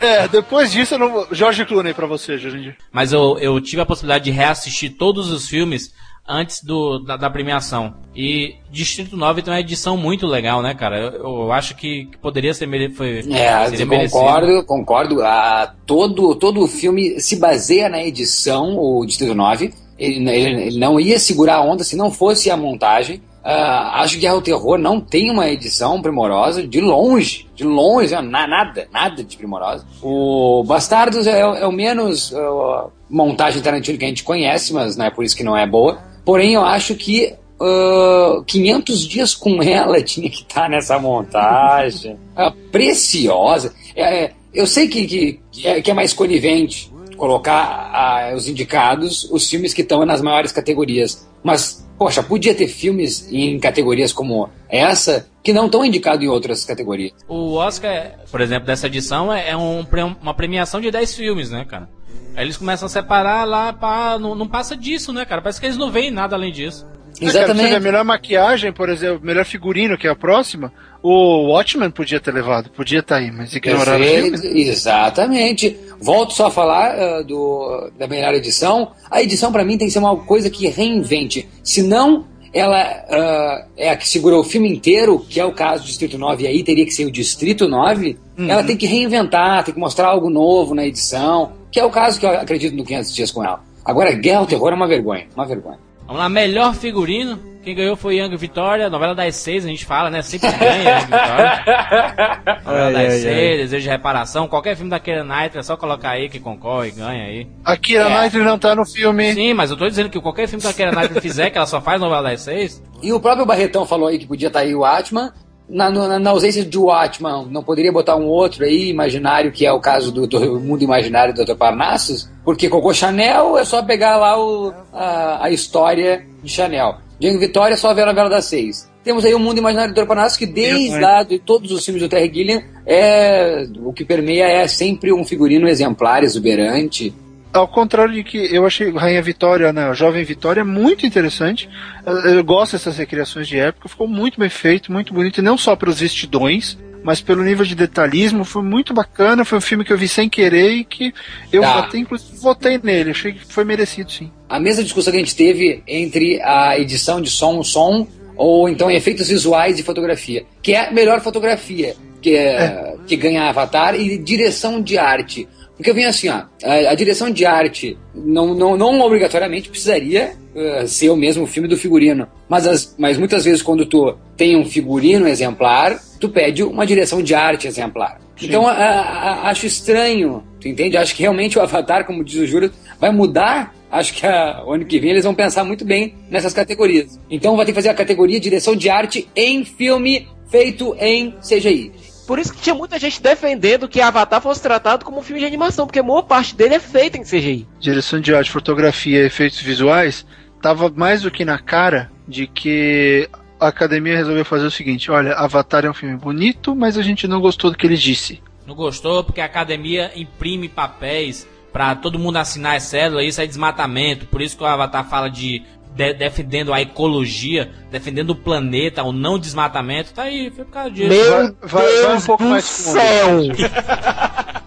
É, 0.00 0.28
depois 0.28 0.72
disso 0.72 0.94
eu 0.94 0.98
não 0.98 1.12
vou... 1.12 1.28
Jorge 1.32 1.64
Clooney 1.64 1.94
pra 1.94 2.06
você, 2.06 2.38
Jurandir. 2.38 2.76
Mas 2.92 3.12
eu, 3.12 3.38
eu 3.38 3.60
tive 3.60 3.82
a 3.82 3.86
possibilidade 3.86 4.24
de 4.24 4.30
reassistir 4.30 4.96
todos 4.96 5.30
os 5.30 5.48
filmes 5.48 5.92
antes 6.28 6.62
do, 6.62 6.98
da, 6.98 7.16
da 7.16 7.30
premiação. 7.30 7.94
E 8.14 8.56
Distrito 8.70 9.16
9 9.16 9.42
tem 9.42 9.52
uma 9.52 9.60
edição 9.60 9.96
muito 9.96 10.26
legal, 10.26 10.60
né, 10.60 10.74
cara? 10.74 10.98
Eu, 10.98 11.22
eu 11.22 11.52
acho 11.52 11.76
que, 11.76 12.06
que, 12.06 12.18
poderia 12.18 12.52
ser 12.52 12.66
mere... 12.66 12.90
foi, 12.90 13.18
é, 13.18 13.70
seria 13.70 13.86
concordo, 13.86 14.64
concordo. 14.64 15.22
Ah, 15.22 15.72
todo, 15.86 16.34
todo 16.34 16.62
o 16.62 16.68
filme 16.68 17.20
se 17.20 17.36
baseia 17.36 17.88
na 17.88 18.02
edição, 18.02 18.76
o 18.76 19.04
Distrito 19.06 19.34
9. 19.34 19.72
Ele, 19.98 20.28
ele, 20.28 20.62
ele 20.62 20.78
não 20.78 21.00
ia 21.00 21.18
segurar 21.18 21.56
a 21.56 21.62
onda 21.62 21.82
se 21.84 21.96
não 21.96 22.10
fosse 22.10 22.50
a 22.50 22.56
montagem. 22.56 23.22
Uh, 23.46 24.02
acho 24.02 24.14
que 24.14 24.22
Guerra 24.22 24.34
ao 24.34 24.42
Terror 24.42 24.76
não 24.76 25.00
tem 25.00 25.30
uma 25.30 25.48
edição 25.48 26.02
primorosa, 26.02 26.66
de 26.66 26.80
longe, 26.80 27.46
de 27.54 27.62
longe, 27.62 28.12
nada, 28.20 28.88
nada 28.92 29.22
de 29.22 29.36
primorosa. 29.36 29.86
O 30.02 30.64
Bastardos 30.64 31.28
é, 31.28 31.38
é 31.38 31.64
o 31.64 31.70
menos 31.70 32.32
uh, 32.32 32.90
montagem 33.08 33.62
Tarantino 33.62 33.96
que 33.96 34.04
a 34.04 34.08
gente 34.08 34.24
conhece, 34.24 34.72
mas 34.74 34.96
não 34.96 35.06
é 35.06 35.10
por 35.10 35.24
isso 35.24 35.36
que 35.36 35.44
não 35.44 35.56
é 35.56 35.64
boa. 35.64 35.96
Porém, 36.24 36.54
eu 36.54 36.64
acho 36.64 36.96
que 36.96 37.34
uh, 37.60 38.42
500 38.42 39.06
dias 39.06 39.32
com 39.32 39.62
ela 39.62 40.02
tinha 40.02 40.28
que 40.28 40.42
estar 40.42 40.62
tá 40.62 40.68
nessa 40.68 40.98
montagem. 40.98 42.18
é 42.36 42.50
preciosa. 42.72 43.72
É, 43.94 44.32
eu 44.52 44.66
sei 44.66 44.88
que, 44.88 45.06
que, 45.06 45.40
que, 45.52 45.68
é, 45.68 45.80
que 45.80 45.88
é 45.92 45.94
mais 45.94 46.12
conivente 46.12 46.92
colocar 47.16 48.34
os 48.34 48.48
indicados, 48.48 49.24
os 49.30 49.48
filmes 49.48 49.72
que 49.72 49.82
estão 49.82 50.04
nas 50.04 50.20
maiores 50.20 50.50
categorias. 50.50 51.26
Mas 51.44 51.85
Poxa, 51.98 52.22
podia 52.22 52.54
ter 52.54 52.68
filmes 52.68 53.28
em 53.32 53.58
categorias 53.58 54.12
como 54.12 54.48
essa 54.68 55.26
que 55.42 55.52
não 55.52 55.66
estão 55.66 55.84
indicados 55.84 56.24
em 56.24 56.28
outras 56.28 56.64
categorias. 56.64 57.12
O 57.28 57.54
Oscar, 57.54 58.18
por 58.30 58.40
exemplo, 58.40 58.66
dessa 58.66 58.86
edição 58.86 59.32
é 59.32 59.56
um, 59.56 59.86
uma 60.20 60.34
premiação 60.34 60.80
de 60.80 60.90
10 60.90 61.14
filmes, 61.14 61.50
né, 61.50 61.64
cara? 61.64 61.88
Aí 62.34 62.44
eles 62.44 62.56
começam 62.56 62.86
a 62.86 62.88
separar 62.90 63.44
lá, 63.44 63.72
pá, 63.72 64.18
não, 64.18 64.34
não 64.34 64.46
passa 64.46 64.76
disso, 64.76 65.10
né, 65.12 65.24
cara? 65.24 65.40
Parece 65.40 65.58
que 65.58 65.66
eles 65.66 65.78
não 65.78 65.90
veem 65.90 66.10
nada 66.10 66.36
além 66.36 66.52
disso. 66.52 66.86
Exatamente. 67.20 67.66
É, 67.66 67.68
cara, 67.68 67.76
a 67.76 67.80
melhor 67.80 68.04
maquiagem, 68.04 68.72
por 68.72 68.88
exemplo, 68.88 69.20
melhor 69.22 69.44
figurino, 69.44 69.96
que 69.96 70.06
é 70.06 70.10
a 70.10 70.16
próxima, 70.16 70.72
o 71.02 71.52
Watchmen 71.52 71.90
podia 71.90 72.20
ter 72.20 72.32
levado, 72.32 72.70
podia 72.70 73.00
estar 73.00 73.16
tá 73.16 73.20
aí, 73.20 73.30
mas 73.30 73.54
ignoraram 73.54 74.04
o 74.04 74.08
filme. 74.08 74.60
Exatamente. 74.60 75.76
Volto 76.00 76.32
só 76.32 76.46
a 76.46 76.50
falar 76.50 76.94
uh, 76.96 77.24
do, 77.24 77.90
da 77.98 78.06
melhor 78.06 78.34
edição. 78.34 78.92
A 79.10 79.22
edição, 79.22 79.52
para 79.52 79.64
mim, 79.64 79.78
tem 79.78 79.86
que 79.86 79.92
ser 79.92 79.98
uma 79.98 80.16
coisa 80.16 80.50
que 80.50 80.68
reinvente. 80.68 81.48
Senão, 81.62 82.26
ela 82.52 83.04
uh, 83.08 83.68
é 83.76 83.90
a 83.90 83.96
que 83.96 84.08
segurou 84.08 84.40
o 84.40 84.44
filme 84.44 84.68
inteiro, 84.68 85.24
que 85.28 85.38
é 85.38 85.44
o 85.44 85.52
caso 85.52 85.84
do 85.84 85.86
Distrito 85.86 86.18
9, 86.18 86.44
e 86.44 86.46
aí 86.46 86.64
teria 86.64 86.84
que 86.84 86.92
ser 86.92 87.04
o 87.04 87.10
Distrito 87.10 87.68
9. 87.68 88.18
Uhum. 88.38 88.50
Ela 88.50 88.64
tem 88.64 88.76
que 88.76 88.86
reinventar, 88.86 89.64
tem 89.64 89.74
que 89.74 89.80
mostrar 89.80 90.08
algo 90.08 90.28
novo 90.28 90.74
na 90.74 90.86
edição, 90.86 91.52
que 91.70 91.78
é 91.78 91.84
o 91.84 91.90
caso 91.90 92.18
que 92.18 92.26
eu 92.26 92.30
acredito 92.30 92.74
no 92.74 92.84
500 92.84 93.14
Dias 93.14 93.30
com 93.30 93.44
ela. 93.44 93.62
Agora, 93.84 94.12
Guerra 94.12 94.40
ao 94.40 94.46
Terror 94.46 94.72
é 94.72 94.74
uma 94.74 94.88
vergonha, 94.88 95.26
uma 95.36 95.46
vergonha. 95.46 95.78
Vamos 96.06 96.22
lá, 96.22 96.28
melhor 96.28 96.74
figurino. 96.74 97.56
Quem 97.66 97.74
ganhou 97.74 97.96
foi 97.96 98.18
Young 98.18 98.36
Vitória, 98.36 98.88
novela 98.88 99.12
das 99.12 99.34
seis, 99.34 99.64
a 99.64 99.68
gente 99.68 99.84
fala, 99.84 100.08
né? 100.08 100.22
Sempre 100.22 100.52
ganha 100.52 101.00
Young 101.00 101.06
Vitória. 101.06 102.62
novela 102.64 102.92
das 102.92 102.96
ai, 102.96 103.10
seis, 103.10 103.26
ai. 103.26 103.56
Desejo 103.56 103.82
de 103.82 103.88
Reparação. 103.88 104.46
Qualquer 104.46 104.76
filme 104.76 104.88
da 104.88 105.00
Keira 105.00 105.24
Knightley, 105.24 105.58
é 105.58 105.62
só 105.64 105.76
colocar 105.76 106.10
aí 106.10 106.28
que 106.28 106.38
concorre, 106.38 106.92
ganha 106.92 107.24
aí. 107.24 107.48
A 107.64 107.76
Keira 107.76 108.04
é. 108.04 108.20
Knightley 108.20 108.44
não 108.44 108.56
tá 108.56 108.72
no 108.76 108.86
filme. 108.86 109.34
Sim, 109.34 109.52
mas 109.52 109.72
eu 109.72 109.76
tô 109.76 109.88
dizendo 109.88 110.08
que 110.08 110.20
qualquer 110.20 110.46
filme 110.46 110.62
que 110.62 110.68
a 110.68 110.72
Keira 110.72 110.92
Knightley 110.92 111.20
fizer, 111.20 111.50
que 111.50 111.58
ela 111.58 111.66
só 111.66 111.80
faz 111.80 112.00
novela 112.00 112.30
das 112.30 112.42
seis. 112.42 112.80
E 113.02 113.12
o 113.12 113.18
próprio 113.18 113.44
Barretão 113.44 113.84
falou 113.84 114.06
aí 114.06 114.20
que 114.20 114.28
podia 114.28 114.46
estar 114.46 114.60
tá 114.60 114.64
aí 114.64 114.72
o 114.72 114.84
Atman. 114.84 115.32
Na, 115.68 115.90
na, 115.90 116.18
na, 116.18 116.30
ausência 116.30 116.64
de 116.64 116.78
Watchman, 116.78 117.46
não 117.50 117.62
poderia 117.62 117.90
botar 117.90 118.14
um 118.14 118.26
outro 118.26 118.64
aí, 118.64 118.88
imaginário, 118.88 119.50
que 119.50 119.66
é 119.66 119.72
o 119.72 119.80
caso 119.80 120.12
do, 120.12 120.26
do 120.26 120.60
mundo 120.60 120.82
imaginário 120.82 121.34
do 121.34 121.44
Dr. 121.44 121.56
Parnassus? 121.56 122.30
Porque 122.44 122.68
Coco 122.68 122.94
Chanel 122.94 123.58
é 123.58 123.64
só 123.64 123.82
pegar 123.82 124.16
lá 124.16 124.38
o, 124.40 124.72
a, 124.92 125.46
a 125.46 125.50
história 125.50 126.24
de 126.42 126.50
Chanel. 126.50 126.98
Django 127.18 127.40
Vitória 127.40 127.74
é 127.74 127.76
só 127.76 127.90
a 127.90 127.94
novela 127.94 128.30
das 128.30 128.44
seis. 128.44 128.88
Temos 129.02 129.24
aí 129.24 129.34
o 129.34 129.38
mundo 129.38 129.58
imaginário 129.58 129.92
do 129.92 130.00
Dr. 130.00 130.06
Parnassus, 130.06 130.36
que 130.36 130.46
desde 130.46 130.98
lá 130.98 131.22
de 131.22 131.38
todos 131.38 131.70
os 131.72 131.84
filmes 131.84 132.02
do 132.02 132.08
Terry 132.08 132.32
Gilliam, 132.32 132.62
é, 132.84 133.66
o 133.84 133.92
que 133.92 134.04
permeia 134.04 134.46
é 134.46 134.68
sempre 134.68 135.12
um 135.12 135.24
figurino 135.24 135.68
exemplar, 135.68 136.22
exuberante, 136.22 137.14
ao 137.52 137.66
contrário 137.66 138.14
de 138.14 138.24
que 138.24 138.38
eu 138.54 138.66
achei 138.66 138.90
Rainha 138.90 139.22
Vitória, 139.22 139.72
né, 139.72 139.88
a 139.88 139.94
Jovem 139.94 140.24
Vitória, 140.24 140.64
muito 140.64 141.06
interessante. 141.06 141.68
Eu, 142.04 142.14
eu 142.34 142.44
gosto 142.44 142.72
dessas 142.72 142.96
recriações 142.98 143.48
de 143.48 143.58
época, 143.58 143.88
ficou 143.88 144.06
muito 144.06 144.38
bem 144.38 144.48
feito, 144.48 144.92
muito 144.92 145.12
bonito, 145.12 145.38
e 145.38 145.42
não 145.42 145.56
só 145.56 145.74
pelos 145.74 146.00
vestidões, 146.00 146.78
mas 147.02 147.20
pelo 147.20 147.42
nível 147.42 147.64
de 147.64 147.74
detalhismo, 147.74 148.44
foi 148.44 148.62
muito 148.62 148.92
bacana. 148.92 149.44
Foi 149.44 149.58
um 149.58 149.60
filme 149.60 149.84
que 149.84 149.92
eu 149.92 149.98
vi 149.98 150.08
sem 150.08 150.28
querer 150.28 150.70
e 150.72 150.84
que 150.84 151.14
eu 151.52 151.62
tá. 151.62 151.78
até 151.78 151.98
inclusive 151.98 152.36
votei 152.38 152.80
nele. 152.82 153.10
Achei 153.10 153.32
que 153.32 153.46
foi 153.46 153.64
merecido, 153.64 154.10
sim. 154.10 154.30
A 154.48 154.58
mesma 154.58 154.82
discussão 154.82 155.12
que 155.12 155.18
a 155.18 155.22
gente 155.22 155.36
teve 155.36 155.82
entre 155.86 156.40
a 156.42 156.78
edição 156.78 157.20
de 157.20 157.30
som, 157.30 157.62
som, 157.62 158.08
ou 158.36 158.68
então 158.68 158.90
efeitos 158.90 159.28
visuais 159.28 159.76
de 159.76 159.84
fotografia, 159.84 160.44
que 160.60 160.72
é 160.72 160.88
a 160.88 160.92
melhor 160.92 161.20
fotografia 161.20 161.94
que, 162.26 162.34
é, 162.34 162.56
é. 162.56 162.94
que 163.06 163.16
ganha 163.16 163.48
Avatar 163.48 163.94
e 163.94 164.18
direção 164.18 164.82
de 164.82 164.98
arte. 164.98 165.48
Porque 165.76 165.90
eu 165.90 165.94
venho 165.94 166.08
assim, 166.08 166.28
ó, 166.28 166.44
a, 166.64 166.90
a, 166.90 166.94
direção 166.94 167.30
de 167.30 167.44
arte 167.44 167.98
não, 168.14 168.54
não, 168.54 168.76
não 168.76 169.00
obrigatoriamente 169.00 169.68
precisaria 169.68 170.32
uh, 170.54 170.88
ser 170.88 171.10
o 171.10 171.16
mesmo 171.16 171.46
filme 171.46 171.68
do 171.68 171.76
figurino. 171.76 172.26
Mas, 172.48 172.66
as, 172.66 172.94
mas 172.98 173.18
muitas 173.18 173.44
vezes 173.44 173.62
quando 173.62 173.84
tu 173.84 174.16
tem 174.36 174.56
um 174.56 174.64
figurino 174.64 175.28
exemplar, 175.28 176.00
tu 176.18 176.30
pede 176.30 176.62
uma 176.62 176.86
direção 176.86 177.22
de 177.22 177.34
arte 177.34 177.68
exemplar. 177.68 178.20
Sim. 178.38 178.46
Então 178.46 178.66
a, 178.66 178.72
a, 178.72 179.50
acho 179.50 179.66
estranho, 179.66 180.42
tu 180.60 180.66
entende? 180.66 180.96
Acho 180.96 181.14
que 181.14 181.22
realmente 181.22 181.58
o 181.58 181.62
Avatar, 181.62 182.06
como 182.06 182.24
diz 182.24 182.36
o 182.36 182.46
Júlio, 182.46 182.72
vai 182.98 183.10
mudar. 183.10 183.74
Acho 183.90 184.14
que 184.14 184.26
o 184.26 184.72
ano 184.72 184.84
que 184.84 184.98
vem 184.98 185.10
eles 185.10 185.24
vão 185.24 185.34
pensar 185.34 185.62
muito 185.62 185.84
bem 185.84 186.14
nessas 186.30 186.52
categorias. 186.52 187.20
Então 187.30 187.54
vai 187.54 187.64
ter 187.66 187.72
que 187.72 187.76
fazer 187.76 187.90
a 187.90 187.94
categoria 187.94 188.40
direção 188.40 188.74
de 188.74 188.88
arte 188.88 189.28
em 189.36 189.64
filme 189.64 190.26
feito 190.48 190.96
em 190.98 191.34
CGI. 191.40 191.92
Por 192.26 192.38
isso 192.38 192.52
que 192.52 192.60
tinha 192.60 192.74
muita 192.74 192.98
gente 192.98 193.22
defendendo 193.22 193.88
que 193.88 194.00
Avatar 194.00 194.40
fosse 194.40 194.60
tratado 194.60 195.04
como 195.04 195.18
um 195.18 195.22
filme 195.22 195.40
de 195.40 195.46
animação, 195.46 195.86
porque 195.86 196.00
a 196.00 196.02
maior 196.02 196.22
parte 196.22 196.54
dele 196.56 196.74
é 196.74 196.80
feita 196.80 197.16
em 197.16 197.22
CGI. 197.22 197.66
Direção 197.78 198.20
de 198.20 198.34
arte, 198.34 198.50
fotografia 198.50 199.22
e 199.22 199.26
efeitos 199.26 199.60
visuais, 199.60 200.26
tava 200.60 200.90
mais 200.90 201.22
do 201.22 201.30
que 201.30 201.44
na 201.44 201.58
cara 201.58 202.10
de 202.26 202.46
que 202.46 203.28
a 203.60 203.68
academia 203.68 204.16
resolveu 204.16 204.44
fazer 204.44 204.66
o 204.66 204.70
seguinte: 204.70 205.10
olha, 205.10 205.34
Avatar 205.34 205.84
é 205.84 205.90
um 205.90 205.94
filme 205.94 206.16
bonito, 206.16 206.74
mas 206.74 206.98
a 206.98 207.02
gente 207.02 207.28
não 207.28 207.40
gostou 207.40 207.70
do 207.70 207.76
que 207.76 207.86
ele 207.86 207.96
disse. 207.96 208.42
Não 208.66 208.74
gostou 208.74 209.22
porque 209.22 209.40
a 209.40 209.44
academia 209.44 210.10
imprime 210.16 210.68
papéis 210.68 211.46
para 211.72 211.94
todo 211.94 212.18
mundo 212.18 212.38
assinar 212.38 212.76
as 212.76 212.84
cédulas, 212.84 213.26
isso 213.26 213.40
é 213.40 213.46
desmatamento. 213.46 214.26
Por 214.26 214.40
isso 214.40 214.56
que 214.56 214.62
o 214.62 214.66
Avatar 214.66 215.08
fala 215.08 215.28
de 215.28 215.62
de, 215.96 216.12
defendendo 216.12 216.72
a 216.72 216.80
ecologia, 216.80 217.70
defendendo 217.90 218.30
o 218.30 218.34
planeta, 218.34 219.02
o 219.02 219.12
não 219.12 219.38
desmatamento, 219.38 220.12
tá 220.12 220.24
aí, 220.24 220.50
foi 220.50 220.64
por 220.64 220.72
causa 220.72 220.90
disso. 220.90 221.08
Meu 221.08 221.30
vai, 221.30 221.54
vai, 221.62 222.02
vai 222.02 222.16
um 222.16 222.20
pouco 222.20 222.44
mais 222.44 222.68
fundo. 222.68 223.56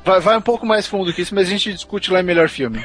Vai, 0.06 0.22
vai 0.22 0.38
um 0.38 0.42
pouco 0.42 0.65
mais 0.65 0.88
fundo 0.88 1.13
que 1.13 1.22
isso, 1.22 1.36
mas 1.36 1.48
a 1.48 1.52
gente 1.52 1.72
discute 1.72 2.12
lá 2.12 2.20
em 2.20 2.24
melhor 2.24 2.50
filme. 2.50 2.84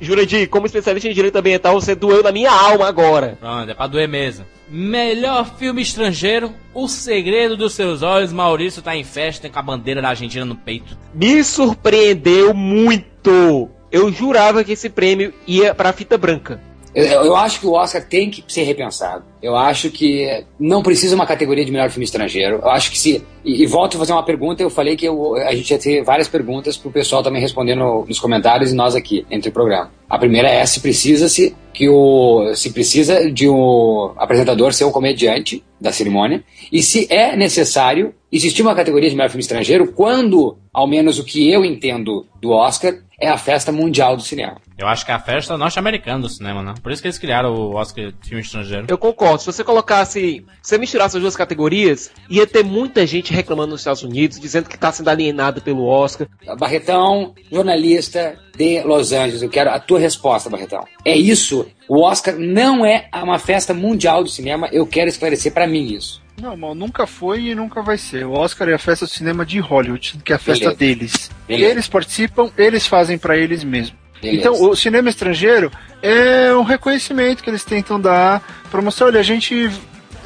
Jurandir, 0.00 0.48
como 0.48 0.66
especialista 0.66 1.08
em 1.08 1.12
direito 1.12 1.36
ambiental, 1.36 1.74
você 1.80 1.94
doeu 1.94 2.22
na 2.22 2.30
minha 2.30 2.52
alma 2.52 2.86
agora. 2.86 3.36
Pronto, 3.40 3.68
é 3.68 3.74
pra 3.74 3.88
doer 3.88 4.06
mesmo. 4.08 4.44
Melhor 4.68 5.44
filme 5.56 5.82
estrangeiro, 5.82 6.52
O 6.72 6.86
Segredo 6.86 7.56
dos 7.56 7.72
Seus 7.74 8.02
Olhos. 8.02 8.32
Maurício 8.32 8.80
tá 8.80 8.94
em 8.94 9.02
festa 9.02 9.48
com 9.48 9.58
a 9.58 9.62
bandeira 9.62 10.00
da 10.00 10.10
Argentina 10.10 10.44
no 10.44 10.54
peito. 10.54 10.96
Me 11.12 11.42
surpreendeu 11.42 12.54
muito. 12.54 13.68
Eu 13.90 14.12
jurava 14.12 14.62
que 14.62 14.72
esse 14.72 14.88
prêmio 14.88 15.34
ia 15.48 15.74
pra 15.74 15.92
fita 15.92 16.16
branca. 16.16 16.60
Eu, 16.94 17.04
eu 17.04 17.36
acho 17.36 17.58
que 17.60 17.66
o 17.66 17.72
Oscar 17.72 18.04
tem 18.04 18.30
que 18.30 18.44
ser 18.46 18.62
repensado. 18.64 19.24
Eu 19.42 19.56
acho 19.56 19.90
que 19.90 20.44
não 20.58 20.82
precisa 20.82 21.14
uma 21.14 21.26
categoria 21.26 21.64
de 21.64 21.72
melhor 21.72 21.90
filme 21.90 22.04
estrangeiro. 22.04 22.56
Eu 22.62 22.70
acho 22.70 22.90
que 22.90 22.98
se. 22.98 23.24
E, 23.44 23.62
e 23.62 23.66
volto 23.66 23.96
a 23.96 23.98
fazer 23.98 24.12
uma 24.12 24.24
pergunta, 24.24 24.62
eu 24.62 24.70
falei 24.70 24.94
que 24.96 25.06
eu, 25.06 25.34
a 25.36 25.54
gente 25.54 25.70
ia 25.70 25.78
ter 25.78 26.04
várias 26.04 26.28
perguntas 26.28 26.76
pro 26.76 26.90
pessoal 26.90 27.22
também 27.22 27.40
respondendo 27.40 28.04
nos 28.06 28.20
comentários 28.20 28.72
e 28.72 28.74
nós 28.74 28.94
aqui, 28.94 29.26
entre 29.30 29.48
o 29.48 29.52
programa. 29.52 29.90
A 30.08 30.18
primeira 30.18 30.48
é 30.48 30.64
se 30.66 30.80
precisa-se 30.80 31.56
que 31.72 31.88
o. 31.88 32.52
se 32.54 32.70
precisa 32.70 33.30
de 33.30 33.48
um 33.48 34.12
apresentador 34.16 34.72
ser 34.74 34.84
um 34.84 34.92
comediante 34.92 35.64
da 35.80 35.90
cerimônia. 35.90 36.44
E 36.70 36.82
se 36.82 37.06
é 37.10 37.34
necessário 37.34 38.14
existir 38.30 38.62
uma 38.62 38.74
categoria 38.74 39.08
de 39.08 39.16
melhor 39.16 39.30
filme 39.30 39.42
estrangeiro 39.42 39.92
quando, 39.92 40.56
ao 40.72 40.86
menos 40.86 41.18
o 41.18 41.24
que 41.24 41.50
eu 41.50 41.64
entendo 41.64 42.26
do 42.40 42.50
Oscar, 42.50 42.94
é 43.22 43.28
a 43.28 43.38
festa 43.38 43.70
mundial 43.70 44.16
do 44.16 44.22
cinema. 44.22 44.56
Eu 44.76 44.88
acho 44.88 45.06
que 45.06 45.12
é 45.12 45.14
a 45.14 45.20
festa 45.20 45.56
norte-americana 45.56 46.22
do 46.22 46.28
cinema, 46.28 46.60
né? 46.60 46.74
Por 46.82 46.90
isso 46.90 47.00
que 47.00 47.06
eles 47.06 47.18
criaram 47.18 47.54
o 47.54 47.76
Oscar 47.76 48.10
de 48.10 48.28
filme 48.28 48.42
estrangeiro. 48.42 48.86
Eu 48.88 48.98
concordo. 48.98 49.38
Se 49.38 49.46
você 49.46 49.62
colocasse. 49.62 50.44
Se 50.60 50.70
você 50.70 50.78
misturasse 50.78 51.16
as 51.16 51.22
duas 51.22 51.36
categorias, 51.36 52.10
ia 52.28 52.46
ter 52.48 52.64
muita 52.64 53.06
gente 53.06 53.32
reclamando 53.32 53.70
nos 53.70 53.80
Estados 53.80 54.02
Unidos, 54.02 54.40
dizendo 54.40 54.68
que 54.68 54.76
tá 54.76 54.90
sendo 54.90 55.08
alienado 55.08 55.62
pelo 55.62 55.86
Oscar. 55.86 56.26
Barretão, 56.58 57.32
jornalista 57.50 58.36
de 58.56 58.82
Los 58.82 59.12
Angeles, 59.12 59.42
eu 59.42 59.48
quero 59.48 59.70
a 59.70 59.78
tua 59.78 60.00
resposta, 60.00 60.50
Barretão. 60.50 60.84
É 61.04 61.16
isso? 61.16 61.66
O 61.88 62.02
Oscar 62.02 62.36
não 62.36 62.84
é 62.84 63.08
uma 63.14 63.38
festa 63.38 63.72
mundial 63.72 64.22
do 64.24 64.28
cinema, 64.28 64.68
eu 64.72 64.86
quero 64.86 65.08
esclarecer 65.08 65.52
para 65.52 65.66
mim 65.66 65.94
isso. 65.94 66.21
Não, 66.40 66.56
mal, 66.56 66.74
nunca 66.74 67.06
foi 67.06 67.42
e 67.48 67.54
nunca 67.54 67.82
vai 67.82 67.98
ser. 67.98 68.24
O 68.26 68.32
Oscar 68.32 68.68
é 68.68 68.74
a 68.74 68.78
festa 68.78 69.04
do 69.06 69.10
cinema 69.10 69.44
de 69.44 69.60
Hollywood, 69.60 70.18
que 70.24 70.32
é 70.32 70.36
a 70.36 70.38
festa 70.38 70.72
Beleza. 70.72 70.78
deles. 70.78 71.30
Beleza. 71.46 71.70
Eles 71.70 71.88
participam, 71.88 72.50
eles 72.56 72.86
fazem 72.86 73.18
pra 73.18 73.36
eles 73.36 73.62
mesmos. 73.62 73.94
Beleza. 74.20 74.40
Então, 74.40 74.70
o 74.70 74.76
cinema 74.76 75.08
estrangeiro 75.08 75.70
é 76.00 76.54
um 76.54 76.62
reconhecimento 76.62 77.42
que 77.42 77.50
eles 77.50 77.64
tentam 77.64 78.00
dar 78.00 78.42
pra 78.70 78.80
mostrar, 78.80 79.06
olha, 79.06 79.20
a 79.20 79.22
gente 79.22 79.70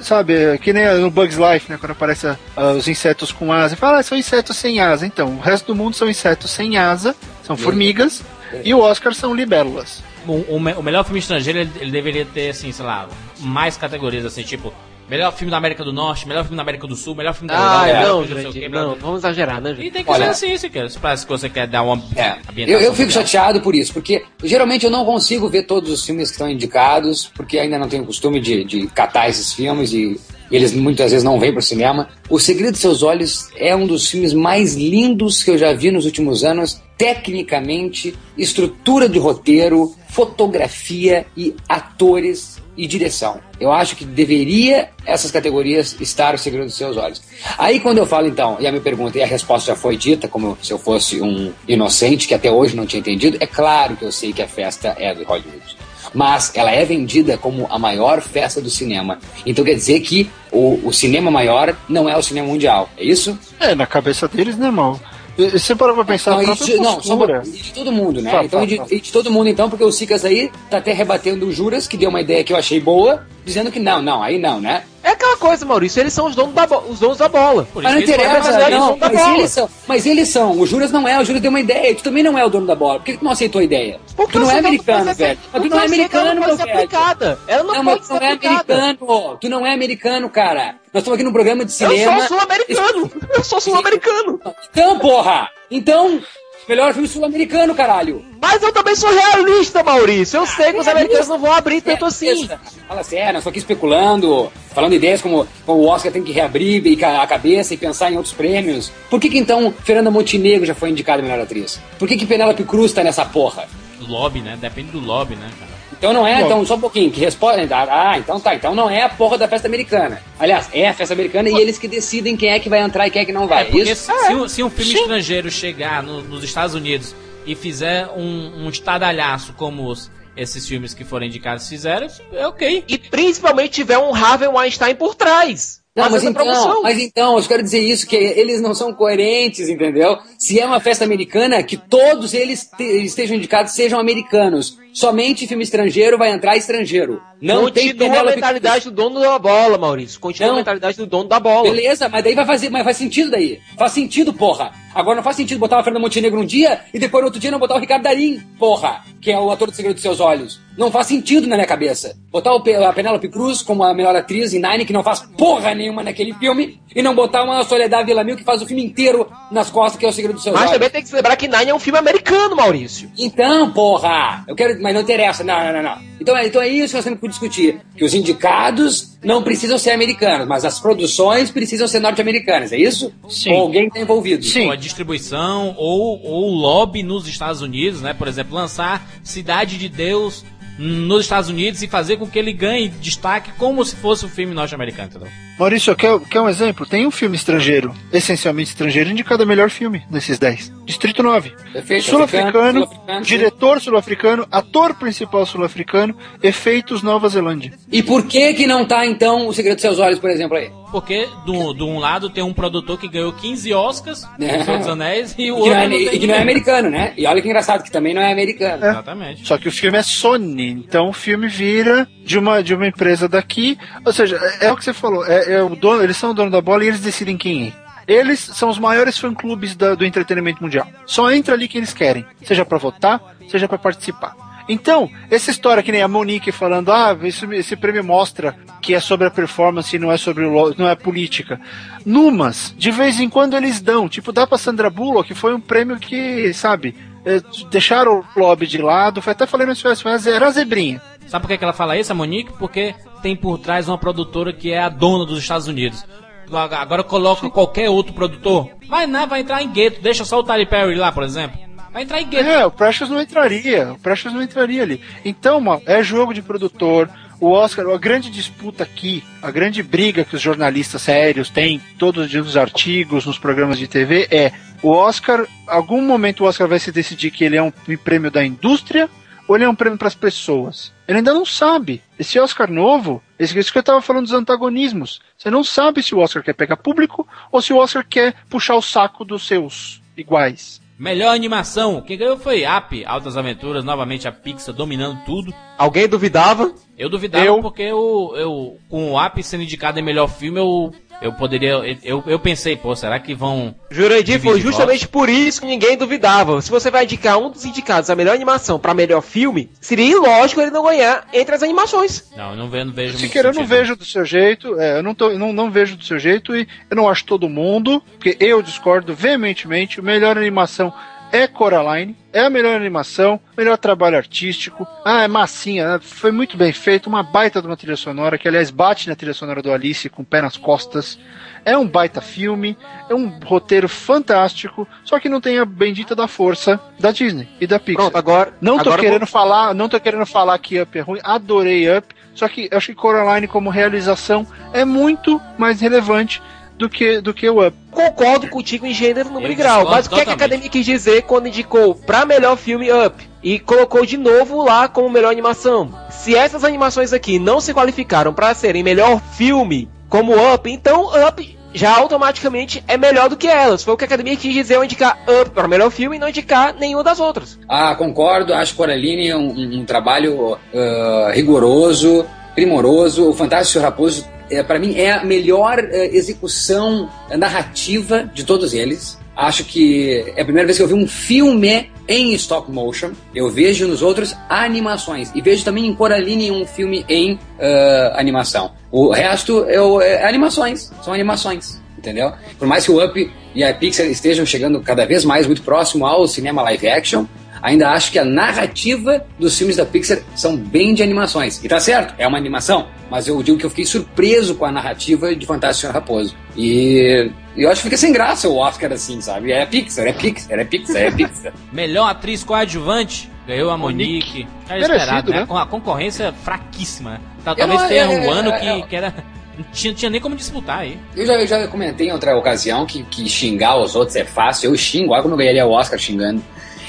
sabe, 0.01 0.35
é 0.35 0.59
que 0.59 0.73
nem 0.73 0.87
no 1.01 1.11
Bugs 1.11 1.37
Life, 1.37 1.71
né, 1.71 1.79
quando 1.79 1.93
aparece 1.93 2.29
ah, 2.57 2.73
os 2.73 2.87
insetos 2.87 3.33
com 3.33 3.53
asa, 3.53 3.75
e 3.75 3.77
fala, 3.77 3.99
ah, 3.99 4.03
são 4.03 4.17
insetos 4.17 4.57
sem 4.57 4.81
asa. 4.81 5.07
Então, 5.07 5.37
o 5.37 5.41
resto 5.41 5.67
do 5.67 5.75
mundo 5.75 5.97
são 5.97 6.09
insetos 6.09 6.51
sem 6.51 6.77
asa, 6.77 7.17
são 7.43 7.57
formigas, 7.57 8.23
e 8.65 8.73
o 8.73 8.81
Oscar 8.81 9.15
são 9.15 9.35
libélulas. 9.35 10.03
O, 10.27 10.33
o 10.33 10.57
o 10.57 10.83
melhor 10.83 11.05
filme 11.05 11.21
estrangeiro, 11.21 11.61
ele, 11.61 11.71
ele 11.81 11.91
deveria 11.91 12.25
ter, 12.25 12.51
assim, 12.51 12.71
sei 12.73 12.85
lá, 12.85 13.09
mais 13.41 13.77
categorias, 13.77 14.25
assim, 14.25 14.43
tipo, 14.43 14.73
melhor 15.09 15.33
filme 15.33 15.51
da 15.51 15.57
América 15.57 15.85
do 15.85 15.93
Norte, 15.93 16.27
melhor 16.27 16.43
filme 16.45 16.57
da 16.57 16.63
América 16.63 16.87
do 16.87 16.97
Sul, 16.97 17.15
melhor 17.15 17.35
filme 17.35 17.49
da 17.49 17.55
Ah, 17.83 17.89
Europa, 17.89 18.07
não, 18.07 18.43
não 18.43 18.53
blá, 18.71 18.81
não, 18.83 18.95
vamos 18.97 19.19
exagerar, 19.21 19.61
né, 19.61 19.71
E 19.71 19.75
Jurandir? 19.75 19.93
tem 19.93 20.05
que 20.05 20.11
Olha- 20.11 20.35
ser 20.35 20.47
assim, 20.47 20.57
se 20.59 20.71
quer, 20.71 20.91
se 20.91 21.27
você 21.27 21.49
quer 21.49 21.67
dar 21.67 21.83
uma 21.83 22.03
É. 22.17 22.37
Eu, 22.57 22.81
eu 22.81 22.95
fico 22.95 23.11
chateado 23.11 23.61
por 23.61 23.75
isso, 23.75 23.93
porque 23.93 24.25
geralmente 24.43 24.85
eu 24.85 24.91
não 24.91 25.05
consigo 25.05 25.49
ver 25.49 25.63
todos 25.65 25.91
os 25.91 26.05
filmes 26.05 26.29
que 26.31 26.35
estão 26.35 26.51
indicados, 26.51 27.31
porque 27.35 27.59
ainda 27.59 27.79
não 27.79 27.89
tenho 27.89 28.03
o 28.03 28.07
costume 28.07 28.41
de, 28.41 28.65
de 28.65 28.87
catar 28.89 29.29
esses 29.29 29.53
filmes 29.53 29.93
e, 29.93 30.21
e 30.46 30.46
eles 30.51 30.73
muitas 30.73 31.11
vezes 31.11 31.25
não 31.25 31.39
vêm 31.39 31.53
pro 31.53 31.63
cinema. 31.63 32.09
O 32.29 32.39
Segredo 32.39 32.73
de 32.73 32.79
Seus 32.79 33.03
Olhos 33.03 33.49
é 33.57 33.75
um 33.75 33.87
dos 33.87 34.11
filmes 34.11 34.33
mais 34.33 34.75
lindos 34.75 35.43
que 35.43 35.51
eu 35.51 35.59
já 35.59 35.73
vi 35.73 35.91
nos 35.91 36.05
últimos 36.05 36.45
anos, 36.45 36.81
tecnicamente, 36.97 38.15
estrutura 38.37 39.09
de 39.09 39.19
roteiro, 39.19 39.95
fotografia 40.09 41.27
e 41.37 41.55
atores 41.69 42.57
e 42.77 42.87
direção. 42.87 43.41
Eu 43.59 43.73
acho 43.73 43.97
que 43.97 44.05
deveria 44.05 44.91
essas 45.05 45.31
categorias 45.31 45.97
estar 45.99 46.35
o 46.35 46.39
segredo 46.39 46.67
dos 46.67 46.77
seus 46.77 46.97
olhos. 46.97 47.23
Aí 47.57 47.81
quando 47.81 47.99
eu 47.99 48.07
falo 48.07 48.27
então, 48.27 48.59
e 48.61 48.67
a 48.67 48.71
minha 48.71 48.83
pergunta 48.83 49.19
e 49.19 49.23
a 49.23 49.27
resposta 49.27 49.73
já 49.73 49.77
foi 49.77 49.97
dita, 49.97 50.29
como 50.29 50.57
se 50.63 50.73
eu 50.73 50.79
fosse 50.79 51.23
um 51.23 51.53
inocente 51.67 52.29
que 52.29 52.35
até 52.35 52.51
hoje 52.51 52.77
não 52.77 52.87
tinha 52.87 53.01
entendido, 53.01 53.39
é 53.41 53.47
claro 53.47 53.97
que 53.97 54.05
eu 54.05 54.13
sei 54.13 54.33
que 54.33 54.43
a 54.43 54.49
festa 54.49 54.95
é 54.99 55.15
do 55.15 55.25
Hollywood. 55.25 55.77
Mas 56.17 56.51
ela 56.55 56.71
é 56.71 56.83
vendida 56.83 57.37
como 57.37 57.67
a 57.71 57.79
maior 57.79 58.23
festa 58.23 58.59
do 58.59 58.71
cinema. 58.71 59.19
Então 59.45 59.63
quer 59.63 59.75
dizer 59.75 60.01
que 60.01 60.31
o, 60.51 60.81
o 60.83 60.91
cinema 60.91 61.31
maior 61.31 61.77
não 61.87 62.09
é 62.09 62.17
o 62.17 62.23
cinema 62.23 62.49
mundial, 62.49 62.89
é 62.97 63.05
isso? 63.05 63.39
É, 63.61 63.75
na 63.75 63.87
cabeça 63.87 64.27
deles, 64.27 64.57
né, 64.57 64.71
mal? 64.71 64.99
E- 65.37 65.51
Você 65.51 65.77
parou 65.77 65.95
pra 65.95 66.07
pensar 66.07 66.31
Não, 66.31 66.39
a 66.39 66.43
e 66.43 66.47
própria 66.47 66.67
de, 66.67 66.77
não, 66.79 66.99
e 67.45 67.63
de 67.63 67.73
todo 67.75 67.93
mundo, 67.93 68.23
né? 68.23 68.31
Fala, 68.31 68.45
então, 68.47 68.65
e 68.65 68.67
de, 68.67 68.81
e 68.91 68.99
de 69.01 69.13
todo 69.13 69.31
mundo, 69.31 69.49
então, 69.51 69.69
porque 69.69 69.85
o 69.85 69.93
Sicas 69.93 70.25
aí 70.25 70.51
tá 70.71 70.79
até 70.79 70.95
rebatendo 70.95 71.45
o 71.47 71.53
Juras, 71.53 71.87
que 71.87 71.99
deu 71.99 72.09
uma 72.09 72.23
ideia 72.23 72.43
que 72.43 72.51
eu 72.55 72.57
achei 72.57 72.81
boa, 72.81 73.27
dizendo 73.45 73.71
que 73.71 73.79
não, 73.79 74.01
não, 74.01 74.23
aí 74.23 74.39
não, 74.39 74.59
né? 74.59 74.85
É 75.07 75.11
aquela 75.13 75.37
coisa, 75.37 75.65
Maurício, 75.65 76.01
eles 76.01 76.13
são 76.13 76.27
os 76.27 76.35
donos 76.35 76.53
da, 76.53 76.67
bo- 76.67 76.83
os 76.89 76.99
donos 76.99 77.19
da 77.19 77.29
bola. 77.29 77.67
Mas 77.73 77.85
não 77.95 78.01
interessa, 78.01 78.69
não, 78.71 78.97
mas 78.99 79.13
bola. 79.13 79.39
eles 79.39 79.51
são. 79.53 79.71
Mas 79.87 80.05
eles 80.05 80.29
são. 80.29 80.59
O 80.59 80.67
Juras 80.67 80.91
não 80.91 81.07
é, 81.07 81.17
o 81.21 81.25
Juras 81.25 81.41
deu 81.41 81.49
uma 81.51 81.61
ideia. 81.61 81.95
Tu 81.95 82.03
também 82.03 82.25
não 82.25 82.37
é 82.37 82.45
o 82.45 82.49
dono 82.51 82.67
da 82.67 82.75
bola. 82.75 82.99
Por 82.99 83.05
que 83.05 83.17
tu 83.17 83.25
não 83.25 83.31
aceitou 83.31 83.61
a 83.61 83.65
ideia? 83.65 84.01
Porque 84.17 84.33
tu 84.33 84.41
não 84.41 84.51
eu 84.51 84.57
é 84.57 84.59
americano, 84.59 85.15
velho. 85.15 85.39
Mas 85.53 85.63
tu 85.63 85.69
não 85.69 85.77
é 85.79 85.81
eu 85.81 85.87
americano, 85.87 86.35
não 86.35 86.43
pode 86.43 86.57
ser 86.57 86.65
velho. 86.65 86.75
aplicada. 86.77 87.39
Ela 87.47 87.63
não, 87.63 87.75
Não, 87.75 87.83
mas 87.85 87.95
pode 87.95 88.01
tu 88.01 88.07
ser 88.09 88.15
não 88.15 88.27
é 88.27 88.33
americano. 88.33 89.39
Tu 89.41 89.49
não 89.49 89.67
é 89.67 89.73
americano, 89.75 90.29
cara. 90.29 90.75
Nós 90.93 91.03
estamos 91.03 91.15
aqui 91.15 91.23
num 91.25 91.33
programa 91.33 91.65
de 91.65 91.71
Eu 91.71 91.89
cinema. 91.91 92.19
sou 92.27 92.29
sul-americano. 92.39 93.11
Eu 93.33 93.45
sou 93.45 93.61
sul-americano. 93.61 94.41
Então, 94.73 94.99
porra! 94.99 95.49
Então, 95.71 96.21
melhor 96.69 96.93
filme 96.93 97.09
sul-americano, 97.09 97.75
caralho. 97.75 98.25
Mas 98.41 98.63
eu 98.63 98.73
também 98.73 98.95
sou 98.95 99.11
realista, 99.11 99.83
Maurício. 99.83 100.39
Eu 100.39 100.47
sei 100.47 100.73
que 100.73 100.79
os 100.79 100.89
americanos 100.89 101.29
não 101.29 101.39
vão 101.39 101.53
abrir 101.53 101.81
tanto 101.81 102.05
É, 102.05 102.09
assim. 102.09 102.49
Fala 102.87 103.03
sério, 103.03 103.39
estamos 103.39 103.47
aqui 103.47 103.59
especulando, 103.59 104.51
falando 104.75 104.95
ideias 104.95 105.21
como, 105.21 105.47
como 105.65 105.81
o 105.81 105.87
Oscar 105.87 106.13
tem 106.13 106.23
que 106.23 106.33
reabrir 106.33 106.87
e 106.87 107.05
a 107.05 107.27
cabeça 107.27 107.75
e 107.75 107.77
pensar 107.77 108.13
em 108.13 108.17
outros 108.17 108.35
prêmios. 108.35 108.93
Por 109.11 109.21
que, 109.21 109.29
que 109.29 109.39
então 109.39 109.75
Fernanda 109.85 110.11
Montenegro 110.11 110.67
já 110.67 110.75
foi 110.75 110.91
indicada 110.91 111.21
a 111.21 111.25
melhor 111.25 111.41
atriz? 111.41 111.81
Por 111.99 112.07
que, 112.09 112.17
que 112.17 112.27
Penélope 112.27 112.65
Cruz 112.65 112.93
tá 112.93 113.03
nessa 113.03 113.25
porra? 113.25 113.69
Do 113.99 114.11
lobby, 114.11 114.41
né? 114.41 114.57
Depende 114.61 114.91
do 114.91 115.01
lobby, 115.01 115.35
né, 115.35 115.51
cara? 115.59 115.76
Então 115.99 116.13
não 116.13 116.27
é, 116.27 116.41
Bom. 116.41 116.47
então, 116.47 116.67
só 116.67 116.75
um 116.77 116.81
pouquinho, 116.81 117.11
que 117.11 117.21
responde. 117.21 117.73
Ah, 117.73 117.87
ah, 118.13 118.19
então 118.19 118.39
tá, 118.39 118.55
então 118.55 118.75
não 118.75 118.89
é 118.91 119.03
a 119.03 119.09
porra 119.09 119.39
da 119.39 119.49
festa 119.49 119.67
americana. 119.67 120.23
Aliás, 120.39 120.69
é 120.73 120.89
a 120.89 120.95
festa 120.95 121.15
americana 121.15 121.49
e 121.49 121.55
eles 121.57 121.79
que 121.79 121.89
decidem 121.89 122.37
quem 122.37 122.51
é 122.51 122.59
que 122.59 122.69
vai 122.69 122.81
entrar 122.81 123.07
e 123.07 123.11
quem 123.11 123.23
é 123.23 123.25
que 123.25 123.33
não 123.33 123.47
vai. 123.47 123.63
É, 123.63 123.65
porque 123.67 123.91
Isso? 123.91 124.13
se, 124.27 124.35
um, 124.35 124.49
se 124.49 124.63
um 124.63 124.71
filme 124.71 124.93
estrangeiro 124.95 125.51
chegar 125.51 126.03
no- 126.03 126.23
nos 126.23 126.45
Estados 126.45 126.75
Unidos 126.75 127.15
e 127.47 127.55
fizer 127.55 128.09
um, 128.09 128.65
um 128.67 128.69
estadalhaço 128.69 129.53
como 129.55 129.87
os- 129.89 130.11
esses 130.37 130.69
filmes 130.69 130.93
que 130.93 131.03
foram 131.05 131.25
indicados 131.27 131.67
fizeram, 131.69 132.09
é 132.33 132.47
ok. 132.47 132.85
E 132.87 132.99
principalmente 132.99 133.71
tiver 133.71 133.97
um 133.99 134.15
Harvey 134.15 134.49
Weinstein 134.49 134.95
por 134.95 135.15
trás. 135.15 135.81
Não, 135.97 136.11
mas 136.11 136.23
então, 136.25 136.45
promoção. 136.45 136.83
mas 136.83 136.99
então, 136.99 137.39
eu 137.39 137.43
quero 137.45 137.63
dizer 137.63 137.81
isso, 137.81 138.07
que 138.07 138.15
eles 138.17 138.61
não 138.61 138.75
são 138.75 138.93
coerentes, 138.93 139.67
entendeu? 139.67 140.19
Se 140.39 140.61
é 140.61 140.67
uma 140.67 140.79
festa 140.79 141.07
americana, 141.07 141.63
que 141.63 141.79
todos 141.79 142.35
eles 142.35 142.67
te- 142.77 143.03
estejam 143.03 143.35
indicados 143.35 143.73
sejam 143.73 143.99
americanos. 143.99 144.77
Somente 144.97 145.47
filme 145.47 145.63
estrangeiro 145.63 146.17
vai 146.17 146.31
entrar 146.31 146.57
estrangeiro. 146.57 147.21
Não 147.39 147.71
tem 147.71 147.89
Continua 147.89 148.07
a 148.07 148.11
Penélope 148.11 148.35
mentalidade 148.37 148.85
do 148.87 148.91
dono 148.91 149.21
da 149.21 149.39
bola, 149.39 149.77
Maurício. 149.77 150.19
Continua 150.19 150.49
Não. 150.49 150.55
a 150.55 150.59
mentalidade 150.61 150.97
do 150.97 151.07
dono 151.07 151.29
da 151.29 151.39
bola. 151.39 151.69
Beleza, 151.69 152.09
mas 152.09 152.25
daí 152.25 152.35
vai 152.35 152.47
fazer, 152.47 152.71
mas 152.71 152.83
faz 152.83 152.97
sentido 152.97 153.31
daí. 153.31 153.61
Faz 153.77 153.93
sentido, 153.93 154.33
porra. 154.33 154.73
Agora 154.95 155.17
não 155.17 155.23
faz 155.23 155.37
sentido 155.37 155.59
botar 155.59 155.79
o 155.79 155.85
Fernando 155.85 156.01
Montenegro 156.01 156.41
um 156.41 156.47
dia 156.47 156.81
e 156.95 156.99
depois 156.99 157.21
no 157.21 157.27
outro 157.27 157.39
dia 157.39 157.51
não 157.51 157.59
botar 157.59 157.77
o 157.77 157.79
Ricardo 157.79 158.05
Darim, 158.05 158.41
porra, 158.59 159.05
que 159.21 159.31
é 159.31 159.39
o 159.39 159.51
ator 159.51 159.69
do 159.71 159.77
Segredo 159.77 159.93
dos 159.93 160.03
Seus 160.03 160.21
Olhos. 160.21 160.59
Não 160.79 160.91
faz 160.91 161.09
sentido 161.09 161.47
na 161.47 161.57
minha 161.57 161.67
cabeça. 161.67 162.17
Botar 162.31 162.55
a 162.55 162.93
Penélope 162.95 163.29
Cruz 163.29 163.61
como 163.61 163.85
a 163.85 163.93
melhor 163.93 164.17
atriz 164.17 164.55
em 164.55 164.61
Nine, 164.61 164.87
que 164.87 164.95
não 164.95 165.03
faz 165.03 165.21
porra 165.37 165.75
nenhuma 165.75 166.03
naquele 166.03 166.33
filme, 166.35 166.81
e 166.95 167.03
não 167.03 167.15
botar 167.15 167.43
uma 167.43 167.63
Soledad 167.65 168.07
Villamil 168.07 168.37
que 168.37 168.45
faz 168.45 168.63
o 168.63 168.67
filme 168.67 168.83
inteiro 168.83 169.31
nas 169.51 169.71
costas, 169.71 169.99
que 169.99 170.07
é 170.07 170.09
o 170.09 170.13
Segredo 170.13 170.37
dos 170.37 170.43
Seus 170.43 170.55
Mas 170.55 170.63
Olhos. 170.63 170.73
também 170.73 170.89
tem 170.89 171.03
que 171.03 171.09
se 171.09 171.15
lembrar 171.15 171.37
que 171.37 171.47
Nine 171.47 171.71
é 171.71 171.75
um 171.75 171.79
filme 171.79 171.99
americano, 171.99 172.57
Maurício. 172.57 173.11
Então, 173.19 173.71
porra! 173.73 174.45
Eu 174.49 174.55
quero. 174.55 174.81
Mas 174.87 174.95
não 174.95 175.01
interessa. 175.01 175.43
Não, 175.43 175.59
não, 175.65 175.73
não, 175.73 175.83
não. 175.83 175.99
Então, 176.21 176.37
é- 176.37 176.47
então 176.47 176.63
é 176.63 176.69
isso 176.69 176.91
que 176.91 176.95
nós 176.95 177.05
temos 177.05 177.19
que 177.19 177.27
discutir. 177.29 177.81
Que 177.97 178.05
os 178.05 178.15
indicados 178.15 179.19
não 179.21 179.43
precisam 179.43 179.77
ser 179.79 179.91
americanos, 179.91 180.47
mas 180.47 180.65
as 180.65 180.79
produções 180.79 181.51
precisam 181.51 181.89
ser 181.89 181.99
norte-americanas, 181.99 182.73
é 182.73 182.77
isso? 182.79 183.13
Sim. 183.29 183.51
Ou 183.53 183.63
alguém 183.63 183.89
está 183.89 183.99
envolvido? 183.99 184.45
Sim. 184.45 184.67
Ou 184.67 184.71
a 184.71 184.77
distribuição, 184.77 185.75
ou, 185.77 186.23
ou 186.23 186.51
o 186.51 186.55
lobby 186.55 187.03
nos 187.03 187.27
Estados 187.27 187.63
Unidos, 187.63 188.01
né? 188.01 188.15
Por 188.15 188.29
exemplo, 188.29 188.55
lançar 188.55 189.05
Cidade 189.25 189.77
de 189.77 189.89
Deus 189.89 190.45
nos 190.79 191.23
Estados 191.25 191.51
Unidos 191.51 191.83
e 191.83 191.89
fazer 191.89 192.17
com 192.17 192.29
que 192.29 192.39
ele 192.39 192.53
ganhe 192.53 192.89
destaque 192.89 193.51
como 193.59 193.85
se 193.85 193.97
fosse 193.97 194.25
um 194.25 194.29
filme 194.29 194.55
norte-americano, 194.55 195.09
entendeu? 195.09 195.29
Maurício, 195.59 195.97
quer, 195.97 196.19
quer 196.21 196.41
um 196.41 196.49
exemplo? 196.49 196.85
Tem 196.85 197.07
um 197.07 197.11
filme 197.11 197.35
estrangeiro, 197.35 197.95
essencialmente 198.13 198.69
estrangeiro, 198.71 199.11
indicado 199.11 199.43
a 199.43 199.47
melhor 199.47 199.71
filme 199.71 200.03
desses 200.11 200.39
10. 200.39 200.73
Distrito 200.85 201.23
9. 201.23 201.51
Perfeito, 201.73 202.05
Sul-africano, 202.05 202.81
sul-africano, 202.85 203.25
sim. 203.25 203.29
diretor 203.37 203.81
sul-africano, 203.81 204.47
ator 204.53 204.95
principal 204.95 205.47
sul-africano, 205.47 206.15
efeitos 206.43 207.03
Nova 207.03 207.29
Zelândia. 207.29 207.73
E 207.91 208.03
por 208.03 208.27
que 208.27 208.53
que 208.55 208.67
não 208.67 208.85
tá, 208.85 209.07
então, 209.07 209.49
O 209.49 209.53
Segredo 209.53 209.77
dos 209.77 209.83
Seus 209.83 209.99
Olhos, 209.99 210.19
por 210.19 210.31
exemplo, 210.31 210.57
aí? 210.57 210.71
Porque 210.93 211.29
do, 211.45 211.75
de 211.75 211.83
um 211.83 211.99
lado 211.99 212.31
tem 212.31 212.45
um 212.45 212.55
produtor 212.55 212.99
que 212.99 213.09
ganhou 213.09 213.33
15 213.33 213.73
Oscars, 213.75 214.23
É. 214.39 214.63
Senhor 214.63 214.79
dos 214.79 214.89
Anéis, 214.89 215.35
e 215.37 215.51
o 215.51 215.59
E 215.59 215.63
que, 215.63 215.71
outro 215.71 215.71
não 215.75 215.81
é, 215.81 215.89
não 215.89 215.97
e 215.97 215.99
que 215.99 216.27
não 216.27 216.35
é 216.35 216.39
ninguém. 216.39 216.43
americano, 216.43 216.91
né? 216.91 217.13
E 217.17 217.27
olha 217.27 217.41
que 217.43 217.49
engraçado, 217.49 217.83
que 217.83 217.91
também 217.91 218.15
não 218.15 218.23
é 218.23 218.31
americano. 218.31 218.85
Exatamente. 218.87 219.47
Só 219.47 219.59
que 219.59 219.69
o 219.69 219.73
filme 219.73 219.99
é 219.99 220.03
Sony, 220.03 220.71
então 220.71 221.09
o 221.09 221.13
filme 221.13 221.49
vira 221.49 222.07
de 222.25 222.39
uma, 222.39 222.63
de 222.63 222.75
uma 222.75 222.87
empresa 222.87 223.29
daqui. 223.29 223.77
Ou 224.05 224.13
seja, 224.13 224.39
é, 224.61 224.67
é 224.67 224.73
o 224.73 224.77
que 224.77 224.85
você 224.85 224.93
falou, 224.93 225.27
é, 225.27 225.46
é 225.47 225.63
o 225.63 225.75
dono, 225.77 226.03
eles 226.03 226.17
são 226.17 226.31
o 226.31 226.35
dono 226.35 226.51
da 226.51 226.61
bola 226.61 226.85
e 226.85 226.89
eles 226.89 227.01
decidem 227.01 227.37
quem 227.37 227.69
é. 227.69 227.87
Eles 228.07 228.39
são 228.39 228.69
os 228.69 228.79
maiores 228.79 229.19
fã-clubes 229.19 229.75
do 229.75 230.05
entretenimento 230.05 230.63
mundial. 230.63 230.87
Só 231.07 231.31
entra 231.33 231.55
ali 231.55 231.67
quem 231.67 231.81
eles 231.81 231.93
querem, 231.93 232.25
seja 232.45 232.65
pra 232.65 232.79
votar, 232.79 233.21
seja 233.49 233.67
pra 233.67 233.79
participar. 233.79 234.35
Então, 234.69 235.09
essa 235.31 235.51
história 235.51 235.83
que 235.83 235.93
nem 235.93 236.03
a 236.03 236.09
Monique 236.09 236.51
falando, 236.53 236.91
ah, 236.93 237.17
esse, 237.23 237.45
esse 237.55 237.77
prêmio 237.77 238.03
mostra 238.05 238.57
que 238.83 238.95
é 238.95 239.01
sobre 239.01 239.27
a 239.27 239.31
performance 239.31 239.95
e 239.95 239.99
não 239.99 240.11
é 240.11 240.17
sobre 240.17 240.45
o 240.45 240.75
não 240.77 240.89
é 240.89 240.95
política. 240.97 241.61
Numas, 242.05 242.75
de 242.77 242.91
vez 242.91 243.19
em 243.21 243.29
quando 243.29 243.57
eles 243.57 243.81
dão, 243.81 244.09
tipo, 244.09 244.33
dá 244.33 244.47
pra 244.47 244.59
Sandra 244.59 244.91
Bullock, 244.91 245.29
que 245.29 245.35
foi 245.35 245.55
um 245.55 245.61
prêmio 245.61 245.97
que, 245.99 246.53
sabe, 246.53 246.95
eh, 247.25 247.41
deixaram 247.71 248.25
o 248.35 248.41
lobby 248.41 248.67
de 248.67 248.79
lado, 248.79 249.23
foi 249.23 249.33
até 249.33 249.47
falando 249.47 249.73
isso, 249.73 249.89
a- 249.89 250.31
era 250.31 250.47
a 250.47 250.51
zebrinha. 250.51 251.01
Sabe 251.27 251.47
por 251.47 251.57
que 251.59 251.63
ela 251.65 251.73
fala 251.73 251.97
isso, 251.97 252.13
a 252.13 252.15
Monique? 252.15 252.53
Porque 252.59 252.95
tem 253.23 253.37
por 253.37 253.59
trás 253.59 253.89
uma 253.89 253.99
produtora 253.99 254.53
que 254.53 254.73
é 254.73 254.79
a 254.79 254.89
dona 254.89 255.25
dos 255.25 255.39
Estados 255.39 255.67
Unidos. 255.67 256.05
Agora 256.53 257.03
coloca 257.03 257.51
qualquer 257.51 257.91
outro 257.91 258.13
produtor. 258.13 258.71
Vai 258.89 259.07
não, 259.07 259.27
vai 259.27 259.41
entrar 259.41 259.63
em 259.63 259.71
gueto. 259.71 260.01
Deixa 260.01 260.25
só 260.25 260.39
o 260.39 260.45
Tyler 260.45 260.69
Perry 260.69 260.95
lá, 260.95 261.11
por 261.11 261.25
exemplo. 261.25 261.59
Vai 261.93 262.03
entrar 262.03 262.21
em 262.21 262.29
gueto. 262.29 262.49
É, 262.49 262.65
o 262.65 262.71
Precious 262.71 263.11
não 263.11 263.21
entraria, 263.21 263.93
o 263.93 263.99
Precious 263.99 264.33
não 264.33 264.43
entraria 264.43 264.83
ali. 264.83 265.01
Então, 265.25 265.61
mano, 265.61 265.83
é 265.87 266.03
jogo 266.03 266.33
de 266.33 266.43
produtor. 266.43 267.09
O 267.41 267.51
Oscar, 267.51 267.87
a 267.89 267.99
grande 267.99 268.31
disputa 268.31 268.83
aqui, 268.83 269.23
a 269.43 269.51
grande 269.51 269.83
briga 269.83 270.25
que 270.25 270.35
os 270.35 270.41
jornalistas 270.41 271.03
sérios 271.03 271.51
têm, 271.51 271.81
todos 271.99 272.25
os 272.25 272.31
dias 272.31 272.47
nos 272.47 272.57
artigos, 272.57 273.27
nos 273.27 273.39
programas 273.39 273.79
de 273.79 273.87
TV, 273.87 274.27
é 274.31 274.53
o 274.83 274.91
Oscar, 274.91 275.47
algum 275.67 276.01
momento 276.01 276.45
o 276.45 276.47
Oscar 276.47 276.69
vai 276.69 276.79
se 276.79 276.93
decidir 276.93 277.31
que 277.31 277.45
ele 277.45 277.57
é 277.57 277.63
um 277.63 277.73
prêmio 278.03 278.31
da 278.31 278.45
indústria 278.45 279.09
ou 279.49 279.55
ele 279.57 279.65
é 279.65 279.69
um 279.69 279.75
prêmio 279.75 279.99
para 279.99 280.09
as 280.09 280.15
pessoas. 280.15 280.93
Ele 281.07 281.19
ainda 281.19 281.33
não 281.35 281.45
sabe. 281.45 282.03
Esse 282.19 282.39
Oscar 282.39 282.71
novo, 282.71 283.23
esse, 283.39 283.59
isso 283.59 283.71
que 283.73 283.79
eu 283.79 283.81
estava 283.81 284.01
falando 284.03 284.25
dos 284.25 284.33
antagonismos. 284.33 285.21
Você 285.37 285.51
não 285.51 285.63
sabe 285.63 286.03
se 286.03 286.15
o 286.15 286.19
Oscar 286.19 286.43
quer 286.43 286.55
pegar 286.55 286.77
público 286.77 287.27
ou 287.53 287.61
se 287.63 287.73
o 287.73 287.77
Oscar 287.79 288.05
quer 288.09 288.35
puxar 288.49 288.75
o 288.77 288.83
saco 288.83 289.25
dos 289.25 289.47
seus 289.47 290.01
iguais. 290.17 290.81
Melhor 290.99 291.35
animação. 291.35 292.01
Quem 292.01 292.17
ganhou 292.17 292.39
foi 292.39 292.63
App, 292.65 293.05
Altas 293.05 293.37
Aventuras, 293.37 293.85
novamente 293.85 294.27
a 294.27 294.33
Pixar 294.33 294.75
dominando 294.75 295.23
tudo. 295.27 295.53
Alguém 295.77 296.09
duvidava? 296.09 296.73
Eu 296.97 297.11
duvidava 297.11 297.45
Eu- 297.45 297.61
porque 297.61 297.83
eu, 297.83 298.33
eu, 298.35 298.79
com 298.89 299.13
o 299.13 299.21
App 299.21 299.43
sendo 299.43 299.63
indicado 299.63 299.99
em 299.99 300.03
melhor 300.03 300.27
filme, 300.29 300.59
eu, 300.59 300.91
eu 301.23 301.33
poderia. 301.33 301.73
Eu, 302.03 302.23
eu 302.27 302.39
pensei, 302.39 302.77
pô, 302.77 302.95
será 302.95 303.19
que 303.19 303.35
vão. 303.35 303.75
Jurandir 303.91 304.41
foi 304.41 304.61
justamente 304.61 305.07
por 305.09 305.29
isso 305.29 305.61
que 305.61 305.67
ninguém 305.67 305.97
duvidava. 305.97 306.61
Se 306.61 306.71
você 306.71 306.91
vai 306.91 307.05
indicar 307.05 307.39
um 307.39 307.51
dos 307.51 307.65
indicados 307.65 308.11
a 308.11 308.15
melhor 308.17 308.35
animação 308.35 308.79
pra 308.79 308.95
melhor 308.95 309.23
filme, 309.23 309.71
seria 309.81 310.11
ilógico 310.11 310.61
ele 310.61 310.71
não 310.71 310.85
ganhar 310.85 311.27
entre 311.33 311.55
as 311.55 311.63
animações. 311.63 312.31
Não, 312.37 312.51
eu 312.51 312.57
não, 312.57 312.69
ve- 312.69 312.85
não 312.85 312.93
vejo 312.93 313.13
muito 313.15 313.27
Siqueira, 313.27 313.49
eu 313.49 313.55
não 313.55 313.65
vejo 313.67 313.97
do 313.97 314.05
seu 314.05 314.25
jeito, 314.25 314.79
é, 314.79 314.99
eu 314.99 315.03
não, 315.03 315.15
tô, 315.15 315.31
eu 315.31 315.39
não, 315.39 315.53
não 315.53 315.71
vejo 315.71 315.97
do 315.97 316.05
seu 316.05 316.19
jeito 316.19 316.55
e 316.57 316.67
eu 316.91 316.97
não 316.97 317.09
acho 317.09 317.25
todo 317.25 317.49
mundo, 317.49 318.03
porque 318.19 318.37
eu 318.41 318.61
discordo 318.63 319.15
veementemente. 319.15 320.01
A 320.01 320.03
melhor 320.03 320.37
animação 320.37 320.93
é 321.33 321.47
Coraline, 321.47 322.17
é 322.33 322.41
a 322.41 322.51
melhor 322.51 322.77
animação, 322.77 323.41
melhor 323.57 323.77
trabalho 323.77 324.17
artístico. 324.17 324.87
Ah, 325.05 325.23
é 325.23 325.29
massinha, 325.29 325.89
né? 325.89 325.99
foi 326.01 326.31
muito 326.31 326.57
bem 326.57 326.73
feito, 326.73 327.09
uma 327.09 327.23
baita 327.23 327.61
de 327.61 327.67
uma 327.67 327.77
trilha 327.77 327.97
sonora, 327.97 328.39
que 328.39 328.47
aliás 328.47 328.71
bate 328.71 329.09
na 329.09 329.17
trilha 329.17 329.35
sonora 329.35 329.63
do 329.63 329.73
Alice 329.73 330.09
com 330.09 330.23
o 330.23 330.25
pé 330.25 330.41
nas 330.41 330.57
costas. 330.57 331.19
É 331.65 331.77
um 331.77 331.87
baita 331.87 332.21
filme, 332.21 332.77
é 333.09 333.15
um 333.15 333.39
roteiro 333.45 333.89
fantástico, 333.89 334.87
só 335.05 335.19
que 335.19 335.29
não 335.29 335.41
tem 335.41 335.59
a 335.59 335.65
bendita 335.65 336.15
da 336.15 336.29
força 336.29 336.81
da 336.99 337.11
Disney 337.11 337.49
e 337.61 337.67
da 337.67 337.79
Pixar. 337.79 338.03
Pronto, 338.05 338.17
agora. 338.17 338.53
Não 338.61 338.77
tô 338.77 338.91
agora 338.91 339.03
querendo 339.03 339.27
falar, 339.27 339.75
não 339.75 339.89
tô 339.89 339.99
querendo 339.99 340.27
falar 340.27 340.59
que 340.59 340.81
Up 340.81 340.97
é 340.97 341.01
ruim, 341.01 341.21
adorei 341.25 341.97
Up, 341.97 342.15
só 342.35 342.47
que 342.49 342.69
eu 342.71 342.79
acho 342.79 342.89
que 342.89 342.95
Coraline 342.95 343.49
como 343.49 343.71
realização 343.71 344.47
é 344.73 344.85
muito 344.85 345.41
mais 345.59 345.81
relevante 345.81 346.41
do 346.79 346.89
que 346.89 347.21
do 347.21 347.33
que 347.33 347.49
o 347.49 347.67
Up. 347.67 347.77
concordo 347.91 348.49
contigo 348.49 348.87
em 348.87 348.93
gênero, 348.93 349.31
número 349.31 349.53
e 349.53 349.57
grau. 349.57 349.85
Mas 349.87 350.07
o 350.07 350.11
que, 350.11 350.21
é 350.21 350.25
que 350.25 350.31
a 350.31 350.35
academia 350.35 350.69
quis 350.69 350.85
dizer 350.85 351.23
quando 351.23 351.49
indicou 351.49 351.95
pra 351.95 352.25
melhor 352.27 352.57
filme 352.57 352.89
Up? 352.93 353.15
E 353.43 353.59
colocou 353.59 354.05
de 354.05 354.17
novo 354.17 354.63
lá 354.65 354.89
como 354.89 355.09
melhor 355.09 355.31
animação. 355.31 355.89
Se 356.11 356.35
essas 356.35 356.65
animações 356.65 357.13
aqui 357.13 357.39
não 357.39 357.61
se 357.61 357.73
qualificaram 357.73 358.35
pra 358.35 358.53
serem 358.55 358.83
melhor 358.83 359.21
filme 359.37 359.89
como 360.09 360.35
Up, 360.55 360.71
então 360.71 361.11
Up 361.29 361.57
já 361.73 361.95
automaticamente 361.97 362.83
é 362.89 362.97
melhor 362.97 363.29
do 363.29 363.37
que 363.37 363.47
elas. 363.47 363.83
Foi 363.85 363.93
o 363.95 363.97
que 363.97 364.05
a 364.05 364.07
academia 364.07 364.35
quis 364.37 364.53
dizer 364.55 364.77
ao 364.77 364.85
indicar 364.85 365.19
Up 365.41 365.51
para 365.51 365.69
melhor 365.69 365.91
filme 365.91 366.17
e 366.17 366.19
não 366.19 366.29
indicar 366.29 366.75
nenhuma 366.75 367.05
das 367.05 367.21
outras. 367.21 367.59
Ah, 367.69 367.95
concordo. 367.95 368.53
Acho 368.55 368.75
Coraline 368.75 369.33
um, 369.35 369.49
um- 369.51 369.81
um 369.81 369.85
trabalho 369.85 370.59
ah, 370.75 371.31
rigoroso, 371.35 372.25
primoroso. 372.55 373.29
O 373.29 373.33
Fantástico 373.35 373.83
Raposo, 373.85 374.27
é, 374.51 374.63
para 374.63 374.79
mim, 374.79 374.95
é 374.97 375.13
a 375.13 375.25
melhor 375.25 375.79
eh, 375.79 376.11
execução 376.13 377.09
narrativa 377.37 378.31
de 378.33 378.45
todos 378.45 378.73
eles. 378.75 379.19
Acho 379.37 379.65
que 379.65 380.25
é 380.35 380.41
a 380.41 380.45
primeira 380.45 380.67
vez 380.67 380.79
que 380.79 380.83
eu 380.83 380.89
vi 380.89 380.95
um 380.95 381.07
filme 381.07 381.91
em 382.09 382.33
stop 382.35 382.71
motion. 382.71 383.11
Eu 383.35 383.51
vejo 383.51 383.87
nos 383.87 384.01
outros 384.01 384.35
animações. 384.49 385.31
E 385.35 385.43
vejo 385.43 385.63
também 385.63 385.87
em 385.87 385.95
Coraline 385.95 386.51
um 386.51 386.65
filme 386.65 387.05
em 387.07 387.39
ah, 387.61 388.15
animação. 388.17 388.73
O 388.91 389.11
resto 389.11 389.59
eu, 389.69 390.01
é 390.01 390.27
animações. 390.27 390.91
São 391.03 391.13
animações. 391.13 391.83
Entendeu? 391.99 392.33
Por 392.59 392.67
mais 392.67 392.85
que 392.85 392.91
o 392.91 393.05
Up 393.05 393.31
e 393.55 393.65
a 393.65 393.75
Pixar 393.75 394.07
estejam 394.07 394.47
chegando 394.47 394.81
cada 394.81 395.05
vez 395.05 395.25
mais 395.25 395.47
muito 395.47 395.63
próximo 395.63 396.07
ao 396.07 396.27
cinema 396.27 396.63
live 396.63 396.89
action, 396.89 397.27
ainda 397.61 397.91
acho 397.91 398.13
que 398.13 398.19
a 398.19 398.25
narrativa 398.25 399.27
dos 399.39 399.59
filmes 399.59 399.77
da 399.77 399.85
Pixar 399.85 400.21
são 400.35 400.57
bem 400.57 400.95
de 400.95 401.03
animações. 401.03 401.63
E 401.65 401.69
tá 401.69 401.81
certo, 401.81 402.15
é 402.17 402.27
uma 402.27 402.39
animação, 402.39 402.87
mas 403.11 403.29
eu 403.29 403.43
digo 403.43 403.59
que 403.59 403.65
eu 403.67 403.71
fiquei 403.71 403.85
surpreso 403.85 404.55
com 404.57 404.65
a 404.65 404.73
narrativa 404.73 405.35
de 405.35 405.47
Fantástico 405.47 405.83
Senhor 405.83 405.93
Raposo. 405.93 406.35
E 406.57 407.31
eu 407.57 407.71
acho 407.71 407.81
que 407.83 407.89
fica 407.89 407.97
sem 407.97 408.13
graça 408.13 408.49
o 408.49 408.57
Oscar 408.57 408.93
assim, 408.93 409.21
sabe? 409.21 409.53
É 409.53 409.65
Pixar, 409.67 410.07
é 410.07 410.13
Pixar, 410.13 410.59
é 410.59 410.65
Pixar, 410.65 410.97
é 410.97 411.11
Pixar. 411.11 411.53
Melhor 411.73 412.09
atriz 412.09 412.43
coadjuvante, 412.43 413.31
ganhou 413.47 413.71
a 413.71 413.77
Monique. 413.79 414.47
Era 414.69 414.81
Merecido, 414.81 414.97
esperado, 414.97 415.31
né? 415.31 415.41
né? 415.41 415.47
Com 415.47 415.57
a 415.57 415.67
concorrência 415.67 416.33
fraquíssima, 416.45 417.11
né? 417.13 417.21
Eu 417.47 417.55
Talvez 417.57 417.81
não- 417.81 417.89
tenha 417.89 418.03
é- 418.03 418.09
um 418.09 418.13
é- 418.13 418.29
ano 418.29 418.51
é- 418.51 418.59
que, 418.81 418.89
que 418.89 418.97
era. 418.97 419.15
Não 419.57 419.65
tinha, 419.73 419.95
tinha 419.95 420.11
nem 420.11 420.21
como 420.21 420.37
disputar 420.37 420.81
aí. 420.81 420.99
Eu 421.17 421.25
já, 421.27 421.33
eu 421.35 421.47
já 421.47 421.67
comentei 421.69 422.09
em 422.09 422.13
outra 422.13 422.37
ocasião 422.37 422.85
que, 422.85 423.03
que 423.05 423.27
xingar 423.27 423.77
os 423.79 423.95
outros 423.97 424.15
é 424.17 424.25
fácil. 424.25 424.71
Eu 424.71 424.77
xingo, 424.77 425.13
olha 425.15 425.23
como 425.23 425.33
eu 425.33 425.39
ganharia 425.39 425.65
o 425.67 425.71
Oscar 425.71 425.99
xingando. 425.99 426.43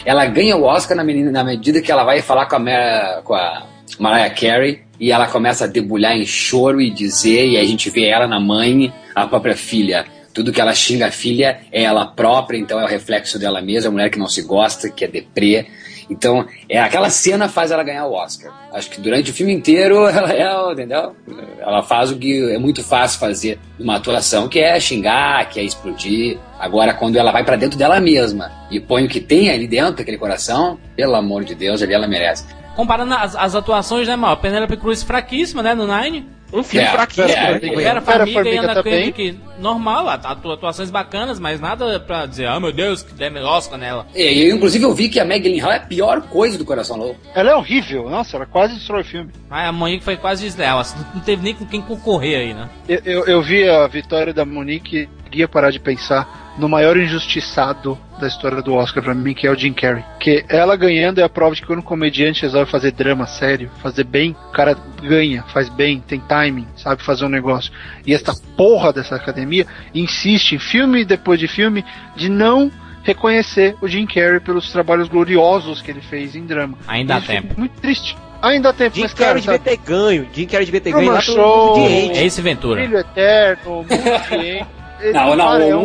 Ela 0.03 0.26
ganha 0.26 0.55
o 0.57 0.63
Oscar 0.63 0.97
na, 0.97 1.03
menina, 1.03 1.32
na 1.32 1.43
medida 1.45 1.82
que 1.82 1.89
ela 1.91 2.03
vai 2.03 2.22
falar 2.22 2.45
com 2.45 2.55
a, 2.57 3.22
com 3.24 3.34
a 3.36 3.63
Mariah 3.99 4.30
Carey 4.34 4.82
e 5.00 5.12
ela 5.12 5.28
começa 5.28 5.66
a 5.66 5.68
debulhar 5.68 6.16
em 6.16 6.26
choro 6.26 6.82
e 6.82 6.89
dizer, 6.89 7.48
e 7.48 7.58
a 7.58 7.66
gente 7.66 7.89
vê 7.89 8.08
ela 8.08 8.28
na 8.28 8.39
mãe, 8.39 8.93
a 9.14 9.28
própria 9.28 9.56
filha. 9.56 10.06
Tudo 10.34 10.52
que 10.52 10.62
ela 10.62 10.74
xinga 10.74 11.08
a 11.08 11.12
filha 11.12 11.62
é 11.72 11.84
ela 11.84 12.06
própria, 12.06 12.58
então 12.58 12.80
é 12.80 12.84
o 12.84 12.88
reflexo 12.88 13.39
dela 13.39 13.62
mesma, 13.62 13.89
a 13.89 13.91
mulher 13.91 14.10
que 14.10 14.20
não 14.20 14.28
se 14.28 14.43
gosta, 14.43 14.89
que 14.89 15.04
é 15.04 15.08
deprê. 15.08 15.66
Então, 16.10 16.45
é, 16.70 16.80
aquela 16.80 17.10
cena 17.10 17.50
faz 17.50 17.72
ela 17.72 17.84
ganhar 17.84 18.06
o 18.06 18.14
Oscar. 18.14 18.54
Acho 18.72 18.89
que 18.89 19.02
durante 19.02 19.32
o 19.32 19.34
filme 19.34 19.52
inteiro 19.52 20.08
ela 20.08 20.32
é, 20.32 20.72
entendeu? 20.72 21.16
Ela 21.60 21.84
faz 21.84 22.12
o 22.12 22.18
que 22.18 22.52
é 22.52 22.58
muito 22.58 22.84
fácil 22.84 23.20
fazer 23.20 23.60
numa 23.78 23.95
atuação, 23.95 24.48
que 24.48 24.60
é 24.60 24.80
xingar, 24.80 25.50
que 25.50 25.60
é 25.60 25.64
explodir. 25.64 26.38
Agora, 26.60 26.93
quando 26.93 27.18
ela 27.18 27.32
vai 27.32 27.43
pra 27.43 27.56
dentro 27.56 27.78
dela 27.78 28.00
mesma 28.00 28.52
e 28.72 28.80
põe 28.80 29.06
o 29.06 29.10
que 29.10 29.20
tem 29.20 29.50
ali 29.50 29.68
dentro 29.68 29.98
daquele 29.98 30.18
coração, 30.18 30.80
pelo 30.95 31.16
amor 31.16 31.43
de 31.43 31.56
Deus, 31.56 31.82
ali 31.82 31.93
ela 31.93 32.08
merece. 32.08 32.45
Comparando 32.78 33.13
as, 33.15 33.36
as 33.36 33.55
atuações, 33.55 34.07
né, 34.07 34.15
mal? 34.15 34.38
Penélope 34.38 34.78
Cruz 34.78 35.03
fraquíssima, 35.03 35.61
né, 35.63 35.73
no 35.73 35.86
Nine. 35.88 36.25
Um 36.53 36.63
filme 36.63 36.88
É, 36.88 36.91
fraquíssimo. 36.91 37.28
é, 37.28 37.51
né, 37.53 37.59
que 37.59 37.65
é. 37.65 37.75
Vera 37.75 37.99
Vera 37.99 38.01
Farmiga 38.01 38.49
e 38.49 38.57
Ana 38.57 38.73
também. 38.75 39.11
Kendrick, 39.11 39.39
normal, 39.59 40.07
atu- 40.07 40.49
atuações 40.51 40.89
bacanas, 40.89 41.39
mas 41.41 41.59
nada 41.59 41.99
pra 41.99 42.25
dizer, 42.25 42.47
ah, 42.47 42.57
meu 42.57 42.71
Deus, 42.71 43.03
que 43.03 43.13
deve 43.13 43.39
Oscar 43.39 43.78
nela. 43.78 44.07
E, 44.15 44.47
eu, 44.47 44.55
inclusive, 44.55 44.86
eu 44.86 44.93
vi 44.93 45.09
que 45.09 45.19
a 45.19 45.25
Meg 45.25 45.43
Gyllenhaal 45.43 45.71
é 45.73 45.75
a 45.78 45.80
pior 45.82 46.21
coisa 46.21 46.57
do 46.57 46.63
Coração 46.63 46.95
Louco. 46.97 47.19
Ela 47.36 47.51
é 47.51 47.55
horrível, 47.55 48.09
nossa, 48.09 48.38
ela 48.38 48.45
quase 48.45 48.75
destrói 48.75 49.01
o 49.01 49.05
filme. 49.05 49.30
Mas 49.49 49.67
a 49.67 49.71
Monique 49.73 50.05
foi 50.05 50.15
quase 50.15 50.43
desleal, 50.45 50.80
assim, 50.80 50.97
não 51.13 51.19
teve 51.21 51.43
nem 51.43 51.53
com 51.53 51.65
quem 51.65 51.82
concorrer 51.82 52.39
aí, 52.39 52.53
né? 52.53 52.69
Eu, 52.88 53.01
eu, 53.03 53.25
eu 53.25 53.41
vi 53.41 53.67
a 53.67 53.86
vitória 53.88 54.34
da 54.34 54.45
Monique, 54.45 55.09
ia 55.34 55.49
parar 55.49 55.71
de 55.71 55.80
pensar. 55.82 56.47
No 56.58 56.68
maior 56.68 56.97
injustiçado 56.97 57.97
da 58.20 58.28
história 58.28 58.62
do 58.62 58.74
Oscar 58.74 59.03
pra 59.03 59.14
mim, 59.14 59.34
que 59.34 59.45
é 59.45 59.51
o 59.51 59.55
Jim 59.55 59.74
Carrey. 59.74 60.03
Que 60.20 60.43
ela 60.49 60.76
ganhando 60.76 61.20
é 61.20 61.24
a 61.24 61.30
prova 61.30 61.53
de 61.53 61.62
que 61.62 61.68
quando 61.68 61.80
um 61.80 61.84
comediante 61.84 62.41
resolve 62.41 62.70
fazer 62.70 62.91
drama 62.91 63.28
sério, 63.28 63.70
fazer 63.82 64.03
bem, 64.03 64.36
o 64.49 64.51
cara 64.51 64.76
ganha, 65.01 65.43
faz 65.43 65.70
bem, 65.70 65.99
tem 65.99 66.20
timing, 66.20 66.68
sabe 66.76 67.03
fazer 67.03 67.26
um 67.26 67.30
negócio. 67.30 67.72
E 68.05 68.14
esta 68.14 68.34
porra 68.55 68.91
dessa 68.91 69.16
academia 69.16 69.66
insiste 69.93 70.53
em 70.53 70.60
filme 70.60 71.05
depois 71.05 71.39
de 71.39 71.47
filme 71.47 71.86
de 72.16 72.30
não 72.30 72.72
reconhecer 73.03 73.76
o 73.82 73.88
Jim 73.88 74.05
Carrey 74.05 74.39
pelos 74.39 74.70
trabalhos 74.72 75.08
gloriosos 75.08 75.82
que 75.82 75.91
ele 75.91 76.01
fez 76.01 76.36
em 76.36 76.45
drama. 76.45 76.78
Ainda 76.88 77.16
há 77.16 77.22
fica 77.22 77.41
tempo. 77.41 77.53
Muito 77.58 77.80
triste. 77.80 78.18
Ainda 78.41 78.70
há 78.70 78.74
tempo, 78.74 78.95
Jim 78.95 79.01
mas 79.03 79.14
cara, 79.14 79.30
Carrey 79.30 79.41
devia 79.41 79.60
ter 79.60 79.78
ganho. 79.78 80.28
Jim 80.34 80.45
Carrey 80.45 80.66
devia 80.66 80.82
ter 80.82 80.91
ganho 80.91 81.12
lá 81.12 81.22
pelo 81.22 81.38
Show. 81.38 81.78
mundo 81.78 81.89
de. 81.89 82.20
É 82.20 82.26
esse 82.26 82.41
Ventura. 82.41 82.82
Brilho 82.82 82.99
Eterno, 82.99 83.72
Mundo 83.72 83.88
de 84.99 85.14
Não, 85.14 85.36
não, 85.36 85.55
é 85.55 85.76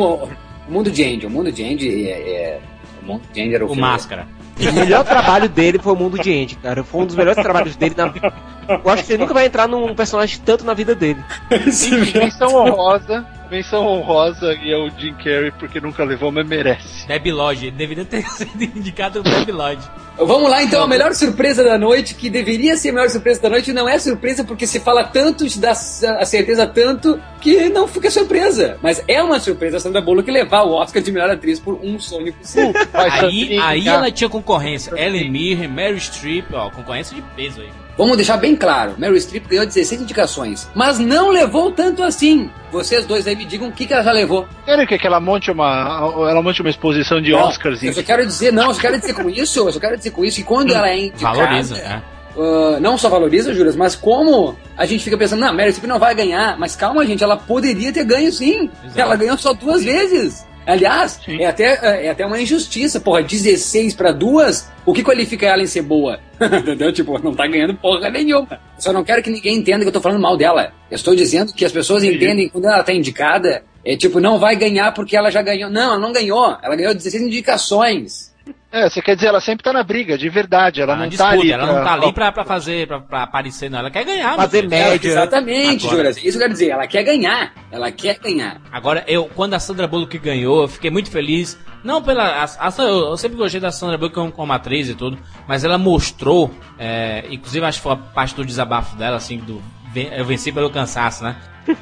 o, 0.68 0.72
mundo 0.72 0.90
de 0.90 1.04
Andy, 1.04 1.26
o 1.26 1.30
mundo 1.30 1.52
de 1.52 1.64
Andy 1.64 2.08
é. 2.08 2.10
é- 2.10 2.60
o 3.02 3.06
mundo 3.06 3.22
de 3.32 3.42
Andy 3.42 3.54
era 3.54 3.66
o, 3.66 3.72
O 3.72 3.76
Máscara. 3.76 4.26
O 4.60 4.72
melhor 4.72 5.04
trabalho 5.04 5.48
dele 5.48 5.78
foi 5.78 5.92
o 5.92 5.96
Mundo 5.96 6.18
de 6.18 6.30
Andy, 6.32 6.56
cara. 6.56 6.84
Foi 6.84 7.00
um 7.00 7.06
dos 7.06 7.16
melhores 7.16 7.42
trabalhos 7.42 7.74
dele 7.74 7.94
na 7.96 8.06
vida. 8.08 8.32
Eu 8.68 8.90
acho 8.90 9.04
que 9.04 9.12
ele 9.12 9.22
nunca 9.22 9.34
vai 9.34 9.46
entrar 9.46 9.66
num 9.66 9.94
personagem 9.94 10.40
tanto 10.44 10.64
na 10.64 10.74
vida 10.74 10.94
dele. 10.94 11.22
Menção 11.50 12.54
honrosa, 12.54 13.26
menção 13.52 13.86
honrosa 13.86 14.54
e 14.54 14.72
é 14.72 14.76
o 14.78 14.88
Jim 14.88 15.12
Carrey 15.12 15.52
porque 15.58 15.78
nunca 15.78 16.02
levou, 16.04 16.32
mas 16.32 16.46
merece. 16.48 17.06
Debbie 17.06 17.32
Lodge. 17.32 17.66
Ele 17.66 17.76
deveria 17.76 18.04
ter 18.04 18.24
sido 18.32 18.62
indicado 18.62 19.20
o 19.20 19.22
Debbie 19.22 19.52
Lodge. 19.52 19.86
Vamos 20.16 20.50
lá, 20.50 20.62
então, 20.62 20.82
a 20.82 20.86
melhor 20.86 21.14
surpresa 21.14 21.62
da 21.62 21.78
noite, 21.78 22.14
que 22.14 22.30
deveria 22.30 22.76
ser 22.76 22.90
a 22.90 22.92
melhor 22.92 23.10
surpresa 23.10 23.42
da 23.42 23.50
noite, 23.50 23.72
não 23.72 23.88
é 23.88 23.98
surpresa 23.98 24.44
porque 24.44 24.66
se 24.66 24.80
fala 24.80 25.04
tanto, 25.04 25.46
te 25.48 25.58
dá 25.58 25.70
a 25.70 26.24
certeza 26.24 26.66
tanto, 26.66 27.20
que 27.40 27.68
não 27.68 27.86
fica 27.86 28.10
surpresa. 28.10 28.78
Mas 28.82 29.02
é 29.06 29.22
uma 29.22 29.38
surpresa 29.38 29.76
a 29.76 29.80
Sandra 29.80 30.00
Bullock 30.00 30.30
levar 30.30 30.62
o 30.62 30.72
Oscar 30.72 31.02
de 31.02 31.12
melhor 31.12 31.30
atriz 31.30 31.60
por 31.60 31.74
um 31.82 31.98
sonho 31.98 32.32
possível. 32.32 32.72
Aí, 32.92 33.58
aí 33.58 33.88
ela 33.88 34.10
tinha 34.10 34.28
concorrência. 34.28 34.92
Ellen 34.96 35.30
Mirren, 35.30 35.68
Mary 35.68 36.00
Streep, 36.00 36.46
ó, 36.52 36.70
concorrência 36.70 37.14
de 37.14 37.22
peso 37.34 37.60
aí. 37.60 37.81
Vamos 38.02 38.16
deixar 38.16 38.36
bem 38.36 38.56
claro, 38.56 38.94
Meryl 38.98 39.16
Streep 39.16 39.46
ganhou 39.46 39.64
16 39.64 40.02
indicações, 40.02 40.68
mas 40.74 40.98
não 40.98 41.30
levou 41.30 41.70
tanto 41.70 42.02
assim. 42.02 42.50
Vocês 42.72 43.06
dois 43.06 43.28
aí 43.28 43.36
me 43.36 43.44
digam 43.44 43.68
o 43.68 43.72
que, 43.72 43.86
que 43.86 43.94
ela 43.94 44.02
já 44.02 44.10
levou. 44.10 44.44
Querem 44.64 44.84
que 44.84 45.06
ela 45.06 45.20
monte 45.20 45.52
uma, 45.52 46.00
ela 46.28 46.42
monte 46.42 46.60
uma 46.62 46.70
exposição 46.70 47.22
de 47.22 47.30
Não, 47.30 47.44
Oscars? 47.44 47.80
Eu 47.80 47.92
só 47.92 48.02
quero 48.02 48.26
dizer, 48.26 48.52
não, 48.52 48.64
eu 48.64 48.74
só 48.74 48.80
quero 48.80 48.98
dizer 48.98 49.14
com 49.14 49.30
isso, 49.30 49.60
eu 49.60 49.72
só 49.72 49.78
quero 49.78 49.96
dizer 49.96 50.10
com 50.10 50.24
isso 50.24 50.38
que 50.38 50.42
quando 50.42 50.74
ela 50.74 50.88
é 50.88 50.98
indicada... 50.98 51.44
Valoriza, 51.44 51.76
né? 51.76 52.02
ah, 52.36 52.80
não 52.80 52.98
só 52.98 53.08
valoriza, 53.08 53.54
Juras, 53.54 53.76
mas 53.76 53.94
como 53.94 54.56
a 54.76 54.84
gente 54.84 55.04
fica 55.04 55.16
pensando, 55.16 55.38
não, 55.38 55.54
Meryl 55.54 55.70
Streep 55.70 55.88
não 55.88 56.00
vai 56.00 56.12
ganhar, 56.12 56.58
mas 56.58 56.74
calma, 56.74 57.06
gente, 57.06 57.22
ela 57.22 57.36
poderia 57.36 57.92
ter 57.92 58.02
ganho 58.02 58.32
sim. 58.32 58.68
Exato. 58.82 59.00
Ela 59.00 59.14
ganhou 59.14 59.38
só 59.38 59.52
duas 59.52 59.84
vezes. 59.84 60.44
Aliás, 60.66 61.20
Sim. 61.24 61.40
é 61.40 61.46
até, 61.46 62.06
é 62.06 62.10
até 62.10 62.24
uma 62.24 62.40
injustiça, 62.40 63.00
porra, 63.00 63.22
16 63.22 63.94
pra 63.94 64.12
duas, 64.12 64.70
o 64.86 64.92
que 64.92 65.02
qualifica 65.02 65.46
ela 65.46 65.62
em 65.62 65.66
ser 65.66 65.82
boa? 65.82 66.20
Entendeu? 66.40 66.92
Tipo, 66.92 67.18
não 67.18 67.34
tá 67.34 67.46
ganhando 67.46 67.74
porra 67.74 68.10
nenhuma. 68.10 68.60
Só 68.78 68.92
não 68.92 69.04
quero 69.04 69.22
que 69.22 69.30
ninguém 69.30 69.56
entenda 69.56 69.80
que 69.80 69.88
eu 69.88 69.92
tô 69.92 70.00
falando 70.00 70.20
mal 70.20 70.36
dela. 70.36 70.72
Eu 70.90 70.96
estou 70.96 71.14
dizendo 71.14 71.52
que 71.52 71.64
as 71.64 71.72
pessoas 71.72 72.02
Entendi. 72.02 72.24
entendem 72.24 72.48
quando 72.48 72.66
ela 72.66 72.82
tá 72.82 72.92
indicada, 72.92 73.62
é 73.84 73.96
tipo, 73.96 74.20
não 74.20 74.38
vai 74.38 74.56
ganhar 74.56 74.92
porque 74.92 75.16
ela 75.16 75.30
já 75.30 75.42
ganhou. 75.42 75.70
Não, 75.70 75.92
ela 75.92 75.98
não 75.98 76.12
ganhou. 76.12 76.56
Ela 76.62 76.76
ganhou 76.76 76.94
16 76.94 77.24
indicações. 77.24 78.31
É, 78.72 78.88
você 78.88 79.02
quer 79.02 79.14
dizer, 79.14 79.26
ela 79.28 79.40
sempre 79.40 79.62
tá 79.62 79.70
na 79.70 79.82
briga, 79.82 80.16
de 80.16 80.28
verdade. 80.30 80.80
Ela 80.80 80.94
Ah, 80.94 80.96
não 80.96 81.06
disputa, 81.08 81.30
tá 81.30 81.38
ali. 81.38 81.52
ela 81.52 81.66
não 81.66 81.84
tá 81.84 81.92
ali 81.92 82.12
pra, 82.12 82.32
pra 82.32 82.42
fazer, 82.42 82.86
pra, 82.86 83.00
pra 83.00 83.22
aparecer, 83.24 83.70
não. 83.70 83.80
Ela 83.80 83.90
quer 83.90 84.02
ganhar, 84.04 84.34
Fazer 84.34 84.66
média. 84.66 85.08
Exatamente, 85.10 85.84
Agora- 85.86 85.96
Juras. 85.98 86.16
Isso 86.16 86.24
que 86.24 86.36
eu 86.36 86.40
quero 86.40 86.52
dizer. 86.54 86.70
Ela 86.70 86.86
quer 86.86 87.02
ganhar. 87.02 87.52
Ela 87.70 87.92
quer 87.92 88.18
ganhar. 88.18 88.62
Agora, 88.72 89.04
eu, 89.06 89.26
quando 89.34 89.52
a 89.52 89.60
Sandra 89.60 89.86
Bullock 89.86 90.16
ganhou, 90.18 90.62
eu 90.62 90.68
fiquei 90.68 90.90
muito 90.90 91.10
feliz. 91.10 91.58
Não 91.84 92.02
pela. 92.02 92.24
A, 92.24 92.44
a- 92.44 92.72
eu, 92.82 93.14
sempre 93.18 93.36
gostei 93.36 93.60
da 93.60 93.70
Sandra 93.70 93.98
Bullock 93.98 94.14
como, 94.14 94.32
como 94.32 94.52
atriz 94.54 94.88
e 94.88 94.94
tudo, 94.94 95.18
mas 95.46 95.64
ela 95.64 95.76
mostrou, 95.76 96.50
é, 96.78 97.24
inclusive 97.30 97.66
acho 97.66 97.76
que 97.78 97.82
foi 97.82 97.92
a 97.92 97.96
parte 97.96 98.34
do 98.34 98.44
desabafo 98.44 98.96
dela, 98.96 99.16
assim, 99.18 99.36
do. 99.38 99.62
Eu 99.94 100.24
venci 100.24 100.50
pelo 100.50 100.70
cansaço, 100.70 101.22
né? 101.22 101.36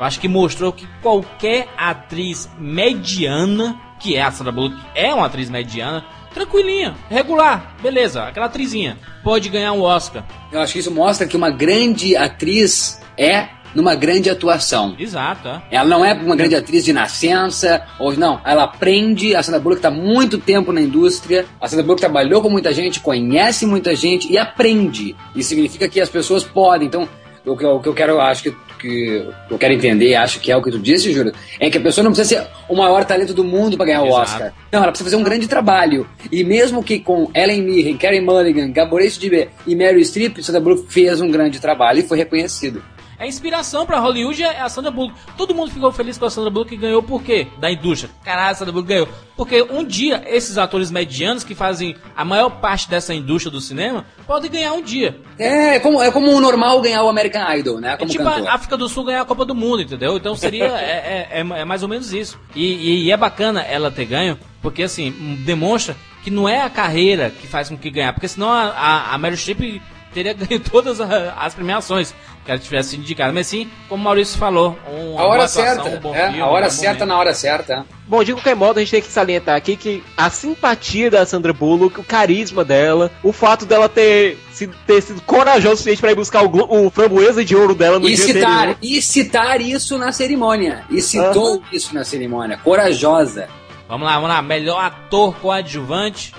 Eu 0.00 0.06
acho 0.06 0.18
que 0.18 0.26
mostrou 0.26 0.72
que 0.72 0.84
qualquer 1.02 1.68
atriz 1.76 2.50
mediana, 2.58 3.78
que 4.00 4.16
é 4.16 4.22
a 4.22 4.30
Sandra 4.32 4.50
Bullock, 4.52 4.76
é 4.96 5.14
uma 5.14 5.26
atriz 5.26 5.48
mediana, 5.48 6.04
tranquilinha, 6.32 6.94
regular, 7.08 7.76
beleza, 7.82 8.24
aquela 8.24 8.46
atrizinha, 8.46 8.98
pode 9.22 9.48
ganhar 9.48 9.72
um 9.72 9.82
Oscar. 9.82 10.24
Eu 10.50 10.60
acho 10.60 10.72
que 10.72 10.78
isso 10.78 10.90
mostra 10.90 11.26
que 11.26 11.36
uma 11.36 11.50
grande 11.50 12.16
atriz 12.16 13.00
é 13.16 13.48
numa 13.74 13.94
grande 13.94 14.28
atuação. 14.28 14.94
Exato, 14.98 15.48
é. 15.48 15.62
Ela 15.70 15.88
não 15.88 16.04
é 16.04 16.12
uma 16.12 16.36
grande 16.36 16.54
atriz 16.54 16.84
de 16.84 16.92
nascença, 16.92 17.82
ou 17.98 18.14
não, 18.16 18.40
ela 18.44 18.64
aprende, 18.64 19.34
a 19.34 19.42
Sandra 19.42 19.60
Bullock 19.60 19.78
está 19.78 19.90
muito 19.90 20.38
tempo 20.38 20.72
na 20.72 20.80
indústria, 20.80 21.46
a 21.60 21.68
Sandra 21.68 21.84
Bullock 21.84 22.00
trabalhou 22.00 22.42
com 22.42 22.50
muita 22.50 22.72
gente, 22.72 23.00
conhece 23.00 23.66
muita 23.66 23.94
gente 23.94 24.30
e 24.30 24.38
aprende. 24.38 25.16
Isso 25.34 25.50
significa 25.50 25.88
que 25.88 26.00
as 26.00 26.08
pessoas 26.08 26.44
podem, 26.44 26.88
então, 26.88 27.08
o 27.44 27.56
que 27.56 27.64
eu, 27.64 27.76
o 27.76 27.82
que 27.82 27.88
eu 27.88 27.94
quero, 27.94 28.20
acho 28.20 28.44
que, 28.44 28.54
que 28.78 29.28
eu 29.50 29.58
quero 29.58 29.74
entender, 29.74 30.14
acho 30.14 30.40
que 30.40 30.50
é 30.50 30.56
o 30.56 30.62
que 30.62 30.70
tu 30.70 30.78
disse, 30.78 31.12
Júlio, 31.12 31.32
é 31.58 31.68
que 31.70 31.78
a 31.78 31.80
pessoa 31.80 32.04
não 32.04 32.12
precisa 32.12 32.40
ser 32.40 32.46
o 32.68 32.76
maior 32.76 33.04
talento 33.04 33.34
do 33.34 33.42
mundo 33.42 33.76
para 33.76 33.86
ganhar 33.86 34.02
o 34.02 34.06
Exato. 34.06 34.22
Oscar. 34.22 34.52
Não, 34.70 34.82
ela 34.82 34.92
precisa 34.92 35.10
fazer 35.10 35.20
um 35.20 35.24
grande 35.24 35.48
trabalho. 35.48 36.06
E 36.30 36.44
mesmo 36.44 36.82
que 36.82 37.00
com 37.00 37.30
Ellen 37.34 37.62
Mirren, 37.62 37.96
Carey 37.96 38.20
Mulligan, 38.20 38.70
Gaboretti 38.70 39.18
de 39.18 39.48
e 39.66 39.74
Mary 39.74 40.04
Streep, 40.04 40.42
Sandra 40.42 40.60
Bullock 40.60 40.92
fez 40.92 41.20
um 41.20 41.30
grande 41.30 41.60
trabalho 41.60 42.00
e 42.00 42.02
foi 42.02 42.18
reconhecido. 42.18 42.82
É 43.22 43.28
inspiração 43.28 43.86
pra 43.86 44.00
Hollywood 44.00 44.42
é 44.42 44.60
a 44.60 44.68
Sandra 44.68 44.90
Bullock. 44.90 45.14
Todo 45.36 45.54
mundo 45.54 45.70
ficou 45.70 45.92
feliz 45.92 46.18
com 46.18 46.24
a 46.24 46.30
Sandra 46.30 46.50
Bullock 46.50 46.70
que 46.70 46.76
ganhou 46.76 47.02
por 47.04 47.22
quê? 47.22 47.46
Da 47.58 47.70
indústria. 47.70 48.10
Caralho, 48.24 48.50
a 48.50 48.54
Sandra 48.54 48.72
Bullock 48.72 48.88
ganhou. 48.88 49.08
Porque 49.36 49.62
um 49.62 49.84
dia 49.84 50.24
esses 50.26 50.58
atores 50.58 50.90
medianos 50.90 51.44
que 51.44 51.54
fazem 51.54 51.94
a 52.16 52.24
maior 52.24 52.50
parte 52.50 52.90
dessa 52.90 53.14
indústria 53.14 53.50
do 53.52 53.60
cinema 53.60 54.04
podem 54.26 54.50
ganhar 54.50 54.72
um 54.72 54.82
dia. 54.82 55.20
É, 55.38 55.76
é 55.76 55.80
como, 55.80 56.02
é 56.02 56.10
como 56.10 56.32
o 56.32 56.40
normal 56.40 56.80
ganhar 56.80 57.04
o 57.04 57.08
American 57.08 57.48
Idol, 57.54 57.80
né? 57.80 57.92
É 57.92 57.96
Como 57.96 58.10
tipo 58.10 58.24
cantor. 58.24 58.48
a 58.48 58.54
África 58.54 58.76
do 58.76 58.88
Sul 58.88 59.04
ganhar 59.04 59.22
a 59.22 59.24
Copa 59.24 59.44
do 59.44 59.54
Mundo, 59.54 59.82
entendeu? 59.82 60.16
Então 60.16 60.34
seria. 60.34 60.64
é, 60.76 61.28
é, 61.30 61.40
é- 61.40 61.60
é 61.60 61.64
mais 61.64 61.84
ou 61.84 61.88
menos 61.88 62.12
isso. 62.12 62.38
E, 62.56 62.64
e- 62.64 63.04
e 63.04 63.10
é 63.12 63.16
bacana 63.16 63.62
ela 63.62 63.88
ter 63.90 64.04
ganho, 64.04 64.36
porque 64.60 64.82
assim, 64.82 65.12
demonstra 65.44 65.96
que 66.24 66.30
não 66.30 66.48
é 66.48 66.60
a 66.62 66.70
carreira 66.70 67.30
que 67.30 67.46
faz 67.46 67.68
com 67.68 67.76
que 67.76 67.88
ganhar. 67.90 68.12
Porque 68.12 68.28
senão 68.28 68.48
a, 68.50 68.62
a, 68.70 69.14
a 69.14 69.18
Meryl 69.18 69.36
Streep 69.36 69.80
teria 70.12 70.32
ganho 70.34 70.60
todas 70.60 71.00
a- 71.00 71.34
as 71.38 71.54
premiações 71.54 72.14
que 72.44 72.50
ela 72.50 72.58
tivesse 72.58 72.90
sido 72.90 73.00
indicada. 73.00 73.32
Mas 73.32 73.46
sim, 73.46 73.70
como 73.88 74.00
o 74.02 74.04
Maurício 74.04 74.36
falou, 74.38 74.76
um, 74.92 75.18
A 75.18 75.22
hora 75.24 75.44
atuação, 75.44 75.62
certa, 75.64 75.88
um 75.88 76.00
bom 76.00 76.14
é, 76.14 76.24
filme, 76.24 76.40
a 76.40 76.46
hora 76.46 76.66
um 76.66 76.68
bom 76.68 76.74
certa 76.74 76.92
momento. 77.00 77.06
na 77.08 77.18
hora 77.18 77.34
certa. 77.34 77.86
Bom, 78.06 78.24
de 78.24 78.32
qualquer 78.32 78.56
modo, 78.56 78.78
a 78.78 78.80
gente 78.80 78.90
tem 78.90 79.00
que 79.00 79.08
salientar 79.12 79.56
aqui 79.56 79.76
que 79.76 80.02
a 80.16 80.28
simpatia 80.28 81.10
da 81.10 81.24
Sandra 81.24 81.52
Bullock, 81.52 82.00
o 82.00 82.04
carisma 82.04 82.64
dela, 82.64 83.10
o 83.22 83.32
fato 83.32 83.64
dela 83.64 83.88
ter 83.88 84.36
sido, 84.52 84.74
ter 84.86 85.00
sido 85.00 85.20
corajosa 85.22 85.74
o 85.74 85.76
suficiente 85.76 86.00
pra 86.00 86.10
ir 86.10 86.16
buscar 86.16 86.42
o, 86.44 86.86
o 86.86 86.90
framboesa 86.90 87.44
de 87.44 87.54
ouro 87.54 87.74
dela 87.74 87.98
no 88.00 88.08
E 88.08 88.14
dia 88.16 88.24
citar, 88.24 88.50
anterior. 88.68 88.76
e 88.82 89.00
citar 89.00 89.60
isso 89.60 89.96
na 89.96 90.10
cerimônia. 90.10 90.84
E 90.90 91.00
citou 91.00 91.62
isso 91.72 91.94
na 91.94 92.04
cerimônia. 92.04 92.56
Corajosa. 92.58 93.48
Vamos 93.88 94.06
lá, 94.06 94.14
vamos 94.14 94.28
lá. 94.30 94.42
Melhor 94.42 94.82
ator 94.82 95.34
coadjuvante. 95.36 96.34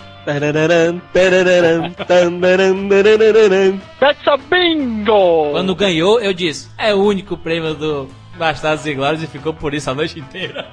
That's 3.99 4.27
a 4.27 4.37
bingo! 4.37 5.51
Quando 5.51 5.75
ganhou, 5.75 6.19
eu 6.19 6.33
disse: 6.33 6.69
é 6.77 6.93
o 6.93 6.99
único 7.03 7.37
prêmio 7.37 7.73
do 7.73 8.07
Bastardos 8.37 8.85
e 8.85 8.93
Glórias 8.93 9.21
e 9.23 9.27
ficou 9.27 9.53
por 9.53 9.73
isso 9.73 9.89
a 9.89 9.93
noite 9.93 10.19
inteira. 10.19 10.65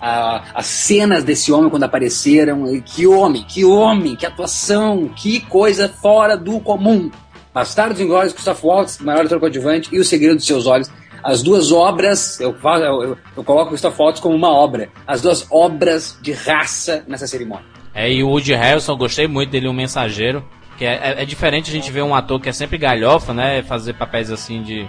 A- 0.00 0.42
as 0.54 0.66
cenas 0.66 1.22
desse 1.24 1.52
homem 1.52 1.70
quando 1.70 1.84
apareceram. 1.84 2.66
e 2.74 2.80
Que 2.82 3.06
homem, 3.06 3.42
que 3.44 3.64
homem, 3.64 4.16
que 4.16 4.26
atuação, 4.26 5.08
que 5.08 5.40
coisa 5.40 5.88
fora 5.88 6.36
do 6.36 6.60
comum. 6.60 7.10
Bastardos 7.52 8.00
Inglórios, 8.00 8.32
Christoph 8.32 8.64
Waltz, 8.64 8.98
maior 8.98 9.24
ator 9.24 9.38
coadjuvante, 9.38 9.88
e 9.92 10.00
O 10.00 10.04
Segredo 10.04 10.36
dos 10.36 10.46
Seus 10.46 10.66
Olhos. 10.66 10.90
As 11.22 11.42
duas 11.42 11.72
obras, 11.72 12.38
eu, 12.40 12.54
eu, 12.62 13.02
eu, 13.02 13.18
eu 13.36 13.44
coloco 13.44 13.66
o 13.66 13.68
Christoph 13.68 13.98
Waltz 13.98 14.20
como 14.20 14.34
uma 14.34 14.50
obra. 14.50 14.90
As 15.06 15.22
duas 15.22 15.46
obras 15.50 16.18
de 16.20 16.32
raça 16.32 17.02
nessa 17.08 17.26
cerimônia. 17.26 17.64
É, 17.94 18.10
e 18.12 18.22
o 18.22 18.28
Woody 18.28 18.54
Harrelson, 18.54 18.96
gostei 18.96 19.26
muito 19.28 19.50
dele, 19.50 19.68
um 19.68 19.72
mensageiro. 19.72 20.44
Que 20.76 20.84
é, 20.84 20.94
é- 21.18 21.22
é 21.22 21.24
diferente 21.24 21.70
a 21.70 21.72
gente 21.72 21.90
ver 21.92 22.02
um 22.02 22.12
ator 22.14 22.40
que 22.40 22.48
é 22.48 22.52
sempre 22.52 22.76
galhofa, 22.76 23.32
né? 23.32 23.62
Fazer 23.62 23.92
papéis 23.94 24.30
assim 24.32 24.60
de 24.62 24.88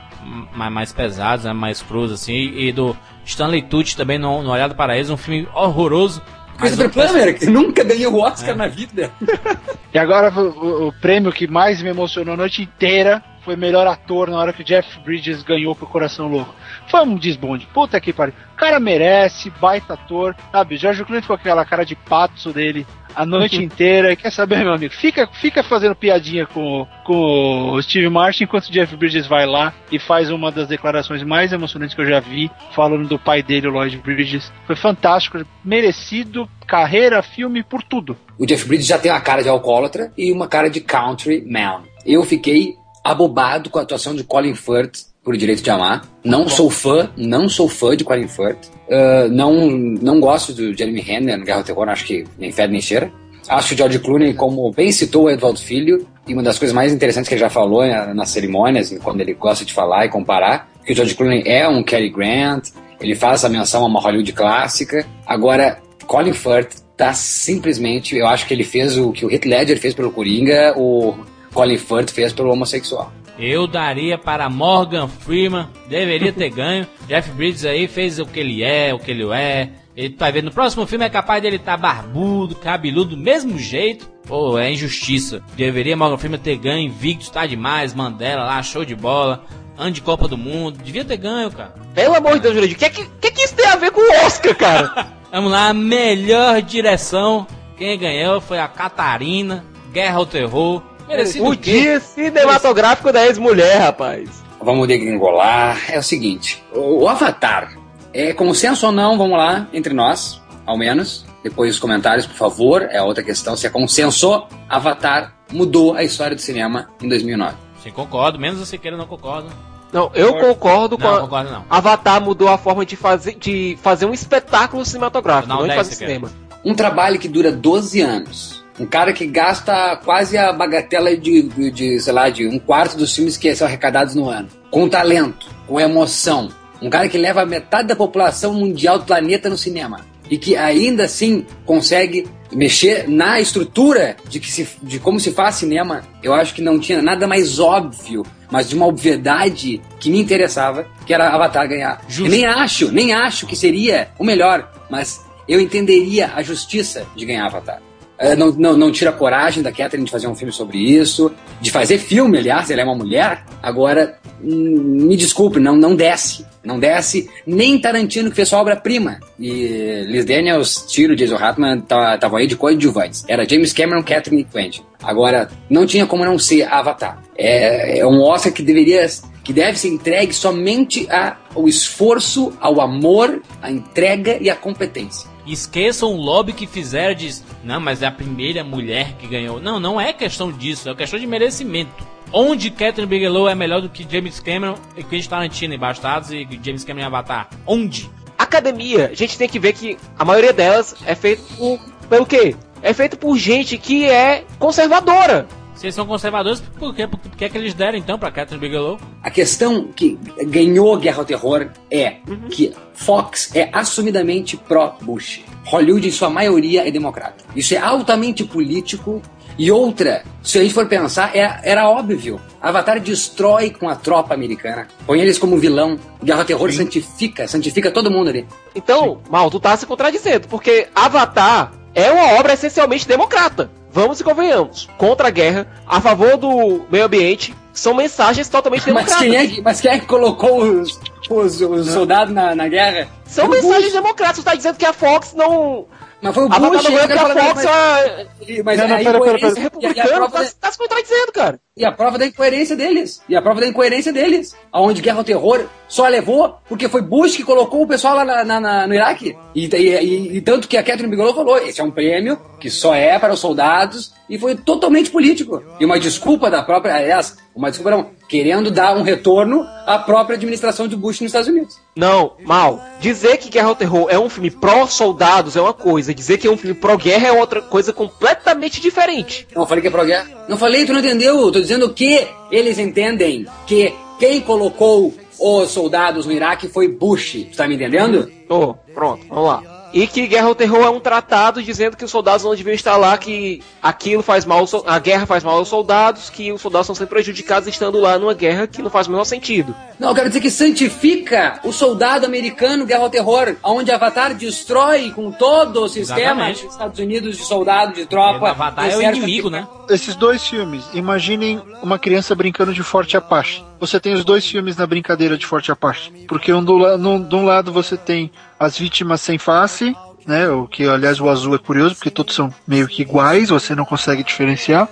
mais, 0.56 0.72
mais 0.74 0.92
pesados, 0.94 1.46
né? 1.46 1.54
mais 1.54 1.82
cruz, 1.84 2.12
assim. 2.12 2.34
E, 2.34 2.70
e 2.70 2.72
do 2.72 2.98
Stanley 3.24 3.62
Tucci 3.62 3.96
também 3.96 4.18
no, 4.18 4.42
no 4.42 4.50
Olhar 4.52 4.68
do 4.68 4.74
Paraíso, 4.74 5.14
um 5.14 5.18
filme 5.18 5.48
horroroso. 5.54 6.24
mas 6.60 6.74
Christopher 6.76 6.90
Plummer, 7.08 7.38
que 7.38 7.46
nunca 7.46 7.84
ganhou 7.84 8.14
o 8.16 8.22
Oscar 8.22 8.56
na 8.56 8.68
vida. 8.68 9.12
E 9.94 9.98
agora 9.98 10.30
o, 10.30 10.42
o- 10.50 10.88
o 10.90 10.94
prêmio 11.00 11.32
que 11.32 11.48
mais 11.48 11.82
me 11.82 11.88
emocionou 11.90 12.34
a 12.34 12.38
noite 12.38 12.62
inteira 12.64 13.24
foi 13.46 13.56
melhor 13.56 13.88
ator 13.88 14.28
na 14.30 14.38
hora 14.38 14.52
que 14.52 14.62
o 14.62 14.66
Jeff 14.66 15.00
Bridges 15.06 15.42
ganhou 15.42 15.74
pro 15.74 15.88
Coração 15.88 16.28
Louco. 16.28 16.54
Foi 16.96 17.04
um 17.04 17.18
desbonde. 17.18 17.66
Puta 17.74 18.00
que 18.00 18.14
pariu. 18.14 18.34
O 18.54 18.56
cara 18.56 18.80
merece, 18.80 19.50
baita 19.60 19.96
ator, 19.96 20.34
sabe? 20.50 20.78
George 20.78 21.04
Clooney 21.04 21.22
ficou 21.22 21.36
com 21.36 21.42
aquela 21.42 21.66
cara 21.66 21.84
de 21.84 21.94
pato 21.94 22.54
dele 22.54 22.88
a 23.14 23.26
noite 23.26 23.58
inteira. 23.62 24.16
Quer 24.16 24.32
saber, 24.32 24.60
meu 24.64 24.72
amigo? 24.72 24.94
Fica, 24.94 25.28
fica 25.28 25.62
fazendo 25.62 25.94
piadinha 25.94 26.46
com, 26.46 26.88
com 27.04 27.72
o 27.74 27.84
Steve 27.84 28.08
Martin 28.08 28.46
enquanto 28.46 28.68
o 28.68 28.72
Jeff 28.72 28.96
Bridges 28.96 29.28
vai 29.28 29.46
lá 29.46 29.74
e 29.92 30.00
faz 30.00 30.32
uma 30.32 30.50
das 30.50 30.70
declarações 30.70 31.22
mais 31.22 31.52
emocionantes 31.52 31.94
que 31.94 32.00
eu 32.00 32.06
já 32.06 32.22
vi, 32.22 32.50
falando 32.74 33.10
do 33.10 33.20
pai 33.20 33.44
dele, 33.44 33.68
o 33.68 33.72
Lloyd 33.72 33.98
Bridges. 33.98 34.50
Foi 34.66 34.78
fantástico, 34.78 35.46
merecido, 35.66 36.48
carreira, 36.66 37.22
filme, 37.22 37.62
por 37.62 37.84
tudo. 37.84 38.16
O 38.40 38.46
Jeff 38.46 38.66
Bridges 38.66 38.88
já 38.88 38.98
tem 38.98 39.12
uma 39.12 39.20
cara 39.20 39.44
de 39.44 39.50
alcoólatra 39.50 40.14
e 40.18 40.32
uma 40.32 40.48
cara 40.48 40.70
de 40.70 40.80
country 40.80 41.44
man. 41.46 41.82
Eu 42.06 42.24
fiquei 42.24 42.76
abobado 43.04 43.70
com 43.70 43.80
a 43.80 43.82
atuação 43.82 44.16
de 44.16 44.24
Colin 44.24 44.56
Firth 44.56 45.14
por 45.26 45.36
Direito 45.36 45.64
de 45.64 45.70
Amar. 45.72 46.04
Não 46.24 46.48
sou 46.48 46.70
fã, 46.70 47.10
não 47.18 47.50
sou 47.50 47.68
fã 47.68 47.98
de 47.98 48.04
Colin 48.04 48.28
Firth. 48.28 48.68
Uh, 48.88 49.28
não, 49.32 49.72
não 49.72 50.20
gosto 50.20 50.54
do 50.54 50.78
Jeremy 50.78 51.02
Renner 51.02 51.38
no 51.38 51.44
Guerra 51.44 51.58
ao 51.58 51.64
Terror, 51.64 51.90
acho 51.90 52.06
que 52.06 52.24
nem 52.38 52.52
fede 52.52 52.72
nem 52.72 52.82
cheira. 52.82 53.12
Acho 53.50 53.74
o 53.74 53.78
George 53.78 54.00
Clooney, 54.00 54.34
como 54.34 54.72
bem 54.72 54.92
citou 54.92 55.26
o 55.26 55.30
Edvaldo 55.30 55.60
Filho, 55.60 56.08
e 56.28 56.34
uma 56.34 56.44
das 56.44 56.58
coisas 56.58 56.74
mais 56.74 56.94
interessantes 56.94 57.28
que 57.28 57.36
ele 57.36 57.42
já 57.42 57.50
falou 57.50 57.86
na, 57.86 58.14
nas 58.14 58.30
cerimônias, 58.30 58.96
quando 59.04 59.22
ele 59.22 59.34
gosta 59.34 59.66
de 59.66 59.74
falar 59.74 60.06
e 60.06 60.10
comparar, 60.10 60.70
que 60.84 60.94
o 60.94 60.96
George 60.96 61.16
Clooney 61.16 61.44
é 61.46 61.68
um 61.68 61.84
Cary 61.84 62.10
Grant, 62.10 62.70
ele 63.02 63.16
faz 63.16 63.42
essa 63.42 63.50
menção 63.50 63.84
a 63.84 63.88
uma 63.88 64.00
Hollywood 64.00 64.32
clássica. 64.34 65.06
Agora, 65.26 65.80
Colin 66.08 66.34
Firth 66.34 66.78
tá 66.96 67.14
simplesmente, 67.14 68.16
eu 68.16 68.28
acho 68.28 68.48
que 68.48 68.54
ele 68.54 68.64
fez 68.64 68.98
o 68.98 69.12
que 69.12 69.26
o 69.26 69.32
Heath 69.32 69.46
Ledger 69.46 69.80
fez 69.80 69.94
pelo 69.94 70.12
Coringa, 70.12 70.74
o 70.78 71.14
Colin 71.54 71.78
Firth 71.78 72.12
fez 72.12 72.34
pelo 72.34 72.52
homossexual. 72.52 73.12
Eu 73.38 73.68
daria 73.68 74.18
para 74.18 74.50
Morgan 74.50 75.08
Freeman, 75.08 75.68
deveria 75.90 76.32
ter 76.32 76.50
ganho. 76.50 76.88
Jeff 77.08 77.30
Bridges 77.32 77.66
aí 77.66 77.88
fez 77.88 78.20
o 78.20 78.26
que 78.26 78.40
ele 78.40 78.64
é, 78.64 78.94
o 78.94 79.00
que 79.00 79.12
ele 79.12 79.26
é. 79.34 79.70
Ele 79.96 80.16
vai 80.18 80.32
ver 80.32 80.44
no 80.44 80.52
próximo 80.52 80.86
filme 80.86 81.06
é 81.06 81.10
capaz 81.10 81.42
dele 81.42 81.56
estar 81.56 81.74
tá 81.74 81.78
barbudo, 81.78 82.56
cabeludo 82.56 83.16
do 83.16 83.18
mesmo 83.18 83.58
jeito. 83.58 84.08
Pô, 84.28 84.58
é 84.58 84.72
injustiça. 84.72 85.42
Deveria 85.56 85.96
Morgan 85.96 86.18
Freeman 86.18 86.40
ter 86.40 86.58
ganho, 86.58 86.88
invicto, 86.88 87.32
tá 87.32 87.46
demais, 87.46 87.94
Mandela 87.94 88.44
lá, 88.44 88.62
show 88.64 88.84
de 88.84 88.96
bola. 88.96 89.46
Ande 89.78 90.02
Copa 90.02 90.28
do 90.28 90.38
Mundo, 90.38 90.80
devia 90.82 91.04
ter 91.04 91.18
ganho, 91.18 91.52
cara. 91.52 91.74
Pelo 91.94 92.16
amor 92.16 92.36
de 92.36 92.40
Deus, 92.40 92.56
Jurandir, 92.56 92.78
o 92.78 92.80
que, 92.80 92.90
que, 92.90 93.06
que, 93.22 93.32
que 93.32 93.42
isso 93.42 93.56
tem 93.56 93.68
a 93.68 93.76
ver 93.76 93.92
com 93.92 94.02
o 94.02 94.26
Oscar, 94.26 94.56
cara? 94.56 95.08
Vamos 95.32 95.52
lá, 95.52 95.74
melhor 95.74 96.62
direção. 96.62 97.46
Quem 97.78 98.00
ganhou 98.00 98.40
foi 98.40 98.58
a 98.58 98.70
Catarina, 98.70 99.66
Guerra 99.92 100.18
ao 100.18 100.26
Terror. 100.26 100.82
Merecido 101.08 101.46
o 101.46 101.56
dia 101.56 102.00
cinematográfico 102.00 103.12
da 103.12 103.26
ex-mulher, 103.26 103.78
rapaz. 103.80 104.44
Vamos 104.62 104.88
degringolar. 104.88 105.80
É 105.90 106.00
o 106.00 106.04
seguinte: 106.04 106.64
o, 106.74 107.04
o 107.04 107.08
Avatar 107.08 107.78
é 108.14 108.34
consenso 108.34 108.88
ou 108.88 108.92
não? 108.92 109.18
Vamos 109.18 109.38
lá, 109.38 109.68
entre 109.72 109.94
nós, 109.94 110.42
ao 110.66 110.78
menos. 110.78 111.26
Depois 111.44 111.76
os 111.76 111.80
comentários, 111.80 112.26
por 112.26 112.36
favor. 112.36 112.88
É 112.90 113.02
outra 113.02 113.24
questão. 113.24 113.56
Se 113.56 113.68
é 113.68 113.70
consenso, 113.70 114.48
Avatar 114.68 115.36
mudou 115.52 115.94
a 115.96 116.04
história 116.04 116.36
do 116.36 116.42
cinema 116.42 116.90
em 117.00 117.08
2009. 117.08 117.56
Sim, 117.84 117.92
concordo. 117.92 118.40
Menos 118.40 118.60
o 118.60 118.66
Siqueira 118.66 118.98
não 118.98 119.06
concordo. 119.06 119.50
Não, 119.94 120.12
eu 120.16 120.34
concordo, 120.40 120.98
com 120.98 121.04
não, 121.04 121.16
a... 121.16 121.22
concordo 121.22 121.52
não. 121.52 121.66
Avatar 121.70 122.20
mudou 122.20 122.50
a 122.50 122.58
forma 122.58 122.86
de 122.86 122.96
fazer, 122.96 123.36
de 123.36 123.78
fazer 123.82 124.06
um 124.06 124.14
espetáculo 124.14 124.84
cinematográfico, 124.84 125.48
não, 125.48 125.62
não 125.62 125.70
de 125.70 125.76
fazer 125.76 125.94
cinema. 125.94 126.30
Um 126.66 126.74
trabalho 126.74 127.20
que 127.20 127.30
dura 127.30 127.52
12 127.52 128.02
anos 128.02 128.65
um 128.80 128.86
cara 128.86 129.14
que 129.14 129.26
gasta 129.26 129.96
quase 130.04 130.38
a 130.38 130.52
bagatela 130.52 131.16
de, 131.16 131.44
de, 131.72 132.00
sei 132.00 132.14
lá, 132.14 132.30
de 132.30 132.46
um 132.46 132.60
quarto 132.60 132.98
dos 132.98 133.16
filmes 133.16 133.38
que 133.38 133.56
são 133.56 133.68
arrecadados 133.68 134.16
no 134.16 134.30
ano. 134.30 134.50
Com 134.70 134.90
talento, 134.90 135.48
com 135.68 135.80
emoção. 135.80 136.50
Um 136.82 136.90
cara 136.90 137.08
que 137.08 137.18
leva 137.18 137.46
metade 137.46 137.88
da 137.88 137.96
população 137.96 138.54
mundial 138.54 139.00
do 139.00 139.06
planeta 139.06 139.50
no 139.50 139.58
cinema. 139.58 140.06
E 140.30 140.38
que 140.38 140.58
ainda 140.58 141.06
assim 141.06 141.46
consegue 141.66 142.28
mexer 142.52 143.08
na 143.08 143.40
estrutura 143.40 144.18
de, 144.28 144.40
que 144.40 144.52
se, 144.52 144.68
de 144.82 145.00
como 145.00 145.20
se 145.20 145.32
faz 145.32 145.56
cinema. 145.56 146.04
Eu 146.22 146.34
acho 146.34 146.54
que 146.54 146.62
não 146.62 146.80
tinha 146.80 147.02
nada 147.02 147.28
mais 147.28 147.60
óbvio, 147.60 148.26
mas 148.52 148.68
de 148.68 148.76
uma 148.76 148.88
obviedade 148.88 149.82
que 150.00 150.10
me 150.10 150.20
interessava, 150.20 150.86
que 151.06 151.14
era 151.14 151.30
Avatar 151.30 151.68
ganhar. 151.68 152.02
nem 152.20 152.46
acho, 152.46 152.92
nem 152.92 153.14
acho 153.14 153.46
que 153.46 153.56
seria 153.56 154.10
o 154.20 154.24
melhor, 154.24 154.70
mas 154.90 155.22
eu 155.48 155.62
entenderia 155.62 156.32
a 156.36 156.42
justiça 156.42 157.06
de 157.16 157.26
ganhar 157.26 157.46
Avatar. 157.46 157.82
É, 158.18 158.36
não, 158.36 158.52
não, 158.52 158.78
não 158.78 158.92
tira 158.92 159.12
coragem 159.12 159.62
da 159.62 159.72
Catherine 159.72 160.06
de 160.06 160.12
fazer 160.12 160.28
um 160.28 160.36
filme 160.36 160.54
sobre 160.54 160.78
isso, 160.78 161.32
de 161.60 161.70
fazer 161.70 161.98
filme, 161.98 162.38
aliás, 162.38 162.72
ela 162.72 162.82
é 162.82 162.84
uma 162.84 162.96
mulher. 162.96 163.44
Agora, 163.62 164.18
hum, 164.42 165.06
me 165.08 165.18
desculpe, 165.18 165.60
não, 165.60 165.76
não 165.76 165.96
desce. 165.96 166.46
Não 166.64 166.80
desce 166.80 167.30
nem 167.46 167.80
Tarantino, 167.80 168.30
que 168.30 168.36
fez 168.36 168.48
sua 168.50 168.60
obra-prima. 168.60 169.20
E 169.40 170.04
Liz 170.08 170.26
Daniels, 170.26 170.86
Tiro, 170.88 171.16
Jason 171.16 171.36
Hartman 171.36 171.80
estavam 171.80 172.18
tá, 172.18 172.38
aí 172.38 172.48
de 172.48 172.56
coadjuvantes. 172.56 173.24
Era 173.28 173.48
James 173.48 173.72
Cameron, 173.72 174.02
Catherine 174.02 174.42
e 174.42 174.46
Quentin. 174.46 174.82
Agora, 175.04 175.50
não 175.70 175.86
tinha 175.86 176.08
como 176.08 176.26
não 176.26 176.40
ser 176.40 176.64
Avatar. 176.64 177.22
É, 177.38 178.00
é 178.00 178.08
um 178.08 178.22
Oscar 178.22 178.52
que 178.52 178.64
deveria 178.64 179.08
que 179.44 179.54
deve 179.54 179.78
ser 179.78 179.90
entregue 179.90 180.34
somente 180.34 181.08
ao 181.54 181.68
esforço, 181.68 182.52
ao 182.60 182.82
amor, 182.82 183.44
à 183.62 183.70
entrega 183.70 184.40
e 184.42 184.50
à 184.50 184.56
competência. 184.56 185.30
Esqueçam 185.46 186.14
o 186.14 186.18
lobby 186.18 186.54
que 186.54 186.66
fizeram 186.66 187.14
de. 187.14 187.42
Não, 187.64 187.80
mas 187.80 188.02
é 188.02 188.08
a 188.08 188.12
primeira 188.12 188.64
mulher 188.64 189.14
que 189.14 189.28
ganhou. 189.28 189.60
Não, 189.60 189.80
não 189.80 190.02
é 190.02 190.12
questão 190.12 190.52
disso, 190.52 190.90
é 190.90 190.96
questão 190.96 191.20
de 191.20 191.28
merecimento. 191.28 192.06
Onde 192.32 192.72
Catherine 192.72 193.06
Bigelow 193.06 193.48
é 193.48 193.56
melhor 193.56 193.82
do 193.82 193.90
que 193.90 194.06
James 194.10 194.40
Cameron 194.40 194.76
e 194.98 195.04
Quentin 195.04 195.30
Tarantino 195.30 195.74
em 195.74 195.78
Bastardos 195.78 196.32
e 196.32 196.48
James 196.64 196.84
Cameron 196.84 197.04
em 197.04 197.08
Avatar? 197.08 197.50
Onde? 197.66 198.10
Academia, 198.38 199.10
a 199.12 199.16
gente 199.16 199.38
tem 199.38 199.48
que 199.48 199.60
ver 199.60 199.74
que 199.74 199.98
a 200.18 200.26
maioria 200.26 200.52
delas 200.52 200.96
é 201.06 201.16
feito 201.16 201.44
por, 201.56 201.80
pelo 202.10 202.26
quê? 202.26 202.56
É 202.82 202.94
feito 202.94 203.18
por 203.18 203.38
gente 203.38 203.78
que 203.78 204.06
é 204.06 204.44
conservadora. 204.60 205.48
Se 205.86 205.90
eles 205.90 205.96
são 205.96 206.08
conservadores, 206.08 206.62
por, 206.80 206.96
quê? 206.96 207.06
por 207.06 207.20
que 207.20 207.46
é 207.46 207.50
que 207.50 207.56
eles 207.56 207.76
deram 207.76 207.96
então 207.96 208.18
pra 208.18 208.32
Catherine 208.32 208.60
Bigelow? 208.60 209.00
A 209.22 209.30
questão 209.30 209.90
que 209.96 210.18
ganhou 210.48 210.98
Guerra 210.98 211.20
ao 211.20 211.26
Terror 211.26 211.68
é 211.92 212.16
uhum. 212.28 212.50
que 212.50 212.74
Fox 212.96 213.56
é 213.56 213.70
assumidamente 213.72 214.58
pró-Bush. 214.58 215.44
Hollywood, 215.64 216.08
em 216.08 216.12
sua 216.12 216.28
maioria, 216.28 216.88
é 216.88 216.90
democrata. 216.90 217.44
Isso 217.56 217.76
é 217.76 217.78
altamente 217.78 218.44
político. 218.44 219.22
E 219.60 219.72
outra, 219.72 220.24
se 220.42 220.58
a 220.58 220.64
gente 220.64 220.74
for 220.74 220.88
pensar, 220.88 221.36
era, 221.36 221.62
é, 221.64 221.74
era 221.74 221.88
óbvio. 221.88 222.42
Avatar 222.60 223.00
destrói 223.00 223.70
com 223.70 223.88
a 223.88 223.96
tropa 223.96 224.34
americana. 224.34 224.88
Põe 225.06 225.20
eles 225.20 225.38
como 225.38 225.56
vilão. 225.60 226.00
Guerra 226.24 226.40
ao 226.40 226.46
Terror 226.46 226.72
Sim. 226.72 226.78
santifica, 226.78 227.48
santifica 227.48 227.92
todo 227.92 228.10
mundo 228.10 228.32
ali. 228.32 228.48
Então, 228.74 229.22
Sim. 229.24 229.32
Mal, 229.32 229.52
tu 229.52 229.60
tá 229.60 229.78
se 229.78 229.86
contradizendo, 229.86 230.48
porque 230.48 230.88
Avatar 230.96 231.74
é 231.94 232.10
uma 232.10 232.40
obra 232.40 232.54
essencialmente 232.54 233.08
democrata 233.08 233.70
vamos 233.96 234.20
e 234.20 234.26
convenhamos, 234.26 234.90
contra 234.98 235.30
a 235.30 235.32
guerra, 235.32 235.66
a 235.88 236.02
favor 236.02 236.36
do 236.36 236.86
meio 236.92 237.06
ambiente, 237.06 237.56
são 237.72 237.94
mensagens 237.94 238.50
totalmente 238.50 238.86
democráticas. 238.86 239.22
Mas 239.22 239.30
quem 239.30 239.38
é 239.38 239.48
que, 239.48 239.62
mas 239.62 239.82
quem 239.82 239.92
é 239.92 240.00
que 240.00 240.06
colocou 240.06 240.64
os, 240.64 241.00
os, 241.30 241.62
os 241.62 241.88
soldados 241.92 242.34
na, 242.34 242.54
na 242.54 242.68
guerra? 242.68 243.08
São 243.24 243.48
mensagens 243.48 243.94
democráticas. 243.94 244.36
Você 244.36 244.42
está 244.42 244.54
dizendo 244.54 244.78
que 244.78 244.86
a 244.86 244.92
Fox 244.92 245.34
não 245.34 245.86
mas 246.22 246.34
foi 246.34 246.46
o 246.46 246.50
Bush, 246.50 246.86
a 246.86 247.08
que 247.08 247.14
a 247.14 247.30
Fox 247.30 247.64
mas, 247.64 248.64
mas 248.64 248.80
não, 248.80 248.88
não, 248.88 248.98
pera, 248.98 249.20
pera, 249.20 249.40
pera. 249.40 249.60
republicano 249.60 250.30
tá, 250.30 250.46
tá 250.60 250.72
se 250.72 250.78
contradizendo, 250.78 251.32
cara. 251.32 251.60
E 251.78 251.84
a 251.84 251.92
prova 251.92 252.18
da 252.18 252.26
incoerência 252.26 252.74
deles. 252.74 253.22
E 253.28 253.36
a 253.36 253.42
prova 253.42 253.60
da 253.60 253.68
incoerência 253.68 254.14
deles. 254.14 254.56
Aonde 254.72 255.02
Guerra 255.02 255.18
ao 255.18 255.24
Terror 255.26 255.66
só 255.90 256.08
levou 256.08 256.58
porque 256.70 256.88
foi 256.88 257.02
Bush 257.02 257.36
que 257.36 257.44
colocou 257.44 257.84
o 257.84 257.88
pessoal 257.88 258.16
lá 258.16 258.24
na, 258.24 258.46
na, 258.46 258.60
na, 258.62 258.88
no 258.88 258.94
Iraque. 258.94 259.36
E, 259.54 259.66
e, 259.66 259.78
e, 259.78 260.38
e, 260.38 260.42
tanto 260.42 260.70
que 260.70 260.78
a 260.78 260.84
Catherine 260.84 261.10
Bigelow 261.10 261.36
falou, 261.36 261.58
esse 261.58 261.82
é 261.82 261.84
um 261.84 261.92
prêmio 261.92 262.40
que 262.62 262.70
só 262.70 262.96
é 262.96 263.20
para 263.20 263.34
os 263.34 263.42
soldados 263.42 264.14
e 264.30 264.40
foi 264.40 264.56
totalmente 264.56 265.10
político. 265.10 265.62
E 265.80 265.86
uma 265.86 266.00
desculpa 266.00 266.50
da 266.50 266.64
própria, 266.64 266.96
aliás, 266.96 267.38
uma 267.54 267.70
desculpa 267.70 267.92
não, 267.92 268.10
querendo 268.28 268.72
dar 268.72 268.98
um 268.98 269.04
retorno 269.04 269.66
à 269.86 270.00
própria 270.00 270.36
administração 270.36 270.88
de 270.88 270.96
Bush 270.96 271.22
nos 271.22 271.30
Estados 271.30 271.48
Unidos. 271.48 271.80
Não, 271.96 272.34
mal. 272.44 272.84
Dizer 273.00 273.38
que 273.38 273.50
Guerra 273.50 273.70
ao 273.70 273.76
Terror 273.76 274.08
é 274.10 274.18
um 274.18 274.30
filme 274.30 274.50
pró-soldados 274.50 275.56
é 275.56 275.62
uma 275.62 275.74
coisa, 275.74 276.14
dizer 276.14 276.38
que 276.38 276.48
é 276.48 276.52
um 276.52 276.58
filme 276.58 276.76
pró-guerra 276.76 277.28
é 277.28 277.32
outra 277.32 277.62
coisa 277.62 277.94
completamente 277.94 278.82
diferente. 278.82 279.48
Não 279.56 279.66
falei 279.66 279.82
que 279.82 279.88
é 279.88 279.92
pró-guerra. 279.92 280.28
Não 280.50 280.58
falei, 280.58 280.86
tu 280.86 280.94
não 280.94 281.00
entendeu. 281.00 281.52
Tô 281.52 281.60
dizendo 281.66 281.94
que 281.94 282.28
eles 282.52 282.78
entendem 282.78 283.46
que 283.68 283.94
quem 284.20 284.40
colocou 284.42 285.14
os 285.40 285.72
soldados 285.72 286.26
no 286.26 286.32
Iraque 286.32 286.68
foi 286.68 286.88
Bush. 286.88 287.48
Tá 287.56 287.68
me 287.68 287.76
entendendo? 287.76 288.32
Tô, 288.48 288.76
pronto, 288.94 289.26
vamos 289.28 289.46
lá. 289.46 289.75
E 289.96 290.06
que 290.08 290.28
Guerra 290.28 290.48
ao 290.48 290.56
Terror 290.56 290.86
é 290.86 290.90
um 290.90 291.00
tratado 291.00 291.64
dizendo 291.64 291.96
que 291.96 292.04
os 292.04 292.12
soldados 292.12 292.44
não 292.44 292.54
deviam 292.54 292.76
estar 292.76 292.98
lá, 292.98 293.18
que 293.18 293.64
aquilo 293.82 294.22
faz 294.22 294.44
mal, 294.44 294.66
a 294.86 295.00
guerra 295.00 295.26
faz 295.26 295.42
mal 295.42 295.58
aos 295.58 295.70
soldados, 295.70 296.30
que 296.30 296.52
os 296.52 296.60
soldados 296.60 296.88
são 296.88 296.94
sempre 296.94 297.16
prejudicados 297.16 297.66
estando 297.70 298.02
lá 298.02 298.20
numa 298.20 298.34
guerra 298.34 298.68
que 298.68 298.82
não 298.82 298.90
faz 298.90 299.08
o 299.08 299.12
menor 299.12 299.24
sentido. 299.24 299.74
Não, 299.98 300.10
eu 300.10 300.16
quero 300.16 300.28
dizer 300.28 300.42
que 300.42 300.52
santifica 300.52 301.62
o 301.64 301.72
soldado 301.72 302.26
americano 302.26 302.86
Guerra 302.86 303.04
ao 303.04 303.10
Terror, 303.10 303.56
onde 303.64 303.90
Avatar 303.90 304.36
destrói 304.36 305.12
com 305.12 305.32
todo 305.32 305.84
o 305.84 305.88
sistema 305.88 306.52
dos 306.52 306.64
Estados 306.64 307.00
Unidos 307.00 307.38
de 307.38 307.46
soldado, 307.46 307.94
de 307.94 308.06
tropa. 308.06 308.50
Avatar 308.50 308.90
é 308.90 308.98
o 308.98 309.02
inimigo, 309.02 309.50
né? 309.50 309.66
Esses 309.90 310.14
dois 310.14 310.46
filmes, 310.46 310.84
imaginem 310.94 311.62
uma 311.82 311.98
criança 311.98 312.36
brincando 312.36 312.74
de 312.74 312.84
Forte 312.84 313.16
Apache 313.16 313.64
você 313.80 314.00
tem 314.00 314.14
os 314.14 314.24
dois 314.26 314.46
filmes 314.46 314.78
na 314.78 314.86
brincadeira 314.88 315.38
de 315.38 315.46
Forte 315.46 315.72
Apache. 315.72 316.12
Porque 316.28 316.52
um 316.54 316.64
do, 316.64 316.98
no- 316.98 317.24
de 317.24 317.36
um 317.36 317.46
lado 317.46 317.72
você 317.72 317.98
tem 317.98 318.32
as 318.60 318.78
vítimas 318.78 319.22
sem 319.22 319.38
face, 319.38 319.96
né? 320.26 320.48
O 320.50 320.68
que, 320.68 320.88
aliás, 320.88 321.20
o 321.20 321.30
azul 321.30 321.56
é 321.56 321.58
curioso, 321.58 321.96
porque 321.96 322.10
todos 322.10 322.34
são 322.36 322.54
meio 322.68 322.88
que 322.88 323.02
iguais, 323.02 323.50
você 323.50 323.76
não 323.76 323.86
consegue 323.86 324.24
diferenciar. 324.24 324.88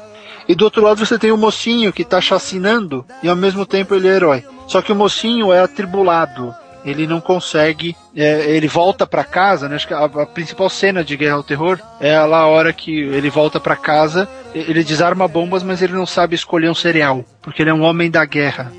E 0.48 0.54
do 0.56 0.66
outro 0.66 0.84
lado 0.84 1.04
você 1.06 1.18
tem 1.18 1.32
o 1.32 1.38
mocinho 1.38 1.94
que 1.94 2.04
tá 2.04 2.20
chacinando 2.20 3.06
e 3.24 3.30
ao 3.30 3.36
mesmo 3.36 3.66
tempo 3.66 3.96
ele 3.96 4.08
é 4.10 4.16
herói. 4.16 4.44
Só 4.68 4.82
que 4.82 4.92
o 4.92 4.96
mocinho 4.96 5.54
é 5.54 5.62
atribulado. 5.62 6.54
Ele 6.86 7.08
não 7.08 7.22
consegue. 7.22 7.96
é, 8.16 8.50
ele 8.52 8.68
volta 8.68 9.08
pra 9.08 9.24
casa, 9.24 9.70
né? 9.70 9.76
Acho 9.76 9.88
que 9.88 9.94
a, 9.94 10.04
a 10.04 10.26
principal 10.26 10.70
cena 10.70 11.04
de 11.04 11.16
Guerra 11.16 11.36
ao 11.36 11.44
Terror 11.44 11.80
é 12.00 12.20
lá 12.20 12.40
a 12.40 12.48
hora 12.48 12.74
que 12.74 12.92
ele 13.00 13.30
volta 13.30 13.60
pra 13.60 13.76
casa. 13.76 14.28
Ele 14.54 14.84
desarma 14.84 15.28
bombas, 15.28 15.64
mas 15.64 15.82
ele 15.82 15.94
não 15.94 16.06
sabe 16.06 16.36
escolher 16.36 16.70
um 16.70 16.76
cereal. 16.76 17.24
Porque 17.42 17.62
ele 17.64 17.70
é 17.70 17.74
um 17.74 17.84
homem 17.84 18.12
da 18.12 18.24
guerra. 18.26 18.72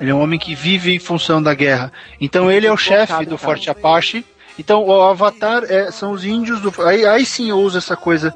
Ele 0.00 0.10
é 0.10 0.14
um 0.14 0.20
homem 0.20 0.38
que 0.38 0.54
vive 0.54 0.94
em 0.94 0.98
função 0.98 1.42
da 1.42 1.54
guerra. 1.54 1.92
Então 2.20 2.50
ele 2.50 2.66
é 2.66 2.72
o 2.72 2.76
chefe 2.76 3.24
do 3.26 3.36
Forte 3.38 3.70
Apache. 3.70 4.24
Então 4.58 4.84
o 4.84 5.02
Avatar 5.02 5.62
é- 5.68 5.90
são 5.90 6.12
os 6.12 6.24
índios 6.24 6.60
do. 6.60 6.72
Aí, 6.82 7.04
aí 7.06 7.24
sim 7.24 7.50
eu 7.50 7.58
uso 7.60 7.78
essa 7.78 7.96
coisa 7.96 8.34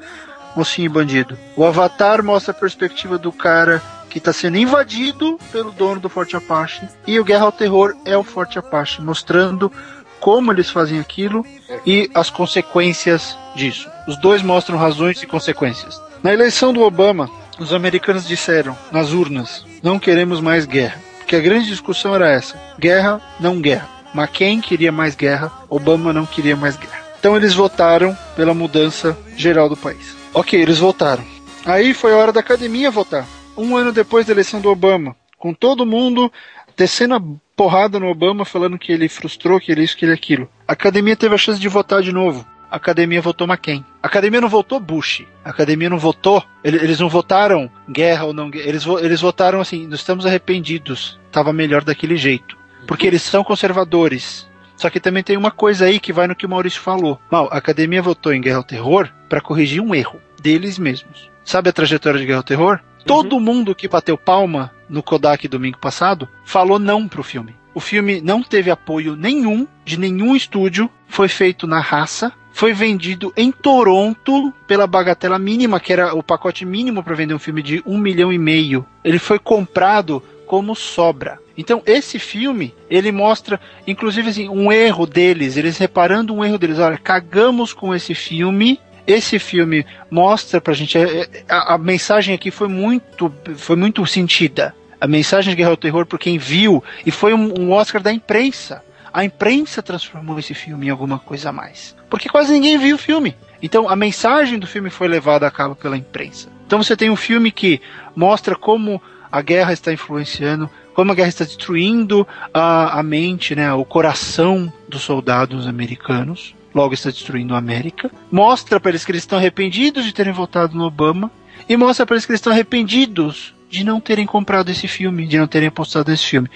mocinho 0.55 0.87
e 0.87 0.89
bandido. 0.89 1.37
O 1.57 1.65
Avatar 1.65 2.23
mostra 2.23 2.53
a 2.53 2.55
perspectiva 2.55 3.19
do 3.19 3.33
cara 3.33 3.83
que 4.15 4.19
está 4.19 4.33
sendo 4.33 4.57
invadido 4.57 5.37
pelo 5.51 5.73
dono 5.73 5.99
do 5.99 6.09
Forte 6.09 6.37
Apache. 6.37 6.89
E 7.05 7.19
o 7.19 7.25
Guerra 7.25 7.47
ao 7.47 7.53
Terror 7.53 7.97
é 8.05 8.17
o 8.17 8.23
Forte 8.23 8.61
Apache, 8.61 9.03
mostrando 9.03 9.73
como 10.21 10.53
eles 10.53 10.71
fazem 10.71 11.01
aquilo 11.01 11.45
e 11.85 12.09
as 12.15 12.31
consequências 12.31 13.37
disso. 13.57 13.91
Os 14.07 14.17
dois 14.17 14.41
mostram 14.41 14.79
razões 14.79 15.21
e 15.21 15.27
consequências. 15.27 16.01
Na 16.23 16.33
eleição 16.33 16.73
do 16.73 16.83
Obama, 16.83 17.29
os 17.59 17.75
americanos 17.75 18.25
disseram 18.25 18.79
nas 18.93 19.11
urnas: 19.11 19.67
não 19.83 19.99
queremos 19.99 20.41
mais 20.41 20.65
guerra. 20.65 21.01
Porque 21.19 21.35
a 21.35 21.41
grande 21.41 21.67
discussão 21.67 22.15
era 22.15 22.31
essa: 22.31 22.57
guerra, 22.79 23.21
não 23.41 23.61
guerra. 23.61 23.89
McCain 24.15 24.61
queria 24.61 24.93
mais 24.93 25.17
guerra, 25.17 25.51
Obama 25.69 26.13
não 26.13 26.25
queria 26.25 26.55
mais 26.55 26.77
guerra. 26.77 27.03
Então 27.19 27.37
eles 27.37 27.53
votaram 27.53 28.17
pela 28.37 28.55
mudança 28.55 29.19
geral 29.37 29.69
do 29.69 29.77
país. 29.77 30.15
Ok, 30.33 30.63
eles 30.63 30.79
votaram. 30.79 31.25
Aí 31.67 31.93
foi 31.93 32.13
a 32.13 32.17
hora 32.17 32.33
da 32.33 32.39
academia 32.39 32.93
votar. 32.93 33.27
Um 33.57 33.77
ano 33.77 33.93
depois 33.93 34.27
da 34.27 34.33
eleição 34.33 34.61
do 34.61 34.69
Obama, 34.71 35.15
com 35.39 35.53
todo 35.55 35.87
mundo 35.87 36.31
descendo 36.77 37.15
a 37.15 37.23
porrada 37.57 38.01
no 38.01 38.09
Obama, 38.09 38.45
falando 38.45 38.79
que 38.79 38.91
ele 38.93 39.09
frustrou, 39.09 39.61
que 39.61 39.71
ele 39.71 39.85
isso, 39.85 39.97
que 39.97 40.05
ele 40.05 40.13
aquilo. 40.13 40.49
A 40.67 40.73
academia 40.73 41.15
teve 41.15 41.35
a 41.35 41.39
chance 41.39 41.61
de 41.61 41.69
votar 41.69 42.03
de 42.03 42.13
novo. 42.13 42.45
A 42.69 42.77
academia 42.77 43.23
votou 43.23 43.47
McCain. 43.47 43.85
A 44.03 44.09
academia 44.09 44.41
não 44.41 44.49
votou 44.49 44.81
Bush. 44.81 45.23
A 45.45 45.51
academia 45.51 45.89
não 45.89 45.99
votou. 45.99 46.43
ele- 46.65 46.79
Eles 46.79 46.99
não 46.99 47.09
votaram 47.09 47.71
guerra 47.89 48.25
ou 48.25 48.33
não 48.33 48.51
guerra. 48.51 48.67
Eles, 48.69 48.85
eles 49.01 49.21
votaram 49.21 49.61
assim: 49.61 49.87
nós 49.87 50.01
estamos 50.01 50.27
arrependidos. 50.27 51.21
Tava 51.31 51.53
melhor 51.53 51.85
daquele 51.85 52.17
jeito. 52.17 52.57
Porque 52.89 53.07
eles 53.07 53.23
são 53.23 53.45
conservadores. 53.45 54.49
Só 54.77 54.91
que 54.91 54.99
também 54.99 55.23
tem 55.23 55.37
uma 55.37 55.53
coisa 55.53 55.85
aí 55.85 56.01
que 56.01 56.13
vai 56.13 56.27
no 56.27 56.35
que 56.35 56.45
o 56.45 56.49
Maurício 56.49 56.81
falou. 56.81 57.21
Mal, 57.31 57.49
a 57.53 57.59
academia 57.59 58.03
votou 58.03 58.33
em 58.35 58.41
Guerra 58.41 58.57
ao 58.57 58.65
Terror 58.65 59.09
para 59.29 59.41
corrigir 59.41 59.81
um 59.81 59.95
erro 59.95 60.21
deles 60.43 60.77
mesmos. 60.77 61.31
Sabe 61.45 61.69
a 61.71 61.73
trajetória 61.73 62.19
de 62.19 62.27
Guerra 62.27 62.39
ao 62.41 62.43
Terror? 62.43 62.81
Todo 63.07 63.41
mundo 63.41 63.75
que 63.75 63.89
bateu 63.89 64.17
palma 64.17 64.73
no 64.89 65.03
Kodak 65.03 65.47
domingo 65.49 65.79
passado 65.79 66.29
falou 66.45 66.79
não 66.79 67.09
pro 67.09 67.23
filme. 67.23 67.55
O 67.75 67.81
filme 67.81 68.21
não 68.21 68.43
teve 68.43 68.71
apoio 68.71 69.17
nenhum 69.17 69.67
de 69.85 69.99
nenhum 69.99 70.37
estúdio, 70.37 70.89
foi 71.09 71.29
feito 71.29 71.67
na 71.67 71.81
raça, 71.81 72.33
foi 72.53 72.73
vendido 72.73 73.33
em 73.37 73.51
Toronto 73.51 74.53
pela 74.67 74.87
bagatela 74.87 75.39
mínima, 75.39 75.81
que 75.81 75.93
era 75.93 76.15
o 76.15 76.23
pacote 76.23 76.65
mínimo 76.65 77.03
para 77.03 77.17
vender 77.17 77.35
um 77.35 77.39
filme 77.39 77.63
de 77.63 77.83
um 77.85 77.99
milhão 77.99 78.33
e 78.33 78.39
meio. 78.39 78.87
Ele 79.03 79.19
foi 79.19 79.41
comprado 79.41 80.23
como 80.47 80.75
sobra. 80.77 81.41
Então 81.57 81.83
esse 81.85 82.19
filme 82.19 82.73
ele 82.89 83.11
mostra, 83.11 83.61
inclusive 83.87 84.31
assim, 84.31 84.49
um 84.49 84.71
erro 84.71 85.05
deles, 85.05 85.57
eles 85.57 85.79
reparando 85.79 86.33
um 86.33 86.45
erro 86.45 86.59
deles. 86.59 86.79
Olha, 86.79 86.97
cagamos 86.97 87.73
com 87.73 87.93
esse 87.93 88.15
filme. 88.15 88.79
Esse 89.07 89.39
filme 89.39 89.85
mostra 90.11 90.61
pra 90.61 90.73
gente 90.75 90.97
é, 90.97 91.23
é, 91.23 91.29
a, 91.49 91.75
a 91.75 91.79
mensagem 91.79 92.35
aqui 92.35 92.51
foi 92.51 92.69
muito 92.69 93.33
foi 93.57 93.77
muito 93.77 94.05
sentida. 94.07 94.75
A 95.01 95.07
mensagem 95.07 95.51
de 95.51 95.57
Guerra 95.57 95.71
ao 95.71 95.77
Terror 95.77 96.07
por 96.07 96.19
quem 96.19 96.39
viu 96.39 96.83
e 97.05 97.11
foi 97.11 97.35
um, 97.35 97.61
um 97.61 97.73
Oscar 97.73 98.03
da 98.03 98.13
imprensa. 98.13 98.83
A 99.13 99.25
imprensa 99.25 99.83
transformou 99.83 100.39
esse 100.39 100.55
filme 100.55 100.87
em 100.87 100.91
alguma 100.91 101.19
coisa 101.19 101.51
a 101.51 101.53
mais. 101.53 101.95
Porque 102.09 102.29
quase 102.29 102.53
ninguém 102.53 102.79
viu 102.79 102.97
o 102.97 102.99
filme. 102.99 103.37
Então 103.63 103.89
a 103.89 103.95
mensagem 103.95 104.59
do 104.59 104.67
filme 104.67 104.91
foi 104.91 105.07
levada 105.07 105.47
a 105.47 105.51
cabo 105.51 105.75
pela 105.77 105.97
imprensa. 105.97 106.49
Então 106.67 106.83
você 106.83 106.97
tem 106.97 107.11
um 107.11 107.17
filme 107.17 107.51
que 107.51 107.81
mostra 108.17 108.57
como 108.57 109.01
a 109.31 109.43
guerra 109.43 109.73
está 109.73 109.93
influenciando, 109.93 110.71
como 110.95 111.13
a 111.13 111.15
guerra 111.15 111.29
está 111.29 111.45
destruindo 111.45 112.27
a, 112.53 112.99
a 112.99 113.03
mente, 113.03 113.55
né, 113.55 113.73
o 113.73 113.85
coração 113.85 114.73
dos 114.89 115.03
soldados 115.03 115.67
americanos. 115.67 116.55
Logo 116.75 116.95
está 116.95 117.11
destruindo 117.11 117.55
a 117.55 117.59
América. 117.59 118.11
Mostra 118.31 118.81
para 118.81 118.91
eles 118.91 119.05
que 119.05 119.13
eles 119.13 119.23
estão 119.23 119.39
arrependidos 119.39 120.05
de 120.05 120.13
terem 120.13 120.33
votado 120.33 120.77
no 120.77 120.85
Obama. 120.85 121.31
E 121.69 121.77
mostra 121.77 122.05
para 122.05 122.17
eles 122.17 122.27
que 122.27 122.33
eles 122.33 122.41
estão 122.41 122.53
arrependidos 122.53 123.55
de 123.71 123.85
não 123.85 124.01
terem 124.01 124.27
comprado 124.27 124.71
esse 124.71 124.87
filme, 124.87 125.27
de 125.27 125.39
não 125.39 125.47
terem 125.47 125.69
apostado 125.69 126.11
nesse 126.11 126.27
filme. 126.27 126.49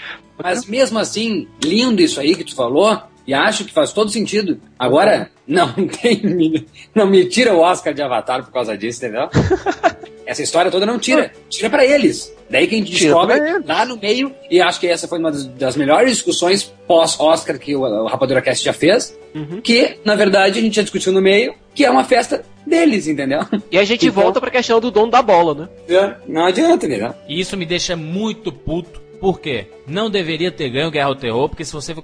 Mas 0.42 0.66
mesmo 0.66 0.98
assim, 0.98 1.48
lindo 1.62 2.00
isso 2.00 2.20
aí 2.20 2.34
que 2.34 2.44
tu 2.44 2.54
falou, 2.54 3.00
e 3.28 3.34
acho 3.34 3.66
que 3.66 3.72
faz 3.74 3.92
todo 3.92 4.10
sentido. 4.10 4.58
Agora, 4.78 5.30
não 5.46 5.70
tem. 5.86 6.64
Não 6.94 7.06
me 7.06 7.26
tira 7.26 7.52
o 7.54 7.60
Oscar 7.60 7.92
de 7.92 8.00
Avatar 8.00 8.42
por 8.42 8.50
causa 8.52 8.76
disso, 8.76 9.04
entendeu? 9.04 9.28
Essa 10.24 10.42
história 10.42 10.70
toda 10.70 10.84
não 10.84 10.98
tira. 10.98 11.30
Tira 11.48 11.70
pra 11.70 11.84
eles. 11.84 12.34
Daí 12.50 12.66
que 12.66 12.74
a 12.74 12.78
gente 12.78 12.92
descobre 12.92 13.38
lá 13.66 13.84
no 13.84 13.96
meio, 13.98 14.34
e 14.50 14.60
acho 14.60 14.80
que 14.80 14.86
essa 14.86 15.06
foi 15.08 15.18
uma 15.18 15.30
das, 15.30 15.76
melhores 15.76 16.12
discussões 16.12 16.62
pós-Oscar 16.86 17.58
que 17.58 17.74
o, 17.76 18.06
Rapadura 18.06 18.40
Cast 18.42 18.64
já 18.64 18.72
fez, 18.74 19.18
que, 19.62 19.98
na 20.04 20.14
verdade, 20.14 20.58
a 20.58 20.62
gente 20.62 20.76
já 20.76 20.82
discutiu 20.82 21.12
no 21.12 21.20
meio, 21.20 21.54
que 21.74 21.84
é 21.84 21.90
uma 21.90 22.04
festa 22.04 22.42
deles, 22.66 23.06
entendeu? 23.06 23.40
E 23.70 23.78
a 23.78 23.84
gente 23.84 24.06
Então- 24.06 24.22
volta 24.22 24.40
pra 24.40 24.50
questão 24.50 24.80
do 24.80 24.90
dono 24.90 25.10
da 25.10 25.20
bola, 25.22 25.68
né? 25.88 26.16
Não 26.26 26.44
adianta, 26.46 26.86
entendeu? 26.86 27.14
E 27.26 27.38
isso 27.40 27.56
me 27.56 27.64
deixa 27.66 27.96
muito 27.96 28.50
puto. 28.52 29.07
Por 29.20 29.40
quê? 29.40 29.66
Não 29.86 30.10
deveria 30.10 30.50
ter 30.50 30.68
ganho 30.68 30.90
Guerra 30.90 31.08
ao 31.08 31.16
Terror, 31.16 31.48
porque 31.48 31.64
se 31.64 31.72
você 31.72 31.94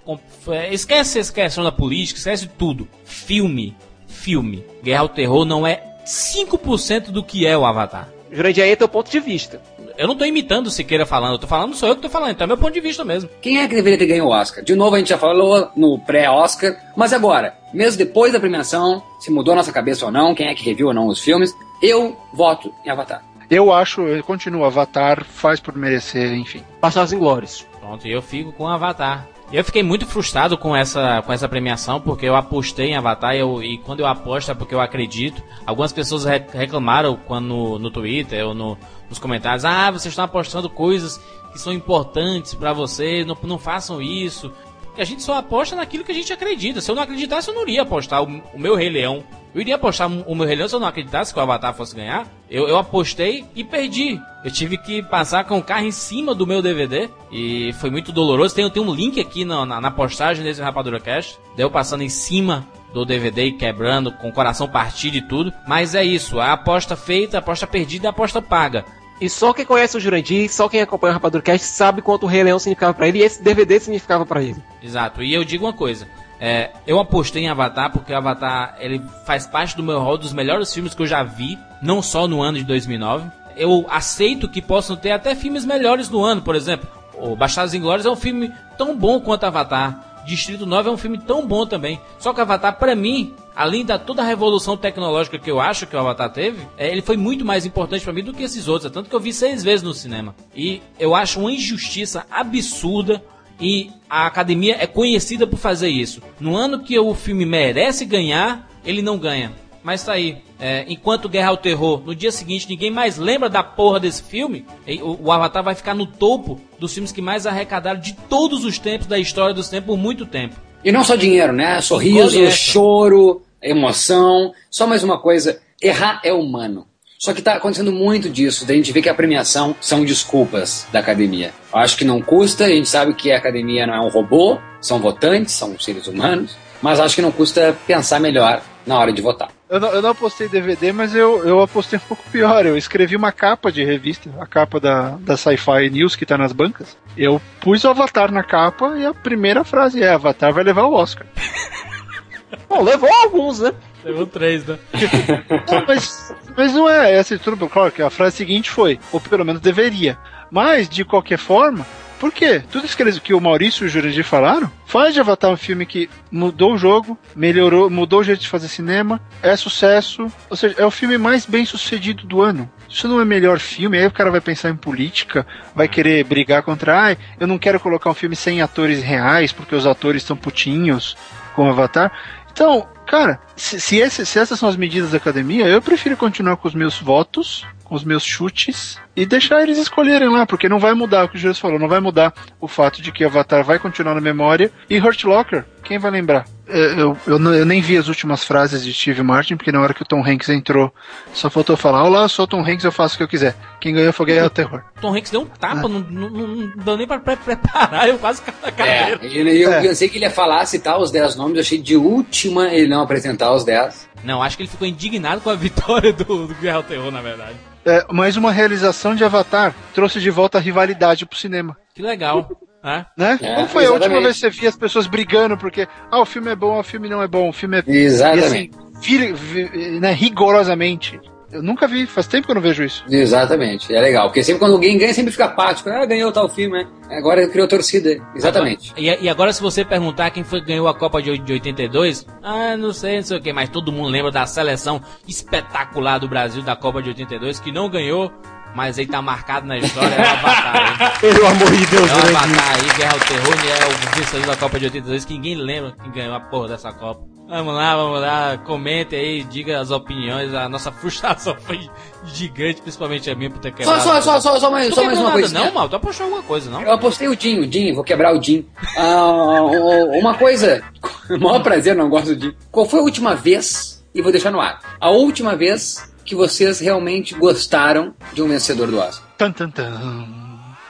é, 0.49 0.75
esquece 0.75 1.19
essa 1.19 1.33
questão 1.33 1.63
da 1.63 1.73
política, 1.73 2.19
esquece 2.19 2.49
tudo. 2.59 2.89
Filme, 3.05 3.77
filme. 4.07 4.65
Guerra 4.83 5.03
ao 5.03 5.09
Terror 5.09 5.45
não 5.45 5.67
é 5.67 5.83
5% 6.05 7.11
do 7.11 7.23
que 7.23 7.47
é 7.47 7.57
o 7.57 7.65
Avatar. 7.65 8.09
Jurandir, 8.31 8.65
aí 8.65 8.71
é 8.71 8.77
teu 8.77 8.89
ponto 8.89 9.11
de 9.11 9.21
vista. 9.21 9.63
Eu 9.97 10.09
não 10.09 10.17
tô 10.17 10.25
imitando 10.25 10.67
o 10.67 10.71
Siqueira 10.71 11.07
falando, 11.07 11.35
eu 11.35 11.39
tô 11.39 11.47
falando, 11.47 11.77
sou 11.77 11.89
eu 11.89 11.95
que 11.95 12.03
tô 12.03 12.09
falando, 12.09 12.33
então 12.33 12.45
é 12.45 12.49
meu 12.49 12.59
ponto 12.59 12.73
de 12.73 12.81
vista 12.81 13.05
mesmo. 13.05 13.31
Quem 13.41 13.61
é 13.61 13.69
que 13.69 13.77
deveria 13.77 13.97
ter 13.99 14.07
ganho 14.07 14.25
o 14.25 14.31
Oscar? 14.31 14.65
De 14.65 14.75
novo, 14.75 14.97
a 14.97 14.99
gente 14.99 15.09
já 15.11 15.19
falou 15.19 15.71
no 15.77 16.01
pré-Oscar, 16.01 16.77
mas 16.97 17.13
agora, 17.13 17.55
mesmo 17.73 17.99
depois 17.99 18.33
da 18.33 18.41
premiação, 18.41 19.01
se 19.21 19.31
mudou 19.31 19.53
a 19.53 19.59
nossa 19.59 19.73
cabeça 19.73 20.05
ou 20.05 20.11
não, 20.11 20.35
quem 20.35 20.49
é 20.49 20.55
que 20.55 20.65
reviu 20.65 20.89
ou 20.89 20.95
não 20.95 21.07
os 21.07 21.21
filmes, 21.21 21.53
eu 21.81 22.17
voto 22.33 22.75
em 22.85 22.91
Avatar. 22.91 23.23
Eu 23.55 23.73
acho, 23.73 24.01
eu 24.03 24.23
continuo, 24.25 24.65
Avatar 24.65 25.25
faz 25.25 25.61
por 25.61 25.77
merecer, 25.77 26.33
enfim. 26.35 26.63
Bastardos 26.81 27.13
Inglórios. 27.13 27.67
Pronto, 27.81 28.07
e 28.07 28.11
eu 28.13 28.21
fico 28.21 28.53
com 28.53 28.67
Avatar. 28.67 29.29
Eu 29.53 29.63
fiquei 29.63 29.83
muito 29.83 30.07
frustrado 30.07 30.59
com 30.59 30.75
essa, 30.75 31.23
com 31.23 31.33
essa 31.33 31.49
premiação, 31.49 32.01
porque 32.01 32.27
eu 32.27 32.35
apostei 32.35 32.87
em 32.89 32.97
Avatar 32.97 33.37
e, 33.37 33.39
eu- 33.41 33.63
e 33.63 33.79
quando 33.79 34.01
eu 34.01 34.07
aposto 34.07 34.51
é 34.51 34.55
porque 34.55 34.75
eu 34.75 34.81
acredito. 34.81 35.41
Algumas 35.65 35.93
pessoas 35.93 36.25
re- 36.25 36.45
reclamaram 36.53 37.17
quando 37.27 37.79
no 37.79 37.91
Twitter 37.91 38.45
ou 38.45 38.55
no- 38.55 38.77
nos 39.09 39.19
comentários: 39.21 39.65
Ah, 39.65 39.91
vocês 39.93 40.11
estão 40.13 40.25
apostando 40.25 40.69
coisas 40.69 41.21
que 41.53 41.61
são 41.61 41.73
importantes 41.73 42.55
pra 42.55 42.73
vocês, 42.73 43.25
não, 43.25 43.37
não 43.45 43.59
façam 43.59 44.03
isso. 44.03 44.51
A 44.97 45.05
gente 45.05 45.23
só 45.23 45.37
aposta 45.39 45.75
naquilo 45.75 46.05
que 46.05 46.13
a 46.13 46.15
gente 46.15 46.33
acredita. 46.33 46.81
Se 46.81 46.91
eu 46.91 46.95
não 46.95 47.03
acreditasse, 47.03 47.49
eu 47.49 47.55
não 47.55 47.63
iria 47.63 47.83
apostar 47.83 48.23
o, 48.23 48.43
o 48.53 48.59
meu 48.59 48.75
Rei 48.75 48.89
Leão. 48.89 49.25
Eu 49.55 49.61
iria 49.61 49.77
apostar 49.77 50.09
o 50.09 50.35
meu 50.35 50.47
Rei 50.47 50.57
Leão 50.57 50.69
se 50.69 50.75
eu 50.75 50.81
não 50.81 50.89
acreditasse 50.89 51.33
que 51.33 51.39
o 51.39 51.43
Avatar 51.43 51.73
fosse 51.75 51.95
ganhar. 51.95 52.27
Eu, 52.51 52.69
eu 52.69 52.77
apostei 52.77 53.45
e 53.55 53.63
perdi. 53.63 54.21
Eu 54.45 54.51
tive 54.51 54.77
que 54.77 55.03
passar 55.03 55.45
com 55.45 55.59
o 55.59 55.63
carro 55.63 55.87
em 55.87 55.93
cima 55.93 56.35
do 56.35 56.47
meu 56.47 56.61
DVD. 56.61 57.09
E 57.31 57.73
foi 57.75 57.91
muito 57.91 58.13
doloroso. 58.13 58.55
Tem, 58.55 58.69
tem 58.69 58.83
um 58.83 58.93
link 58.93 59.21
aqui 59.21 59.45
na, 59.45 59.65
na, 59.65 59.81
na 59.81 59.91
postagem 59.91 60.43
desse 60.43 60.61
Rapadura 60.61 60.99
Cast. 60.99 61.39
Deu 61.57 61.71
passando 61.71 62.03
em 62.03 62.09
cima 62.09 62.67
do 62.93 63.05
DVD 63.05 63.53
quebrando, 63.53 64.13
com 64.13 64.29
o 64.29 64.33
coração 64.33 64.69
partido 64.69 65.17
e 65.17 65.23
tudo. 65.23 65.53
Mas 65.67 65.95
é 65.95 66.05
isso. 66.05 66.41
A 66.41 66.53
aposta 66.53 66.97
feita, 66.97 67.39
a 67.39 67.41
aposta 67.41 67.67
perdida, 67.67 68.09
a 68.09 68.11
aposta 68.11 68.43
paga. 68.43 68.85
E 69.25 69.31
só 69.31 69.55
quem 69.55 69.65
conhece 69.65 69.97
o 69.97 70.01
Jurandir, 70.01 70.53
só 70.53 70.69
quem 70.69 70.83
acompanha 70.83 71.13
o 71.13 71.15
Rapadura 71.15 71.43
Cast 71.43 71.67
sabe 71.67 72.03
quanto 72.03 72.25
o 72.25 72.27
Rei 72.27 72.43
Leão 72.43 72.59
significava 72.59 72.93
pra 72.93 73.09
ele 73.09 73.21
e 73.21 73.23
esse 73.23 73.43
DVD 73.43 73.81
significava 73.81 74.27
pra 74.27 74.43
ele. 74.43 74.63
Exato. 74.83 75.23
E 75.23 75.33
eu 75.33 75.43
digo 75.43 75.65
uma 75.65 75.73
coisa. 75.73 76.07
é, 76.39 76.73
eu 76.87 77.01
apostei 77.01 77.43
em 77.43 77.49
Avatar 77.49 77.91
porque 77.91 78.13
o 78.13 78.17
Avatar 78.19 78.77
ele 78.79 79.01
faz 79.25 79.47
parte 79.47 79.75
do 79.79 79.83
meu 79.83 79.99
rol 79.99 80.19
dos 80.19 80.35
melhores 80.35 80.75
filmes 80.75 80.93
que 80.95 81.01
eu 81.01 81.07
já 81.07 81.23
vi, 81.23 81.59
não 81.81 82.03
só 82.03 82.29
no 82.29 82.43
ano 82.43 82.59
de 82.59 82.65
2009. 82.65 83.31
Eu 83.57 83.87
aceito 83.89 84.47
que 84.47 84.61
possam 84.61 84.95
ter 84.95 85.13
até 85.13 85.35
filmes 85.35 85.65
melhores 85.65 86.11
no 86.11 86.23
ano, 86.23 86.43
por 86.43 86.55
exemplo. 86.55 86.87
O 87.15 87.35
Bastardos 87.35 87.73
Inglórios 87.73 88.05
é 88.05 88.11
um 88.11 88.17
filme 88.17 88.53
tão 88.77 88.95
bom 88.95 89.19
quanto 89.21 89.45
Avatar. 89.45 90.14
Distrito 90.25 90.67
9 90.67 90.89
é 90.89 90.93
um 90.93 90.97
filme 90.97 91.19
tão 91.19 91.47
bom 91.47 91.67
também. 91.67 92.01
Só 92.19 92.33
que 92.33 92.41
Avatar, 92.41 92.79
pra 92.79 92.95
mim, 92.95 93.35
além 93.55 93.85
da 93.85 93.99
toda 93.99 94.23
a 94.23 94.25
revolução 94.25 94.77
tecnológica 94.77 95.39
que 95.39 95.51
eu 95.51 95.61
acho 95.61 95.87
que 95.87 95.95
o 95.95 95.99
Avatar 95.99 96.33
teve, 96.33 96.67
é, 96.77 96.91
ele 96.91 97.03
foi 97.03 97.17
muito 97.17 97.45
mais 97.45 97.67
importante 97.67 98.05
para 98.05 98.13
mim 98.13 98.25
do 98.25 98.33
que 98.33 98.43
esses 98.43 98.69
outros. 98.69 98.91
Tanto 98.91 99.09
que 99.09 99.15
eu 99.15 99.21
vi 99.21 99.33
seis 99.33 99.63
vezes 99.63 99.83
no 99.83 99.95
cinema. 99.95 100.35
E 100.55 100.83
eu 100.99 101.15
acho 101.15 101.41
uma 101.41 101.53
injustiça 101.53 102.27
absurda 102.31 103.23
e 103.61 103.91
a 104.09 104.27
academia 104.27 104.77
é 104.81 104.87
conhecida 104.87 105.47
por 105.47 105.59
fazer 105.59 105.89
isso. 105.89 106.21
No 106.41 106.57
ano 106.57 106.81
que 106.81 106.99
o 106.99 107.15
filme 107.15 107.45
merece 107.45 108.05
ganhar, 108.05 108.69
ele 108.85 109.03
não 109.03 109.19
ganha. 109.19 109.53
Mas 109.85 110.03
tá 110.03 110.15
aí. 110.15 110.39
É, 110.59 110.87
enquanto 110.89 111.29
Guerra 111.29 111.51
ao 111.51 111.59
Terror, 111.59 112.03
no 112.05 112.15
dia 112.15 112.33
seguinte 112.33 112.67
ninguém 112.67 112.91
mais 112.91 113.19
lembra 113.19 113.51
da 113.51 113.63
porra 113.63 114.01
desse 114.01 114.23
filme, 114.23 114.65
o, 115.03 115.27
o, 115.27 115.31
Avatar 115.31 115.63
vai 115.63 115.75
ficar 115.75 115.95
no 115.95 116.07
topo 116.07 116.59
dos 116.79 116.95
filmes 116.95 117.13
que 117.13 117.21
mais 117.21 117.47
arrecadaram 117.47 118.01
de 118.01 118.15
todos 118.15 118.65
os 118.65 118.79
tempos 118.79 119.07
da 119.07 119.19
história 119.19 119.55
dos 119.55 119.69
tempos 119.69 119.89
por 119.89 119.99
muito 119.99 120.25
tempo. 120.25 120.57
E 120.83 120.91
não 120.91 121.05
só 121.05 121.17
dinheiro, 121.17 121.53
né? 121.53 121.83
Sorriso, 121.83 122.51
choro, 122.51 123.43
emoção. 123.63 124.53
Só 124.71 124.87
mais 124.87 125.05
uma 125.05 125.19
coisa: 125.19 125.61
errar 125.83 126.21
é 126.25 126.33
humano. 126.33 126.87
Só 127.19 127.33
que 127.33 127.41
está 127.41 127.55
acontecendo 127.55 127.93
muito 127.93 128.29
disso, 128.29 128.67
da 128.67 128.75
gente 128.75 128.93
ver 128.93 129.01
que 129.01 129.09
a 129.09 129.15
premiação 129.15 129.75
são 129.81 130.05
desculpas 130.05 130.87
da 130.93 130.99
academia. 130.99 131.53
Eu 131.73 131.79
acho 131.79 131.97
que 131.97 132.05
não 132.05 132.21
custa, 132.21 132.65
a 132.65 132.69
gente 132.69 132.89
sabe 132.89 133.15
que 133.15 133.33
a 133.33 133.39
academia 133.39 133.87
não 133.87 133.95
é 133.95 134.01
um 134.01 134.11
robô, 134.11 134.59
são 134.81 134.99
votantes, 134.99 135.55
são 135.55 135.79
seres 135.79 136.07
humanos, 136.07 136.57
mas 136.83 137.01
acho 137.01 137.15
que 137.15 137.23
não 137.23 137.33
custa 137.33 137.75
pensar 137.87 138.21
melhor 138.21 138.63
na 138.87 138.99
hora 138.99 139.11
de 139.11 139.23
votar. 139.23 139.49
Eu 139.75 139.81
não, 139.81 139.89
eu 139.89 140.01
não 140.01 140.11
apostei 140.11 140.49
DVD, 140.49 140.93
mas 140.93 141.17
eu, 141.17 141.45
eu 141.45 141.61
apostei 141.61 141.99
um 141.99 142.03
pouco 142.03 142.23
pior. 142.31 142.65
Eu 142.65 142.77
escrevi 142.77 143.17
uma 143.17 143.33
capa 143.33 143.73
de 143.73 143.83
revista, 143.83 144.31
a 144.39 144.47
capa 144.47 144.79
da, 144.79 145.17
da 145.19 145.37
Sci-Fi 145.37 145.91
News 145.91 146.15
que 146.15 146.25
tá 146.25 146.39
nas 146.39 146.53
bancas. 146.53 146.97
Eu 147.17 147.43
pus 147.61 147.83
o 147.83 147.89
Avatar 147.89 148.31
na 148.31 148.45
capa 148.45 148.97
e 148.97 149.05
a 149.05 149.13
primeira 149.13 149.65
frase 149.65 150.01
é: 150.01 150.13
Avatar 150.13 150.53
vai 150.53 150.63
levar 150.63 150.85
o 150.85 150.93
Oscar. 150.93 151.27
Bom, 152.71 152.85
levou 152.85 153.13
alguns, 153.13 153.59
né? 153.59 153.73
Levou 154.05 154.29
três, 154.29 154.65
né? 154.65 154.79
não, 155.69 155.85
mas, 155.89 156.33
mas 156.57 156.73
não 156.73 156.89
é 156.89 157.13
essa 157.13 157.37
tudo, 157.37 157.69
claro 157.69 157.91
que 157.91 158.01
a 158.01 158.11
frase 158.11 158.37
seguinte 158.37 158.71
foi, 158.71 159.01
ou 159.11 159.21
pelo 159.21 159.45
menos 159.45 159.61
deveria. 159.61 160.17
Mas, 160.53 160.89
de 160.89 161.05
qualquer 161.05 161.39
forma, 161.39 161.85
por 162.19 162.33
quê? 162.33 162.63
Tudo 162.71 162.87
isso 162.87 162.97
que, 162.97 163.03
eles, 163.03 163.19
que 163.19 163.35
o 163.35 163.41
Maurício 163.41 163.85
e 163.85 163.87
o 163.87 163.89
Jurandir 163.89 164.25
falaram 164.25 164.71
faz 164.87 165.13
de 165.13 165.21
Avatar 165.21 165.51
um 165.51 165.57
filme 165.57 165.85
que 165.85 166.09
mudou 166.31 166.75
o 166.75 166.79
jogo, 166.79 167.19
melhorou, 167.35 167.91
mudou 167.91 168.21
o 168.21 168.25
jeito 168.25 168.41
de 168.41 168.49
fazer 168.49 168.69
cinema, 168.69 169.21
é 169.43 169.57
sucesso, 169.57 170.31
ou 170.49 170.57
seja, 170.57 170.77
é 170.79 170.87
o 170.87 170.91
filme 170.91 171.19
mais 171.19 171.47
bem 171.47 171.65
sucedido 171.65 172.25
do 172.27 172.41
ano. 172.41 172.71
Isso 172.89 173.09
não 173.09 173.21
é 173.21 173.25
melhor 173.25 173.59
filme, 173.59 173.99
aí 173.99 174.07
o 174.07 174.13
cara 174.13 174.31
vai 174.31 174.41
pensar 174.41 174.71
em 174.71 174.77
política, 174.77 175.45
vai 175.75 175.89
querer 175.89 176.23
brigar 176.25 176.63
contra, 176.63 176.97
ai, 176.97 177.19
eu 177.41 177.47
não 177.47 177.59
quero 177.59 177.81
colocar 177.81 178.09
um 178.11 178.15
filme 178.15 178.37
sem 178.37 178.63
atores 178.63 179.03
reais, 179.03 179.53
porque 179.53 179.75
os 179.75 179.87
atores 179.87 180.23
estão 180.23 180.37
putinhos 180.37 181.17
com 181.57 181.69
Avatar. 181.69 182.13
Então, 182.53 182.87
cara, 183.05 183.41
se, 183.57 183.81
se, 183.81 183.97
esse, 183.97 184.25
se 184.25 184.39
essas 184.39 184.59
são 184.59 184.69
as 184.69 184.77
medidas 184.77 185.11
da 185.11 185.17
academia, 185.17 185.67
eu 185.67 185.83
prefiro 185.83 186.17
continuar 186.17 186.57
com 186.57 186.69
os 186.69 186.75
meus 186.75 187.01
votos 187.01 187.67
com 187.85 187.95
os 187.95 188.03
meus 188.03 188.25
chutes 188.25 188.99
e 189.15 189.25
deixar 189.27 189.63
eles 189.63 189.79
escolherem 189.79 190.29
lá, 190.29 190.47
porque 190.47 190.69
não 190.69 190.79
vai 190.79 190.95
mudar 190.95 191.25
o 191.25 191.29
que 191.29 191.37
o 191.37 191.39
Jesus 191.39 191.59
falou, 191.59 191.79
não 191.79 191.89
vai 191.89 192.01
mudar 192.01 192.33
o 192.61 192.67
fato 192.67 193.01
de 193.01 193.13
que 193.13 193.25
Avatar 193.25 193.63
vai 193.63 193.79
continuar 193.79 194.15
na 194.15 194.21
memória 194.21 194.73
e 194.89 194.99
Hurt 194.99 195.23
Locker, 195.25 195.65
quem 195.85 195.99
vai 195.99 196.11
lembrar? 196.11 196.47
É, 196.67 196.95
eu, 196.99 197.17
eu, 197.27 197.39
eu, 197.39 197.67
nem 197.67 197.83
vi 197.83 197.97
as 197.99 198.09
últimas 198.09 198.43
frases 198.43 198.83
de 198.83 198.93
Steve 198.95 199.23
Martin, 199.23 199.55
porque 199.55 199.71
na 199.71 199.81
hora 199.83 199.93
que 199.93 200.03
o 200.03 200.07
Tom 200.07 200.27
Hanks 200.27 200.49
entrou, 200.49 200.93
só 201.35 201.51
faltou 201.51 201.77
falar: 201.77 202.03
Olá, 202.03 202.23
eu 202.23 202.29
sou 202.29 202.47
o 202.47 202.49
Tom 202.49 202.63
Hanks, 202.63 202.85
eu 202.85 202.93
faço 202.93 203.15
o 203.15 203.19
que 203.19 203.23
eu 203.23 203.29
quiser. 203.29 203.55
Quem 203.79 203.93
ganhou 203.93 204.13
foi 204.13 204.27
Guerra 204.27 204.47
o 204.47 204.51
Terror. 204.51 204.83
Tom 204.99 205.15
Hanks 205.15 205.31
deu 205.31 205.43
um 205.43 205.47
tapa, 205.47 205.85
ah. 205.85 205.89
não, 205.89 206.01
não, 206.01 206.31
não, 206.31 206.73
deu 206.77 206.97
nem 206.97 207.07
pra 207.07 207.19
preparar, 207.21 208.09
eu 208.09 208.19
quase 208.19 208.41
caí 208.41 208.55
na 208.63 208.73
cadeira. 208.73 209.21
É, 209.23 209.27
eu, 209.27 209.47
eu 209.47 209.73
é. 209.75 209.83
pensei 209.83 210.09
que 210.09 210.17
ele 210.17 210.25
ia 210.25 210.31
falar, 210.31 210.65
citar 210.65 210.99
os 210.99 211.11
10 211.11 211.37
nomes, 211.37 211.57
eu 211.57 211.61
achei 211.61 211.79
de 211.79 211.97
última 211.97 212.69
ele 212.69 212.89
não 212.89 213.03
apresentar 213.03 213.53
os 213.53 213.63
10. 213.63 214.09
Não, 214.25 214.43
acho 214.43 214.57
que 214.57 214.63
ele 214.63 214.71
ficou 214.71 214.89
indignado 214.89 215.43
com 215.43 215.51
a 215.51 215.55
vitória 215.57 216.15
do, 216.15 216.47
do 216.47 216.55
Guerra 216.55 216.79
ao 216.79 216.83
Terror, 216.83 217.11
na 217.11 217.21
verdade. 217.21 217.74
É, 217.87 218.07
mas 218.11 218.37
uma 218.37 218.51
realização 218.51 219.15
de 219.15 219.25
Avatar 219.25 219.75
trouxe 219.95 220.21
de 220.21 220.31
volta 220.31 220.59
a 220.59 220.61
rivalidade 220.61 221.27
pro 221.27 221.39
cinema. 221.39 221.77
Que 221.95 222.03
legal. 222.03 222.49
É? 222.83 223.05
Né? 223.17 223.39
É, 223.41 223.55
Como 223.55 223.69
foi 223.69 223.85
exatamente. 223.85 223.87
a 223.87 223.93
última 223.93 224.21
vez 224.21 224.35
que 224.35 224.41
você 224.41 224.51
via 224.51 224.69
as 224.69 224.77
pessoas 224.77 225.07
brigando 225.07 225.57
porque 225.57 225.89
ah, 226.11 226.21
o 226.21 226.27
filme 226.27 226.51
é 226.51 226.57
bom, 226.57 226.79
o 226.79 226.83
filme 226.83 227.09
não 227.09 227.23
é 227.23 227.27
bom, 227.27 227.49
o 227.49 227.53
filme 227.53 227.79
é. 227.79 227.85
Exatamente. 227.87 228.77
E 229.09 229.17
assim, 229.17 229.33
vir, 229.33 230.01
né, 230.01 230.13
rigorosamente. 230.13 231.19
Eu 231.55 231.63
nunca 231.63 231.87
vi, 231.87 232.05
faz 232.05 232.27
tempo 232.27 232.47
que 232.47 232.51
eu 232.51 232.57
não 232.57 232.61
vejo 232.61 232.83
isso. 232.83 233.05
Exatamente, 233.09 233.95
é 233.95 234.01
legal. 234.01 234.27
Porque 234.27 234.43
sempre 234.43 234.59
quando 234.59 234.73
alguém 234.73 234.99
ganha, 234.99 235.15
sempre 235.15 235.31
fica 235.31 235.45
apático. 235.45 235.89
Ah, 235.89 236.05
ganhou 236.05 236.33
tal 236.33 236.49
filme, 236.49 236.83
né? 236.83 236.89
Agora 237.09 237.47
criou 237.47 237.69
torcida. 237.69 238.21
Exatamente. 238.35 238.91
Agora, 238.91 239.21
e, 239.21 239.25
e, 239.25 239.29
agora, 239.29 239.53
se 239.53 239.63
você 239.63 239.85
perguntar 239.85 240.31
quem 240.31 240.43
foi 240.43 240.61
que 240.61 240.67
ganhou 240.67 240.89
a 240.89 240.95
Copa 240.95 241.23
de, 241.23 241.39
de 241.39 241.53
82, 241.53 242.27
ah, 242.43 242.77
não 242.77 242.93
sei, 242.93 243.19
não 243.19 243.23
sei 243.23 243.39
o 243.39 243.41
que, 243.41 243.53
mas 243.53 243.69
todo 243.69 243.93
mundo 243.93 244.09
lembra 244.09 244.33
da 244.33 244.45
seleção 244.47 245.01
espetacular 245.29 246.19
do 246.19 246.27
Brasil 246.27 246.61
da 246.61 246.75
Copa 246.75 247.01
de 247.01 247.11
82, 247.11 247.61
que 247.61 247.71
não 247.71 247.89
ganhou, 247.89 248.33
mas 248.75 248.99
aí 248.99 249.07
tá 249.07 249.23
marcado 249.23 249.65
na 249.65 249.79
história, 249.79 250.13
é 250.13 250.21
o 250.21 250.31
Avatar. 250.33 251.19
Pelo 251.23 251.47
amor 251.47 251.71
de 251.71 251.87
Deus, 251.87 252.11
É 252.11 252.15
o 252.15 252.19
Avatar 252.19 252.75
aí, 252.75 252.99
Guerra 252.99 253.13
ao 253.13 253.21
Terror, 253.21 253.65
e 253.65 253.71
é 253.71 253.87
o 253.87 254.17
vencedor 254.17 254.47
da 254.49 254.57
Copa 254.57 254.79
de 254.81 254.87
82, 254.87 255.25
que 255.25 255.35
ninguém 255.35 255.55
lembra 255.55 255.95
quem 256.03 256.11
ganhou 256.11 256.35
a 256.35 256.41
porra 256.41 256.67
dessa 256.67 256.93
Copa. 256.93 257.34
Vamos 257.47 257.75
lá, 257.75 257.95
vamos 257.95 258.21
lá, 258.21 258.59
comente 258.59 259.15
aí, 259.15 259.45
diga 259.45 259.79
as 259.79 259.91
opiniões. 259.91 260.55
A 260.55 260.69
nossa 260.69 260.91
frustração 260.93 261.55
foi 261.61 261.89
gigante, 262.25 262.81
principalmente 262.81 263.31
a 263.31 263.35
minha 263.35 263.51
por 263.51 263.59
ter 263.59 263.73
quebrado. 263.73 264.03
Só, 264.03 264.21
só, 264.21 264.41
só, 264.41 264.59
só, 264.59 264.71
mais, 264.71 264.95
só 264.95 265.05
mais 265.05 265.19
uma 265.19 265.33
coisa. 265.33 265.53
Não, 265.53 265.73
mal, 265.73 265.89
tu 265.89 265.97
apostou 265.97 266.25
alguma 266.25 266.43
coisa, 266.43 266.71
não? 266.71 266.83
Eu 266.83 266.93
apostei 266.93 267.29
o 267.29 267.37
Dinho, 267.37 267.67
Dinho, 267.67 267.95
vou 267.95 268.03
quebrar 268.03 268.35
o 268.35 268.39
Dinho. 268.39 268.67
Uh, 268.97 270.19
uma 270.19 270.35
coisa, 270.35 270.83
maior 271.39 271.63
prazer, 271.63 271.95
não 271.95 272.09
gosto 272.09 272.29
do 272.29 272.37
Dinho. 272.37 272.57
Qual 272.71 272.87
foi 272.87 273.01
a 273.01 273.03
última 273.03 273.35
vez, 273.35 274.03
e 274.15 274.23
vou 274.23 274.33
deixar 274.33 274.51
no 274.51 274.61
ar, 274.61 274.81
a 274.99 275.11
última 275.11 275.55
vez 275.55 276.13
que 276.25 276.35
vocês 276.35 276.81
realmente 276.81 277.35
gostaram 277.35 278.15
de 278.33 278.43
um 278.43 278.49
vencedor 278.49 278.91
do 278.91 278.99
Oscar? 278.99 279.29
Tan, 279.37 279.53
tan, 279.53 279.69
tan. 279.69 280.27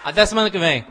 Até 0.05 0.25
semana 0.25 0.51
que 0.51 0.59
vem. 0.59 0.85